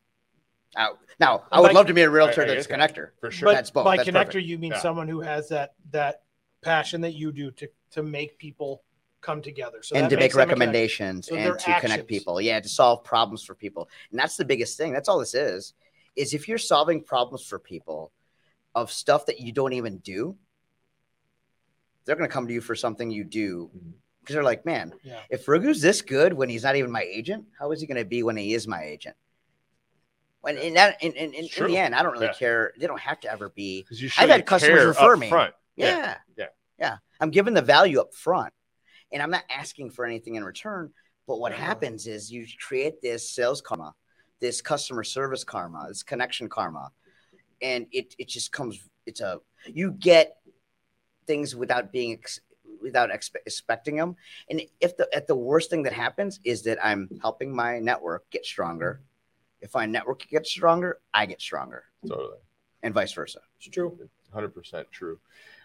Now, 0.76 0.98
now 1.20 1.44
I 1.52 1.62
would 1.62 1.70
by- 1.70 1.74
love 1.74 1.88
to 1.88 1.94
be 1.94 2.02
a 2.02 2.10
realtor 2.10 2.42
I- 2.42 2.46
I 2.46 2.48
that's 2.56 2.66
a 2.66 2.70
connector. 2.70 3.12
For 3.22 3.32
sure. 3.32 3.48
But 3.48 3.54
That's 3.54 3.72
both. 3.72 3.86
by 3.86 3.98
That's 3.98 4.10
connector, 4.10 4.26
perfect. 4.26 4.46
you 4.48 4.58
mean 4.58 4.72
Yeah. 4.74 4.80
someone 4.80 5.08
who 5.08 5.22
has 5.22 5.48
that 5.50 5.74
that 5.92 6.24
passion 6.62 7.02
that 7.02 7.14
you 7.14 7.32
do 7.32 7.52
to 7.52 7.70
to 7.92 8.04
make 8.04 8.38
people 8.38 8.84
come 9.26 9.42
together. 9.42 9.80
So 9.82 9.96
and 9.96 10.10
to 10.10 10.16
make 10.16 10.26
makes 10.26 10.36
them 10.36 10.42
a 10.42 10.46
connector. 10.46 10.50
recommendations 10.50 11.28
So 11.28 11.36
and 11.36 11.58
to 11.60 11.70
actions. 11.70 11.82
connect 11.82 12.08
people. 12.08 12.40
Yeah, 12.40 12.60
to 12.60 12.70
solve 12.70 13.04
problems 13.04 13.44
for 13.44 13.56
people. 13.56 13.90
And 14.12 14.20
that's 14.20 14.38
the 14.38 14.46
biggest 14.46 14.78
thing. 14.78 14.94
That's 14.94 15.10
all 15.10 15.20
this 15.20 15.34
is. 15.34 15.74
Is 16.16 16.34
if 16.34 16.48
you're 16.48 16.58
solving 16.58 17.02
problems 17.02 17.46
for 17.46 17.60
people 17.60 18.12
of 18.76 18.92
stuff 18.92 19.26
that 19.26 19.40
you 19.40 19.52
don't 19.52 19.74
even 19.74 19.98
do, 19.98 20.36
they're 22.06 22.16
going 22.16 22.30
to 22.30 22.34
come 22.34 22.48
to 22.48 22.54
you 22.54 22.62
for 22.62 22.76
something 22.76 23.10
you 23.10 23.24
do 23.24 23.72
mm-hmm. 23.76 23.90
because 24.22 24.36
they're 24.36 24.44
like, 24.44 24.66
man, 24.66 24.94
Yeah. 25.04 25.20
if 25.30 25.48
Ragu's 25.48 25.82
this 25.82 26.02
good 26.02 26.34
when 26.34 26.50
he's 26.50 26.64
not 26.64 26.76
even 26.76 26.92
my 26.92 27.02
agent, 27.02 27.46
how 27.60 27.72
is 27.72 27.82
he 27.82 27.88
going 27.88 27.98
to 27.98 28.06
be 28.06 28.22
when 28.24 28.38
he 28.38 28.54
is 28.54 28.68
my 28.68 28.84
agent? 28.84 29.16
When 30.42 30.58
in 30.58 30.76
that 30.76 31.02
in, 31.02 31.14
in, 31.14 31.34
in, 31.34 31.48
in 31.58 31.68
the 31.68 31.78
end, 31.78 31.96
I 31.96 32.04
don't 32.04 32.14
really 32.14 32.28
Yeah. 32.28 32.34
care. 32.34 32.74
They 32.80 32.86
don't 32.86 33.00
have 33.00 33.20
to 33.22 33.32
ever 33.32 33.50
be. 33.50 33.86
I've 34.18 34.30
had 34.30 34.46
customers 34.46 34.86
refer 34.86 35.18
me. 35.18 35.30
Front. 35.30 35.56
Yeah. 35.76 35.88
Yeah, 35.88 36.18
yeah. 36.38 36.46
Yeah. 36.78 36.98
I'm 37.20 37.32
giving 37.32 37.56
the 37.56 37.64
value 37.64 38.00
up 38.00 38.14
front 38.14 38.54
and 39.16 39.24
I'm 39.24 39.32
not 39.32 39.46
asking 39.50 39.92
for 39.92 40.06
anything 40.06 40.36
in 40.36 40.44
return. 40.44 40.92
But 41.26 41.40
what 41.40 41.54
Yeah. 41.54 41.60
happens 41.60 42.06
is 42.06 42.30
you 42.30 42.46
create 42.60 43.02
this 43.02 43.32
sales 43.32 43.62
karma, 43.62 43.96
this 44.42 44.62
customer 44.62 45.06
service 45.06 45.46
karma, 45.46 45.86
this 45.88 46.04
connection 46.04 46.50
karma. 46.50 46.92
And 47.62 47.88
it, 47.94 48.14
it 48.20 48.28
just 48.28 48.52
comes, 48.52 48.78
it's 49.06 49.22
a, 49.22 49.40
you 49.66 49.94
get 49.94 50.36
things 51.28 51.56
without 51.56 51.94
being, 51.94 52.12
ex, 52.12 52.42
without 52.82 53.10
expe- 53.10 53.38
expecting 53.46 53.96
them. 53.96 54.18
And 54.50 54.62
if 54.82 54.98
the, 54.98 55.08
at 55.16 55.28
the 55.28 55.36
worst 55.36 55.70
thing 55.70 55.84
that 55.84 55.94
happens 55.94 56.42
is 56.44 56.64
that 56.64 56.78
I'm 56.86 57.10
helping 57.22 57.56
my 57.56 57.80
network 57.80 58.30
get 58.32 58.46
stronger. 58.46 59.02
If 59.62 59.74
my 59.74 59.86
network 59.86 60.28
gets 60.28 60.50
stronger, 60.52 61.00
I 61.14 61.26
get 61.26 61.42
stronger 61.42 61.86
Totally. 62.06 62.38
and 62.84 62.94
vice 62.94 63.14
versa. 63.14 63.40
It's 63.58 63.70
true. 63.70 63.98
Hundred 64.34 64.54
percent 64.54 64.92
true. 64.92 65.20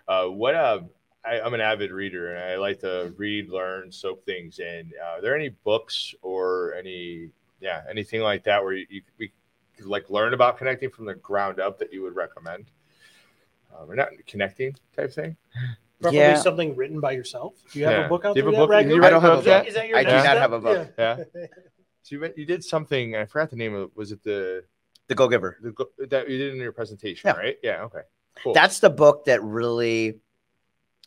Uh, 0.06 0.26
what 0.26 0.54
uh, 0.54 0.82
I, 1.24 1.40
I'm 1.40 1.54
an 1.54 1.60
avid 1.60 1.90
reader 1.90 2.34
and 2.34 2.42
I 2.42 2.56
like 2.56 2.80
to 2.80 3.12
read, 3.16 3.48
learn, 3.50 3.92
soak 3.92 4.24
things 4.24 4.58
in. 4.58 4.90
Uh, 5.00 5.18
are 5.18 5.20
there 5.20 5.36
any 5.36 5.50
books 5.50 6.14
or 6.22 6.74
any 6.74 7.30
yeah 7.60 7.82
anything 7.90 8.20
like 8.22 8.42
that 8.44 8.62
where 8.64 8.72
you, 8.72 8.86
you 8.88 9.02
we 9.18 9.32
could 9.76 9.86
like 9.86 10.08
learn 10.10 10.32
about 10.34 10.56
connecting 10.56 10.90
from 10.90 11.04
the 11.04 11.14
ground 11.14 11.60
up 11.60 11.78
that 11.78 11.92
you 11.92 12.02
would 12.02 12.16
recommend? 12.16 12.70
Uh, 13.72 13.84
we're 13.86 13.94
not 13.96 14.08
connecting 14.26 14.74
type 14.96 15.12
thing. 15.12 15.36
Probably 16.00 16.18
Yeah. 16.18 16.34
something 16.36 16.74
written 16.74 16.98
by 17.00 17.12
yourself. 17.12 17.54
Do 17.72 17.78
you 17.78 17.84
have 17.84 17.94
Yeah. 17.98 18.06
a 18.06 18.08
book 18.08 18.24
out 18.24 18.34
Do 18.34 18.40
you 18.40 18.44
there? 18.50 18.52
have 18.52 18.62
a 18.62 18.66
book? 18.66 18.82
Did 18.82 18.90
you 18.96 19.04
I 19.04 19.10
don't 19.10 19.20
have 19.20 19.30
a 19.30 19.34
about 19.34 19.44
that? 19.44 19.58
book. 19.60 19.68
Is 19.68 19.74
that 19.74 19.88
your 19.88 19.98
I 19.98 20.04
do 20.04 20.10
not 20.10 20.20
step? 20.22 20.38
have 20.38 20.52
a 20.52 20.60
book. 20.60 20.92
Yeah. 20.98 21.16
So 22.02 22.16
you, 22.16 22.32
you 22.34 22.46
did 22.46 22.64
something. 22.64 23.14
I 23.14 23.26
forgot 23.26 23.50
the 23.50 23.56
name 23.56 23.74
of. 23.74 23.82
it. 23.82 23.90
Was 23.94 24.10
it 24.10 24.22
the, 24.24 24.64
The 25.08 25.14
Go 25.14 25.28
Giver. 25.28 25.58
the 25.62 25.70
go- 25.72 25.90
that 26.08 26.30
you 26.30 26.38
did 26.38 26.54
in 26.54 26.58
your 26.60 26.72
presentation? 26.72 27.28
Yeah. 27.28 27.36
Right. 27.36 27.58
Yeah. 27.62 27.82
Okay. 27.82 28.00
Cool. 28.42 28.54
that's 28.54 28.80
the 28.80 28.88
book 28.88 29.26
that 29.26 29.42
really 29.42 30.18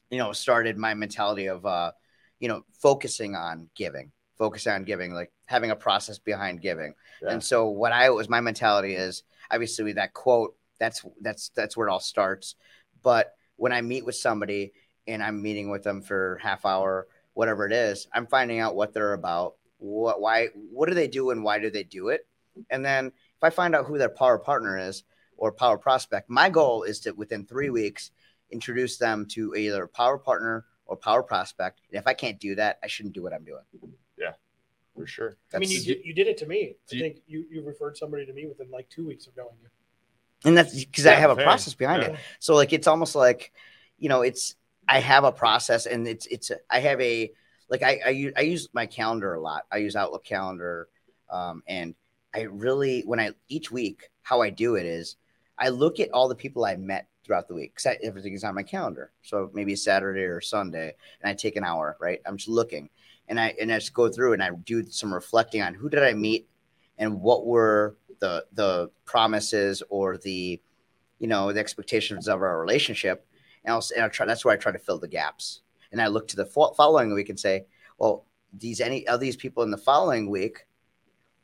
you 0.09 0.17
know 0.17 0.31
started 0.31 0.77
my 0.77 0.93
mentality 0.93 1.47
of 1.47 1.65
uh 1.65 1.91
you 2.39 2.47
know 2.47 2.63
focusing 2.81 3.35
on 3.35 3.69
giving 3.75 4.11
focusing 4.37 4.73
on 4.73 4.83
giving 4.83 5.13
like 5.13 5.31
having 5.45 5.71
a 5.71 5.75
process 5.75 6.17
behind 6.19 6.61
giving 6.61 6.93
Yeah. 7.21 7.31
and 7.31 7.43
so 7.43 7.69
what 7.69 7.91
i 7.91 8.09
was 8.09 8.29
my 8.29 8.41
mentality 8.41 8.95
is 8.95 9.23
obviously 9.51 9.93
that 9.93 10.13
quote 10.13 10.55
that's 10.79 11.05
that's 11.21 11.49
that's 11.49 11.77
where 11.77 11.87
it 11.87 11.91
all 11.91 11.99
starts 11.99 12.55
but 13.01 13.33
when 13.55 13.71
i 13.71 13.81
meet 13.81 14.05
with 14.05 14.15
somebody 14.15 14.73
and 15.07 15.23
i'm 15.23 15.41
meeting 15.41 15.69
with 15.69 15.83
them 15.83 16.01
for 16.01 16.39
half 16.41 16.65
hour 16.65 17.07
whatever 17.33 17.65
it 17.65 17.73
is 17.73 18.07
i'm 18.13 18.27
finding 18.27 18.59
out 18.59 18.75
what 18.75 18.93
they're 18.93 19.13
about 19.13 19.55
what 19.77 20.19
why 20.21 20.47
what 20.71 20.87
do 20.89 20.95
they 20.95 21.07
do 21.07 21.29
and 21.31 21.43
why 21.43 21.59
do 21.59 21.69
they 21.69 21.83
do 21.83 22.09
it 22.09 22.27
and 22.69 22.83
then 22.83 23.07
if 23.07 23.43
i 23.43 23.49
find 23.49 23.75
out 23.75 23.85
who 23.85 23.97
their 23.97 24.09
power 24.09 24.37
partner 24.37 24.77
is 24.77 25.03
or 25.35 25.51
power 25.51 25.77
prospect. 25.79 26.29
My 26.29 26.47
goal 26.47 26.83
is 26.83 26.99
to 27.01 27.11
within 27.11 27.43
three 27.45 27.71
weeks 27.71 28.11
introduce 28.53 28.97
them 28.97 29.25
to 29.31 29.55
either 29.55 29.83
a 29.83 29.87
power 29.87 30.17
partner 30.17 30.65
or 30.85 30.95
power 30.95 31.23
prospect. 31.23 31.81
And 31.91 31.99
if 31.99 32.07
I 32.07 32.13
can't 32.13 32.39
do 32.39 32.55
that, 32.55 32.79
I 32.83 32.87
shouldn't 32.87 33.15
do 33.15 33.23
what 33.23 33.33
I'm 33.33 33.43
doing. 33.43 33.63
Yeah, 34.17 34.33
for 34.95 35.05
sure. 35.07 35.37
I 35.53 35.57
mean, 35.59 35.69
you 35.71 35.81
did, 35.81 36.05
you 36.05 36.13
did 36.13 36.27
it 36.27 36.37
to 36.37 36.45
me. 36.45 36.75
Do 36.87 36.95
I 36.95 36.97
you- 36.97 37.03
think 37.03 37.21
you, 37.27 37.45
you 37.51 37.61
referred 37.63 37.97
somebody 37.97 38.25
to 38.25 38.33
me 38.33 38.45
within 38.47 38.69
like 38.71 38.87
two 38.89 39.05
weeks 39.07 39.27
of 39.27 39.35
knowing 39.35 39.55
you. 39.61 39.69
and 40.45 40.57
that's 40.57 40.73
because 40.85 41.05
I 41.05 41.13
have 41.15 41.31
a 41.31 41.35
fair. 41.35 41.45
process 41.45 41.73
behind 41.73 42.03
Yeah. 42.03 42.09
it. 42.11 42.19
So 42.39 42.55
like 42.55 42.73
it's 42.73 42.87
almost 42.87 43.15
like, 43.15 43.51
you 43.97 44.09
know, 44.09 44.21
it's 44.21 44.55
I 44.87 44.99
have 44.99 45.23
a 45.23 45.31
process 45.31 45.85
and 45.85 46.07
it's 46.07 46.25
it's 46.27 46.51
I 46.69 46.79
have 46.81 46.99
a 47.01 47.31
like 47.69 47.81
I 47.83 48.31
I 48.35 48.41
use 48.41 48.67
my 48.73 48.85
calendar 48.85 49.33
a 49.33 49.41
lot. 49.41 49.63
I 49.71 49.77
use 49.77 49.95
Outlook 49.95 50.25
calendar, 50.25 50.89
um, 51.29 51.63
and 51.67 51.95
I 52.35 52.41
really 52.41 53.01
when 53.05 53.19
I 53.21 53.31
each 53.47 53.71
week 53.71 54.09
how 54.21 54.41
I 54.41 54.49
do 54.49 54.75
it 54.75 54.85
is 54.85 55.15
I 55.57 55.69
look 55.69 55.99
at 56.01 56.11
all 56.11 56.27
the 56.27 56.35
people 56.35 56.65
I 56.65 56.75
met 56.75 57.07
throughout 57.23 57.47
the 57.47 57.53
week 57.53 57.73
because 57.75 57.97
everything 58.03 58.33
is 58.33 58.43
on 58.43 58.55
my 58.55 58.63
calendar. 58.63 59.11
So 59.21 59.49
maybe 59.53 59.75
Saturday 59.75 60.23
or 60.23 60.41
Sunday, 60.41 60.93
and 61.21 61.29
I 61.29 61.33
take 61.33 61.55
an 61.55 61.63
hour. 61.63 61.97
Right, 61.99 62.21
I'm 62.25 62.37
just 62.37 62.49
looking, 62.49 62.89
and 63.27 63.39
I 63.39 63.55
and 63.59 63.71
I 63.71 63.79
just 63.79 63.93
go 63.93 64.09
through 64.09 64.33
and 64.33 64.43
I 64.43 64.51
do 64.65 64.85
some 64.85 65.13
reflecting 65.13 65.61
on 65.61 65.73
who 65.73 65.89
did 65.89 66.03
I 66.03 66.13
meet 66.13 66.47
and 66.97 67.21
what 67.21 67.45
were 67.45 67.97
the 68.19 68.45
the 68.53 68.89
promises 69.05 69.83
or 69.89 70.17
the 70.17 70.61
you 71.19 71.27
know 71.27 71.51
the 71.51 71.59
expectations 71.59 72.27
of 72.27 72.41
our 72.41 72.59
relationship 72.59 73.25
and 73.63 73.73
I'll, 73.73 73.83
and 73.95 74.03
I'll 74.03 74.09
try 74.09 74.25
that's 74.25 74.45
where 74.45 74.53
I 74.53 74.57
try 74.57 74.71
to 74.71 74.79
fill 74.79 74.99
the 74.99 75.07
gaps 75.07 75.61
and 75.91 76.01
I 76.01 76.07
look 76.07 76.27
to 76.29 76.35
the 76.35 76.45
fo- 76.45 76.73
following 76.73 77.13
week 77.13 77.29
and 77.29 77.39
say 77.39 77.65
well 77.97 78.25
these 78.57 78.81
any 78.81 79.07
of 79.07 79.19
these 79.19 79.35
people 79.35 79.63
in 79.63 79.71
the 79.71 79.77
following 79.77 80.29
week 80.29 80.65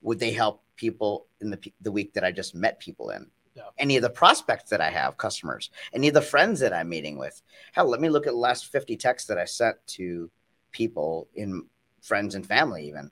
would 0.01 0.19
they 0.19 0.31
help 0.31 0.63
people 0.75 1.27
in 1.41 1.49
the 1.49 1.73
the 1.81 1.91
week 1.91 2.13
that 2.13 2.23
I 2.23 2.31
just 2.31 2.55
met 2.55 2.79
people 2.79 3.09
in 3.09 3.27
Yeah. 3.55 3.63
any 3.77 3.95
of 3.97 4.03
the 4.03 4.09
prospects 4.09 4.69
that 4.69 4.79
I 4.81 4.89
have 4.89 5.17
customers 5.17 5.69
any 5.93 6.07
of 6.07 6.13
the 6.13 6.21
friends 6.21 6.59
that 6.61 6.71
I'm 6.73 6.87
meeting 6.89 7.17
with 7.17 7.41
hell 7.73 7.89
let 7.89 7.99
me 7.99 8.09
look 8.09 8.27
at 8.27 8.33
the 8.33 8.37
last 8.39 8.67
50 8.71 8.95
texts 8.97 9.27
that 9.27 9.37
I 9.37 9.45
sent 9.45 9.75
to 9.97 10.29
people 10.71 11.27
in 11.35 11.65
friends 12.01 12.35
and 12.35 12.45
family 12.45 12.87
even 12.87 13.11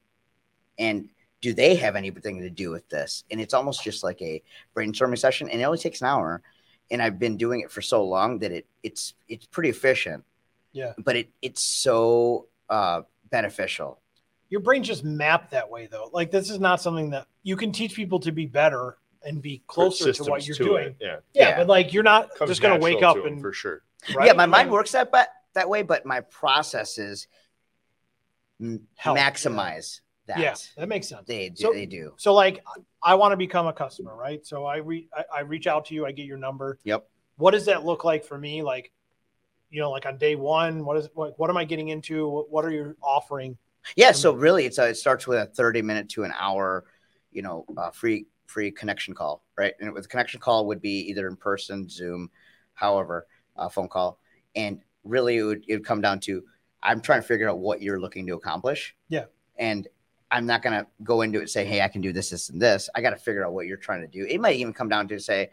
and 0.79 1.09
do 1.41 1.53
they 1.53 1.75
have 1.75 1.95
anything 1.95 2.39
to 2.41 2.49
do 2.49 2.69
with 2.71 2.87
this 2.89 3.23
and 3.31 3.41
it's 3.41 3.53
almost 3.53 3.83
just 3.83 4.03
like 4.03 4.21
a 4.21 4.41
brainstorming 4.75 5.17
session 5.17 5.49
and 5.49 5.59
it 5.61 5.63
only 5.65 5.77
takes 5.77 6.01
an 6.01 6.07
hour 6.07 6.41
and 6.91 7.01
i've 7.01 7.19
been 7.19 7.35
doing 7.37 7.59
it 7.61 7.71
for 7.71 7.81
so 7.81 8.03
long 8.05 8.39
that 8.39 8.51
it 8.51 8.65
it's 8.83 9.13
it's 9.27 9.45
pretty 9.47 9.69
efficient 9.69 10.23
Yeah. 10.71 10.93
but 10.97 11.15
it 11.15 11.29
it's 11.41 11.61
so 11.63 12.47
uh 12.69 13.01
beneficial 13.29 13.99
Your 14.49 14.61
brain 14.61 14.83
just 14.83 15.03
mapped 15.03 15.51
that 15.51 15.69
way, 15.69 15.87
though. 15.87 16.09
Like 16.13 16.31
this 16.31 16.49
is 16.49 16.59
not 16.59 16.79
something 16.79 17.09
that 17.09 17.27
you 17.43 17.57
can 17.57 17.71
teach 17.73 17.93
people 17.95 18.19
to 18.21 18.31
be 18.31 18.45
better 18.45 18.97
and 19.23 19.41
be 19.41 19.63
closer 19.67 20.11
to 20.13 20.23
what 20.25 20.45
you're 20.47 20.55
to 20.57 20.63
doing. 20.63 20.95
Yeah. 20.99 21.17
Yeah, 21.33 21.49
Yeah. 21.49 21.57
but 21.57 21.67
like 21.67 21.93
you're 21.93 22.03
not 22.03 22.33
Comes 22.35 22.49
just 22.49 22.61
gonna 22.61 22.79
wake 22.79 23.03
up 23.03 23.15
to 23.15 23.21
'em, 23.21 23.27
and 23.33 23.41
for 23.41 23.53
sure. 23.53 23.83
right? 24.15 24.27
yeah 24.27 24.33
my 24.33 24.45
mind 24.45 24.71
works 24.71 24.91
that 24.93 25.11
but 25.11 25.29
that 25.53 25.67
way 25.69 25.81
but 25.81 26.05
my 26.05 26.21
process 26.21 26.97
is 26.97 27.27
m- 28.61 28.87
Help, 28.95 29.17
maximize 29.17 30.01
that. 30.27 30.39
Yeah, 30.39 30.55
that 30.77 30.87
makes 30.89 31.07
sense. 31.07 31.25
They 31.27 31.49
do. 31.49 31.61
So- 31.63 31.73
they 31.73 31.85
do. 31.85 32.13
So 32.17 32.33
like 32.33 32.63
I 33.01 33.15
want 33.15 33.31
to 33.31 33.37
become 33.37 33.67
a 33.67 33.73
customer, 33.73 34.15
right? 34.15 34.45
So 34.45 34.65
I 34.65 34.77
re 34.77 35.07
I, 35.15 35.23
I 35.37 35.39
reach 35.41 35.67
out 35.67 35.85
to 35.85 35.95
you, 35.95 36.05
I 36.05 36.11
get 36.11 36.25
your 36.25 36.37
number. 36.37 36.79
Yep. 36.83 37.07
What 37.37 37.51
does 37.51 37.65
that 37.65 37.85
look 37.85 38.03
like 38.03 38.25
for 38.25 38.37
me? 38.37 38.63
Like, 38.63 38.91
you 39.69 39.79
know, 39.79 39.91
like 39.91 40.05
on 40.05 40.17
day 40.17 40.35
one, 40.35 40.83
what 40.85 40.97
is 40.97 41.09
what 41.13 41.37
what 41.39 41.49
am 41.49 41.57
I 41.57 41.65
getting 41.65 41.89
into? 41.89 42.27
What, 42.27 42.49
what 42.49 42.65
are 42.65 42.71
you 42.71 42.95
offering? 43.01 43.57
Yeah. 43.95 44.11
So 44.11 44.33
really, 44.33 44.65
it's 44.65 44.77
a, 44.79 44.89
it 44.89 44.95
starts 44.95 45.27
with 45.27 45.37
a 45.39 45.45
thirty 45.45 45.81
minute 45.81 46.09
to 46.09 46.23
an 46.23 46.33
hour, 46.37 46.85
you 47.31 47.41
know, 47.41 47.65
uh, 47.77 47.91
free 47.91 48.25
free 48.47 48.71
connection 48.71 49.13
call, 49.13 49.43
right? 49.57 49.73
And 49.79 49.93
with 49.93 50.05
a 50.05 50.07
connection 50.07 50.39
call 50.39 50.65
would 50.67 50.81
be 50.81 51.01
either 51.09 51.27
in 51.27 51.35
person, 51.35 51.87
Zoom, 51.87 52.31
however, 52.73 53.27
uh, 53.55 53.69
phone 53.69 53.87
call, 53.87 54.19
and 54.55 54.81
really 55.03 55.37
it 55.37 55.43
would, 55.43 55.65
it 55.67 55.75
would 55.75 55.85
come 55.85 56.01
down 56.01 56.19
to 56.21 56.43
I'm 56.81 57.01
trying 57.01 57.21
to 57.21 57.27
figure 57.27 57.49
out 57.49 57.59
what 57.59 57.81
you're 57.81 57.99
looking 57.99 58.25
to 58.27 58.35
accomplish. 58.35 58.95
Yeah. 59.09 59.25
And 59.57 59.87
I'm 60.29 60.45
not 60.45 60.61
gonna 60.61 60.87
go 61.03 61.21
into 61.21 61.39
it 61.39 61.43
and 61.43 61.49
say, 61.49 61.65
hey, 61.65 61.81
I 61.81 61.87
can 61.87 62.01
do 62.01 62.13
this, 62.13 62.29
this, 62.29 62.49
and 62.49 62.61
this. 62.61 62.89
I 62.95 63.01
got 63.01 63.11
to 63.11 63.15
figure 63.17 63.45
out 63.45 63.53
what 63.53 63.65
you're 63.65 63.77
trying 63.77 64.01
to 64.01 64.07
do. 64.07 64.25
It 64.25 64.41
might 64.41 64.57
even 64.57 64.73
come 64.73 64.89
down 64.89 65.07
to 65.07 65.19
say, 65.19 65.49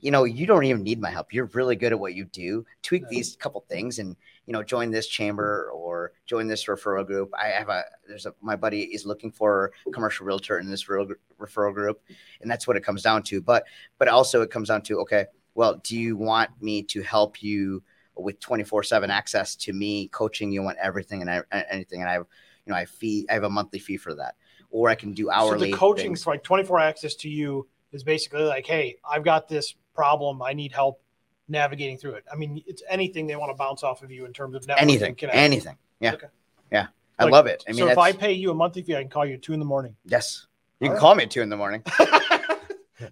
you 0.00 0.10
know, 0.10 0.24
you 0.24 0.46
don't 0.46 0.64
even 0.64 0.82
need 0.82 1.00
my 1.00 1.10
help. 1.10 1.32
You're 1.32 1.50
really 1.54 1.76
good 1.76 1.92
at 1.92 1.98
what 1.98 2.14
you 2.14 2.24
do. 2.24 2.66
Tweak 2.82 3.08
these 3.08 3.36
couple 3.36 3.64
things 3.68 3.98
and 3.98 4.16
you 4.46 4.52
know, 4.52 4.62
join 4.62 4.90
this 4.90 5.06
chamber 5.06 5.70
or 5.72 6.12
join 6.26 6.48
this 6.48 6.64
referral 6.64 7.06
group. 7.06 7.30
I 7.40 7.48
have 7.48 7.68
a 7.68 7.84
there's 8.06 8.26
a 8.26 8.34
my 8.40 8.56
buddy 8.56 8.82
is 8.82 9.06
looking 9.06 9.30
for 9.30 9.72
a 9.86 9.90
commercial 9.90 10.26
realtor 10.26 10.58
in 10.58 10.68
this 10.68 10.88
real, 10.88 11.06
referral 11.38 11.72
group, 11.72 12.02
and 12.40 12.50
that's 12.50 12.66
what 12.66 12.76
it 12.76 12.82
comes 12.82 13.02
down 13.02 13.22
to. 13.24 13.40
But 13.40 13.64
but 13.98 14.08
also 14.08 14.42
it 14.42 14.50
comes 14.50 14.68
down 14.68 14.82
to 14.82 15.00
okay, 15.00 15.26
well, 15.54 15.76
do 15.76 15.96
you 15.96 16.16
want 16.16 16.50
me 16.60 16.82
to 16.84 17.02
help 17.02 17.42
you 17.42 17.82
with 18.16 18.40
24 18.40 18.82
seven 18.82 19.10
access 19.10 19.56
to 19.56 19.72
me, 19.72 20.08
coaching 20.08 20.52
you 20.52 20.66
on 20.66 20.74
everything 20.80 21.22
and 21.22 21.30
I, 21.30 21.42
anything, 21.70 22.00
and 22.00 22.10
I 22.10 22.14
have 22.14 22.26
you 22.66 22.72
know 22.72 22.78
I 22.78 22.84
fee 22.84 23.26
I 23.30 23.34
have 23.34 23.44
a 23.44 23.50
monthly 23.50 23.78
fee 23.78 23.96
for 23.96 24.14
that, 24.14 24.34
or 24.70 24.88
I 24.88 24.96
can 24.96 25.12
do 25.12 25.30
hourly. 25.30 25.70
so 25.70 25.72
the 25.72 25.72
coaching 25.72 26.06
things. 26.06 26.24
for 26.24 26.32
like 26.32 26.42
24 26.42 26.80
access 26.80 27.14
to 27.16 27.28
you 27.28 27.68
is 27.92 28.02
basically 28.02 28.42
like, 28.42 28.66
hey, 28.66 28.96
I've 29.08 29.24
got 29.24 29.48
this 29.48 29.74
problem, 29.94 30.42
I 30.42 30.52
need 30.52 30.72
help 30.72 31.00
navigating 31.48 31.98
through 31.98 32.14
it. 32.14 32.24
I 32.32 32.36
mean, 32.36 32.62
it's 32.66 32.82
anything 32.88 33.26
they 33.26 33.36
want 33.36 33.50
to 33.50 33.54
bounce 33.56 33.82
off 33.82 34.02
of 34.02 34.10
you 34.10 34.24
in 34.26 34.32
terms 34.32 34.54
of 34.54 34.62
networking 34.66 34.78
anything, 34.80 35.16
anything. 35.32 35.76
Yeah, 36.00 36.14
Okay. 36.14 36.26
yeah, 36.70 36.86
I 37.18 37.24
Like, 37.24 37.32
love 37.32 37.46
it. 37.46 37.64
I 37.68 37.72
mean, 37.72 37.78
so 37.78 37.88
if 37.88 37.98
I 37.98 38.12
pay 38.12 38.32
you 38.32 38.50
a 38.50 38.54
monthly 38.54 38.82
fee, 38.82 38.96
I 38.96 39.02
can 39.02 39.10
call 39.10 39.26
you 39.26 39.34
at 39.34 39.42
two 39.42 39.52
in 39.52 39.58
the 39.58 39.66
morning. 39.66 39.96
yes, 40.04 40.46
you 40.80 40.86
can 40.86 40.90
All 40.90 40.94
right. 40.94 41.00
call 41.00 41.14
me 41.14 41.24
at 41.24 41.30
two 41.30 41.42
in 41.42 41.48
the 41.48 41.56
morning. 41.56 41.82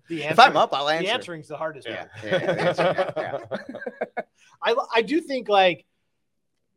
the 0.08 0.22
If 0.22 0.38
I'm 0.38 0.56
up, 0.56 0.72
I'll 0.72 0.86
the 0.86 0.94
answer. 0.94 1.10
answering's 1.12 1.48
the 1.48 1.56
hardest. 1.56 1.86
Yeah. 1.88 2.06
Yeah, 2.24 2.30
yeah, 2.30 2.72
the 2.72 3.12
yeah. 3.16 4.22
I 4.62 4.74
I 4.94 5.02
do 5.02 5.20
think 5.20 5.48
like 5.48 5.84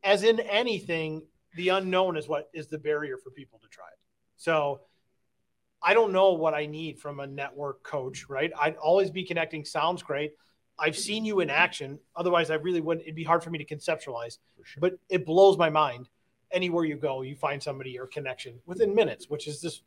as 0.02 0.22
in 0.22 0.40
anything, 0.40 1.22
the 1.56 1.70
unknown 1.70 2.16
is 2.16 2.28
what 2.28 2.50
is 2.52 2.66
the 2.66 2.78
barrier 2.78 3.16
for 3.16 3.30
people 3.30 3.58
to 3.60 3.68
try 3.68 3.86
it. 3.86 3.98
So 4.36 4.80
I 5.82 5.94
don't 5.94 6.12
know 6.12 6.32
what 6.32 6.54
I 6.54 6.66
need 6.66 6.98
from 6.98 7.20
a 7.20 7.26
network 7.26 7.82
coach, 7.82 8.26
right? 8.28 8.50
I'd 8.58 8.76
always 8.76 9.10
be 9.10 9.24
connecting 9.24 9.64
sounds 9.64 10.02
great. 10.02 10.32
I've 10.78 10.96
seen 10.96 11.24
you 11.24 11.40
in 11.40 11.50
action. 11.50 11.98
Otherwise, 12.16 12.50
I 12.50 12.54
really 12.54 12.80
wouldn't. 12.80 13.04
It'd 13.06 13.14
be 13.14 13.24
hard 13.24 13.42
for 13.42 13.50
me 13.50 13.58
to 13.58 13.64
conceptualize. 13.64 14.38
Sure. 14.62 14.80
But 14.80 14.94
it 15.08 15.24
blows 15.24 15.56
my 15.56 15.70
mind. 15.70 16.08
Anywhere 16.50 16.84
you 16.84 16.96
go, 16.96 17.22
you 17.22 17.34
find 17.34 17.62
somebody 17.62 17.98
or 17.98 18.06
connection 18.06 18.60
within 18.66 18.94
minutes, 18.94 19.28
which 19.28 19.48
is 19.48 19.60
just 19.60 19.82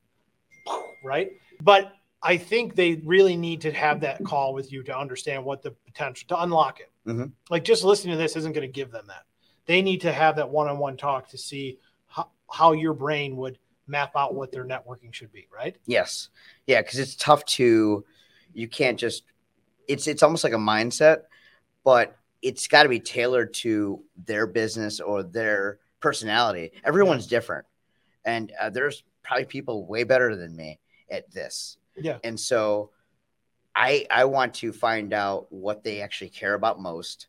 right. 1.03 1.31
But 1.61 1.93
I 2.21 2.37
think 2.37 2.75
they 2.75 2.95
really 3.05 3.37
need 3.37 3.61
to 3.61 3.71
have 3.71 4.01
that 4.01 4.23
call 4.23 4.53
with 4.53 4.71
you 4.71 4.83
to 4.83 4.97
understand 4.97 5.45
what 5.45 5.61
the 5.61 5.71
potential 5.71 6.27
to 6.29 6.41
unlock 6.41 6.79
it. 6.79 6.91
Mhm. 7.05 7.31
Like 7.49 7.63
just 7.63 7.83
listening 7.83 8.13
to 8.13 8.17
this 8.17 8.35
isn't 8.35 8.53
going 8.53 8.67
to 8.67 8.71
give 8.71 8.91
them 8.91 9.07
that. 9.07 9.23
They 9.65 9.81
need 9.81 10.01
to 10.01 10.11
have 10.11 10.35
that 10.37 10.49
one-on-one 10.49 10.97
talk 10.97 11.29
to 11.29 11.37
see 11.37 11.79
how, 12.07 12.29
how 12.51 12.71
your 12.71 12.93
brain 12.93 13.37
would 13.37 13.59
map 13.85 14.15
out 14.15 14.33
what 14.33 14.51
their 14.51 14.65
networking 14.65 15.13
should 15.13 15.31
be. 15.31 15.47
Right? 15.53 15.77
Yes. 15.85 16.29
Yeah, 16.65 16.81
because 16.81 16.99
it's 16.99 17.15
tough 17.15 17.45
to 17.45 18.03
you 18.53 18.67
can't 18.67 18.99
just 18.99 19.23
it's 19.87 20.07
it's 20.07 20.23
almost 20.23 20.43
like 20.43 20.53
a 20.53 20.57
mindset, 20.57 21.23
but 21.83 22.17
it's 22.41 22.67
got 22.67 22.83
to 22.83 22.89
be 22.89 22.99
tailored 22.99 23.53
to 23.53 24.03
their 24.25 24.45
business 24.47 24.99
or 24.99 25.23
their 25.23 25.79
personality. 25.99 26.71
Everyone's 26.83 27.27
different. 27.27 27.65
And 28.25 28.51
uh, 28.59 28.69
there's 28.69 29.03
probably 29.23 29.45
people 29.45 29.85
way 29.85 30.03
better 30.03 30.35
than 30.35 30.55
me 30.55 30.79
at 31.09 31.31
this. 31.31 31.77
Yeah. 31.95 32.17
And 32.23 32.39
so 32.39 32.91
I 33.75 34.05
I 34.11 34.25
want 34.25 34.55
to 34.55 34.71
find 34.71 35.13
out 35.13 35.47
what 35.49 35.83
they 35.83 36.01
actually 36.01 36.29
care 36.29 36.53
about 36.53 36.79
most 36.79 37.27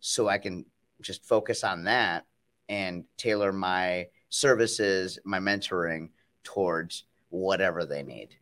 so 0.00 0.28
I 0.28 0.38
can 0.38 0.64
just 1.02 1.24
focus 1.24 1.64
on 1.64 1.84
that 1.84 2.26
and 2.68 3.04
tailor 3.16 3.52
my 3.52 4.06
services, 4.28 5.18
my 5.24 5.38
mentoring 5.38 6.10
towards 6.44 7.04
whatever 7.28 7.84
they 7.84 8.02
need. 8.02 8.36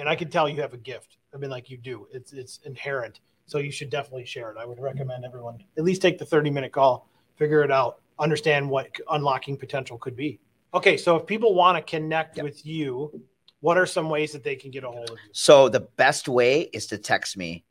And 0.00 0.08
I 0.08 0.16
can 0.16 0.30
tell 0.30 0.48
you 0.48 0.60
have 0.62 0.72
a 0.72 0.78
gift. 0.78 1.18
I 1.34 1.36
mean, 1.36 1.50
like 1.50 1.70
you 1.70 1.76
do. 1.76 2.08
It's 2.12 2.32
it's 2.32 2.58
inherent. 2.64 3.20
So 3.46 3.58
you 3.58 3.70
should 3.70 3.90
definitely 3.90 4.24
share 4.24 4.50
it. 4.50 4.56
I 4.58 4.64
would 4.64 4.80
recommend 4.80 5.24
everyone 5.24 5.62
at 5.76 5.84
least 5.84 6.02
take 6.02 6.18
the 6.18 6.24
30 6.24 6.50
minute 6.50 6.72
call, 6.72 7.08
figure 7.36 7.62
it 7.62 7.70
out, 7.70 8.00
understand 8.18 8.68
what 8.68 8.88
unlocking 9.10 9.56
potential 9.56 9.98
could 9.98 10.16
be. 10.16 10.40
Okay, 10.72 10.96
so 10.96 11.16
if 11.16 11.26
people 11.26 11.54
want 11.54 11.76
to 11.76 11.82
connect 11.82 12.36
Yep. 12.36 12.44
with 12.44 12.64
you, 12.64 13.22
what 13.60 13.76
are 13.76 13.86
some 13.86 14.08
ways 14.08 14.32
that 14.32 14.44
they 14.44 14.54
can 14.56 14.70
get 14.70 14.84
a 14.84 14.90
hold 14.90 15.10
of 15.10 15.18
you? 15.18 15.30
So 15.32 15.68
the 15.68 15.80
best 15.80 16.28
way 16.28 16.62
is 16.72 16.86
to 16.88 16.98
text 16.98 17.36
me 17.36 17.64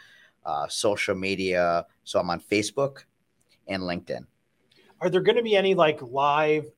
uh, 0.45 0.67
social 0.67 1.15
media 1.15 1.85
so 2.03 2.19
i'm 2.19 2.29
on 2.29 2.39
facebook 2.39 3.05
and 3.67 3.81
linkedin 3.83 4.25
Are 4.99 5.09
there 5.09 5.21
going 5.21 5.37
to 5.37 5.43
be 5.43 5.55
any 5.55 5.73
like 5.73 6.01
live 6.01 6.69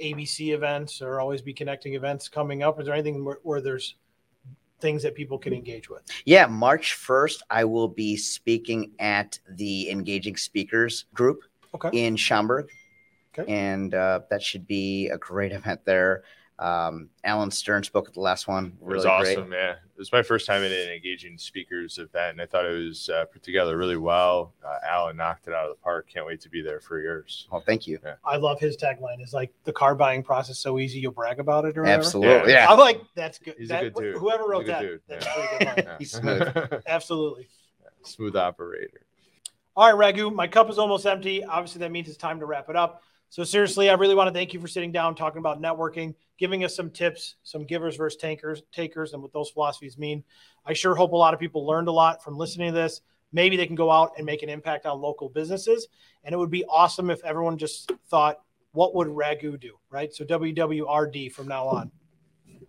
ABC 0.00 0.54
events 0.54 1.00
or 1.02 1.20
always 1.20 1.42
be 1.42 1.52
connecting 1.52 1.94
events 1.94 2.28
coming 2.28 2.62
up? 2.62 2.78
Is 2.80 2.86
there 2.86 2.94
anything 2.94 3.24
where, 3.24 3.38
where 3.42 3.60
there's 3.60 3.96
things 4.80 5.02
that 5.02 5.14
people 5.14 5.38
can 5.38 5.54
engage 5.54 5.88
with? 5.88 6.02
yeah 6.26 6.46
march 6.46 6.94
1st 6.98 7.42
i 7.48 7.64
will 7.64 7.88
be 7.88 8.16
speaking 8.16 8.90
at 8.98 9.38
the 9.50 9.88
engaging 9.88 10.36
speakers 10.36 11.06
group 11.14 11.40
Okay. 11.74 11.90
in 11.92 12.16
schaumburg 12.16 12.68
Okay. 13.38 13.50
and 13.50 13.94
uh, 13.94 14.20
that 14.30 14.42
should 14.42 14.66
be 14.66 15.08
a 15.08 15.16
great 15.16 15.52
event 15.52 15.80
there 15.86 16.24
um, 16.58 17.08
alan 17.22 17.50
stern 17.50 17.82
spoke 17.82 18.08
at 18.08 18.14
the 18.14 18.20
last 18.20 18.46
one 18.48 18.76
It 18.80 18.84
was 18.84 19.04
really 19.06 19.22
great 19.22 19.38
awesome, 19.38 19.52
yeah. 19.52 19.74
It 19.96 19.98
was 20.00 20.10
my 20.10 20.22
first 20.22 20.44
time 20.46 20.64
at 20.64 20.72
an 20.72 20.90
engaging 20.90 21.38
speakers 21.38 21.98
event, 21.98 22.32
and 22.32 22.40
I 22.42 22.46
thought 22.46 22.66
it 22.66 22.76
was 22.76 23.08
uh, 23.08 23.26
put 23.26 23.44
together 23.44 23.76
really 23.76 23.96
well. 23.96 24.52
Uh, 24.66 24.78
Alan 24.84 25.16
knocked 25.16 25.46
it 25.46 25.54
out 25.54 25.66
of 25.70 25.76
the 25.76 25.80
park. 25.82 26.08
Can't 26.12 26.26
wait 26.26 26.40
to 26.40 26.48
be 26.48 26.62
there 26.62 26.80
for 26.80 27.00
yours. 27.00 27.46
well 27.52 27.62
thank 27.64 27.86
you 27.86 28.00
I 28.24 28.36
love 28.36 28.58
his 28.58 28.76
tagline 28.76 29.22
is 29.22 29.32
like 29.32 29.52
the 29.62 29.72
car 29.72 29.94
buying 29.94 30.24
process 30.24 30.58
so 30.58 30.80
easy 30.80 30.98
you'll 30.98 31.12
brag 31.12 31.38
about 31.38 31.64
it 31.64 31.78
or 31.78 31.82
whatever. 31.82 32.00
absolutely 32.02 32.50
Yeah. 32.52 32.64
yeah, 32.64 32.70
I'm 32.72 32.78
like, 32.78 33.02
that's 33.14 33.38
good. 33.38 33.54
He's 33.56 33.70
a 33.70 33.82
good 33.82 33.94
dude. 33.94 34.16
Whoever 34.16 34.44
wrote 34.48 34.66
that, 34.66 34.80
dude. 34.80 35.00
that's 35.08 35.24
Yeah. 35.26 35.44
a 35.44 35.74
good 35.74 35.86
line. 35.86 35.96
He's 36.00 36.10
smooth. 36.12 36.82
Absolutely. 36.88 37.48
Smooth 38.02 38.34
operator. 38.34 39.00
All 39.76 39.96
right, 39.96 40.14
Ragu, 40.14 40.32
my 40.34 40.46
cup 40.46 40.68
is 40.70 40.78
almost 40.78 41.06
empty. 41.06 41.44
Obviously, 41.44 41.80
that 41.80 41.90
means 41.92 42.08
it's 42.08 42.16
time 42.16 42.38
to 42.40 42.46
wrap 42.46 42.68
it 42.68 42.76
up. 42.76 43.02
So, 43.34 43.42
seriously, 43.42 43.90
I 43.90 43.94
really 43.94 44.14
want 44.14 44.28
to 44.28 44.32
thank 44.32 44.54
you 44.54 44.60
for 44.60 44.68
sitting 44.68 44.92
down, 44.92 45.16
talking 45.16 45.40
about 45.40 45.60
networking, 45.60 46.14
giving 46.38 46.62
us 46.62 46.76
some 46.76 46.88
tips, 46.88 47.34
some 47.42 47.64
givers 47.64 47.96
versus 47.96 48.16
tankers, 48.16 48.62
takers, 48.70 49.12
and 49.12 49.20
what 49.20 49.32
those 49.32 49.50
philosophies 49.50 49.98
mean. 49.98 50.22
I 50.64 50.72
sure 50.72 50.94
hope 50.94 51.10
a 51.10 51.16
lot 51.16 51.34
of 51.34 51.40
people 51.40 51.66
learned 51.66 51.88
a 51.88 51.92
lot 51.92 52.22
from 52.22 52.38
listening 52.38 52.68
to 52.68 52.78
this. 52.78 53.00
Maybe 53.32 53.56
they 53.56 53.66
can 53.66 53.74
go 53.74 53.90
out 53.90 54.12
and 54.16 54.24
make 54.24 54.44
an 54.44 54.48
impact 54.48 54.86
on 54.86 55.00
local 55.00 55.28
businesses. 55.28 55.88
And 56.22 56.32
it 56.32 56.38
would 56.38 56.52
be 56.52 56.64
awesome 56.66 57.10
if 57.10 57.24
everyone 57.24 57.58
just 57.58 57.90
thought, 58.08 58.38
what 58.70 58.94
would 58.94 59.08
Ragu 59.08 59.58
do? 59.58 59.80
Right. 59.90 60.14
So, 60.14 60.24
WWRD 60.24 61.32
from 61.32 61.48
now 61.48 61.66
on. 61.66 61.90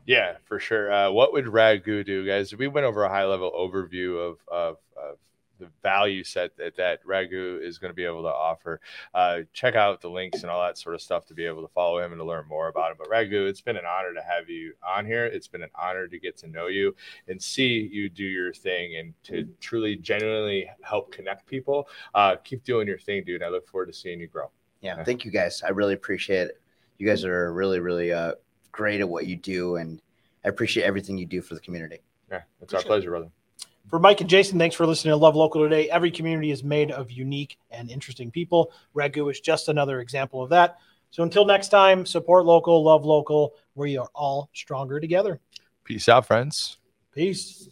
Yeah, 0.07 0.38
for 0.45 0.59
sure. 0.59 0.91
Uh, 0.91 1.11
what 1.11 1.32
would 1.32 1.45
Ragu 1.45 2.03
do, 2.03 2.26
guys? 2.26 2.55
We 2.55 2.68
went 2.70 2.88
over 2.88 3.03
a 3.03 3.09
high 3.09 3.26
level 3.26 3.51
overview 3.51 4.18
of, 4.18 4.39
of, 4.47 4.78
of 4.97 5.20
the 5.60 5.68
value 5.82 6.24
set 6.24 6.56
that, 6.58 6.76
that 6.78 7.06
Ragu 7.06 7.62
is 7.62 7.78
going 7.78 7.89
to 7.89 7.95
be 7.95 8.06
able 8.06 8.24
to 8.24 8.34
offer. 8.34 8.82
Uh, 9.14 9.39
check 9.53 9.76
out 9.76 10.01
the 10.01 10.10
links 10.10 10.41
and 10.41 10.51
all 10.51 10.62
that 10.62 10.78
sort 10.78 10.95
of 10.95 11.01
stuff 11.01 11.26
to 11.28 11.34
be 11.34 11.45
able 11.45 11.62
to 11.62 11.68
follow 11.74 11.99
him 11.99 12.12
and 12.12 12.20
to 12.20 12.26
learn 12.26 12.45
more 12.47 12.68
about 12.68 12.91
him. 12.91 12.97
But 12.97 13.10
Ragu, 13.10 13.47
it's 13.47 13.62
been 13.62 13.78
an 13.78 13.86
honor 13.86 14.14
to 14.14 14.22
have 14.22 14.49
you 14.49 14.74
on 14.86 15.06
here. 15.06 15.26
It's 15.26 15.47
been 15.47 15.64
an 15.64 15.70
honor 15.76 16.08
to 16.08 16.20
get 16.20 16.38
to 16.38 16.47
know 16.47 16.68
you 16.68 16.95
and 17.28 17.41
see 17.41 17.89
you 17.91 18.10
do 18.10 18.24
your 18.24 18.53
thing 18.53 18.97
and 18.97 19.14
to 19.24 19.47
truly, 19.60 19.95
genuinely 19.95 20.70
help 20.82 21.12
connect 21.12 21.45
people. 21.45 21.88
Uh, 22.14 22.36
keep 22.43 22.64
doing 22.64 22.88
your 22.88 22.99
thing, 22.99 23.24
dude. 23.24 23.43
I 23.43 23.49
look 23.49 23.68
forward 23.68 23.88
to 23.88 23.93
seeing 23.93 24.20
you 24.20 24.28
grow. 24.28 24.49
Yeah, 24.82 25.03
thank 25.03 25.26
you 25.26 25.32
guys. 25.32 25.64
I 25.64 25.70
really 25.70 25.93
appreciate 25.93 26.47
it. 26.47 26.62
You 26.97 27.08
guys 27.08 27.26
are 27.26 27.51
really, 27.53 27.80
really 27.80 28.14
uh, 28.14 28.34
great 28.72 29.01
at 29.01 29.10
what 29.10 29.26
you 29.26 29.36
do, 29.36 29.78
and 29.78 30.01
I 30.45 30.49
appreciate 30.49 30.84
everything 30.84 31.18
you 31.18 31.26
do 31.26 31.41
for 31.41 31.56
the 31.56 31.60
community. 31.60 31.99
Yeah, 32.30 32.41
it's 32.62 32.74
our 32.74 32.80
Appreciate 32.80 32.82
it. 32.82 32.88
pleasure, 32.88 33.10
brother. 33.10 33.32
For 33.90 34.00
Mike 34.00 34.20
and 34.20 34.30
Jason, 34.30 34.58
thanks 34.58 34.76
for 34.76 34.88
listening 34.88 35.12
to 35.12 35.18
Love 35.18 35.36
Local 35.36 35.62
today. 35.62 35.90
Every 35.90 36.10
community 36.10 36.50
is 36.50 36.64
made 36.64 36.90
of 36.92 37.12
unique 37.12 37.60
and 37.70 37.92
interesting 37.92 38.32
people. 38.32 38.72
Ragu 38.96 39.30
is 39.32 39.40
just 39.40 39.70
another 39.70 40.00
example 40.00 40.42
of 40.42 40.50
that. 40.50 40.78
So 41.12 41.22
until 41.22 41.46
next 41.46 41.70
time, 41.70 42.06
support 42.06 42.46
local, 42.46 42.84
love 42.84 43.06
local. 43.06 43.54
We 43.76 43.98
are 43.98 44.10
all 44.16 44.50
stronger 44.54 45.00
together. 45.00 45.40
Peace 45.84 46.10
out, 46.10 46.26
friends. 46.26 46.78
Peace. 47.14 47.70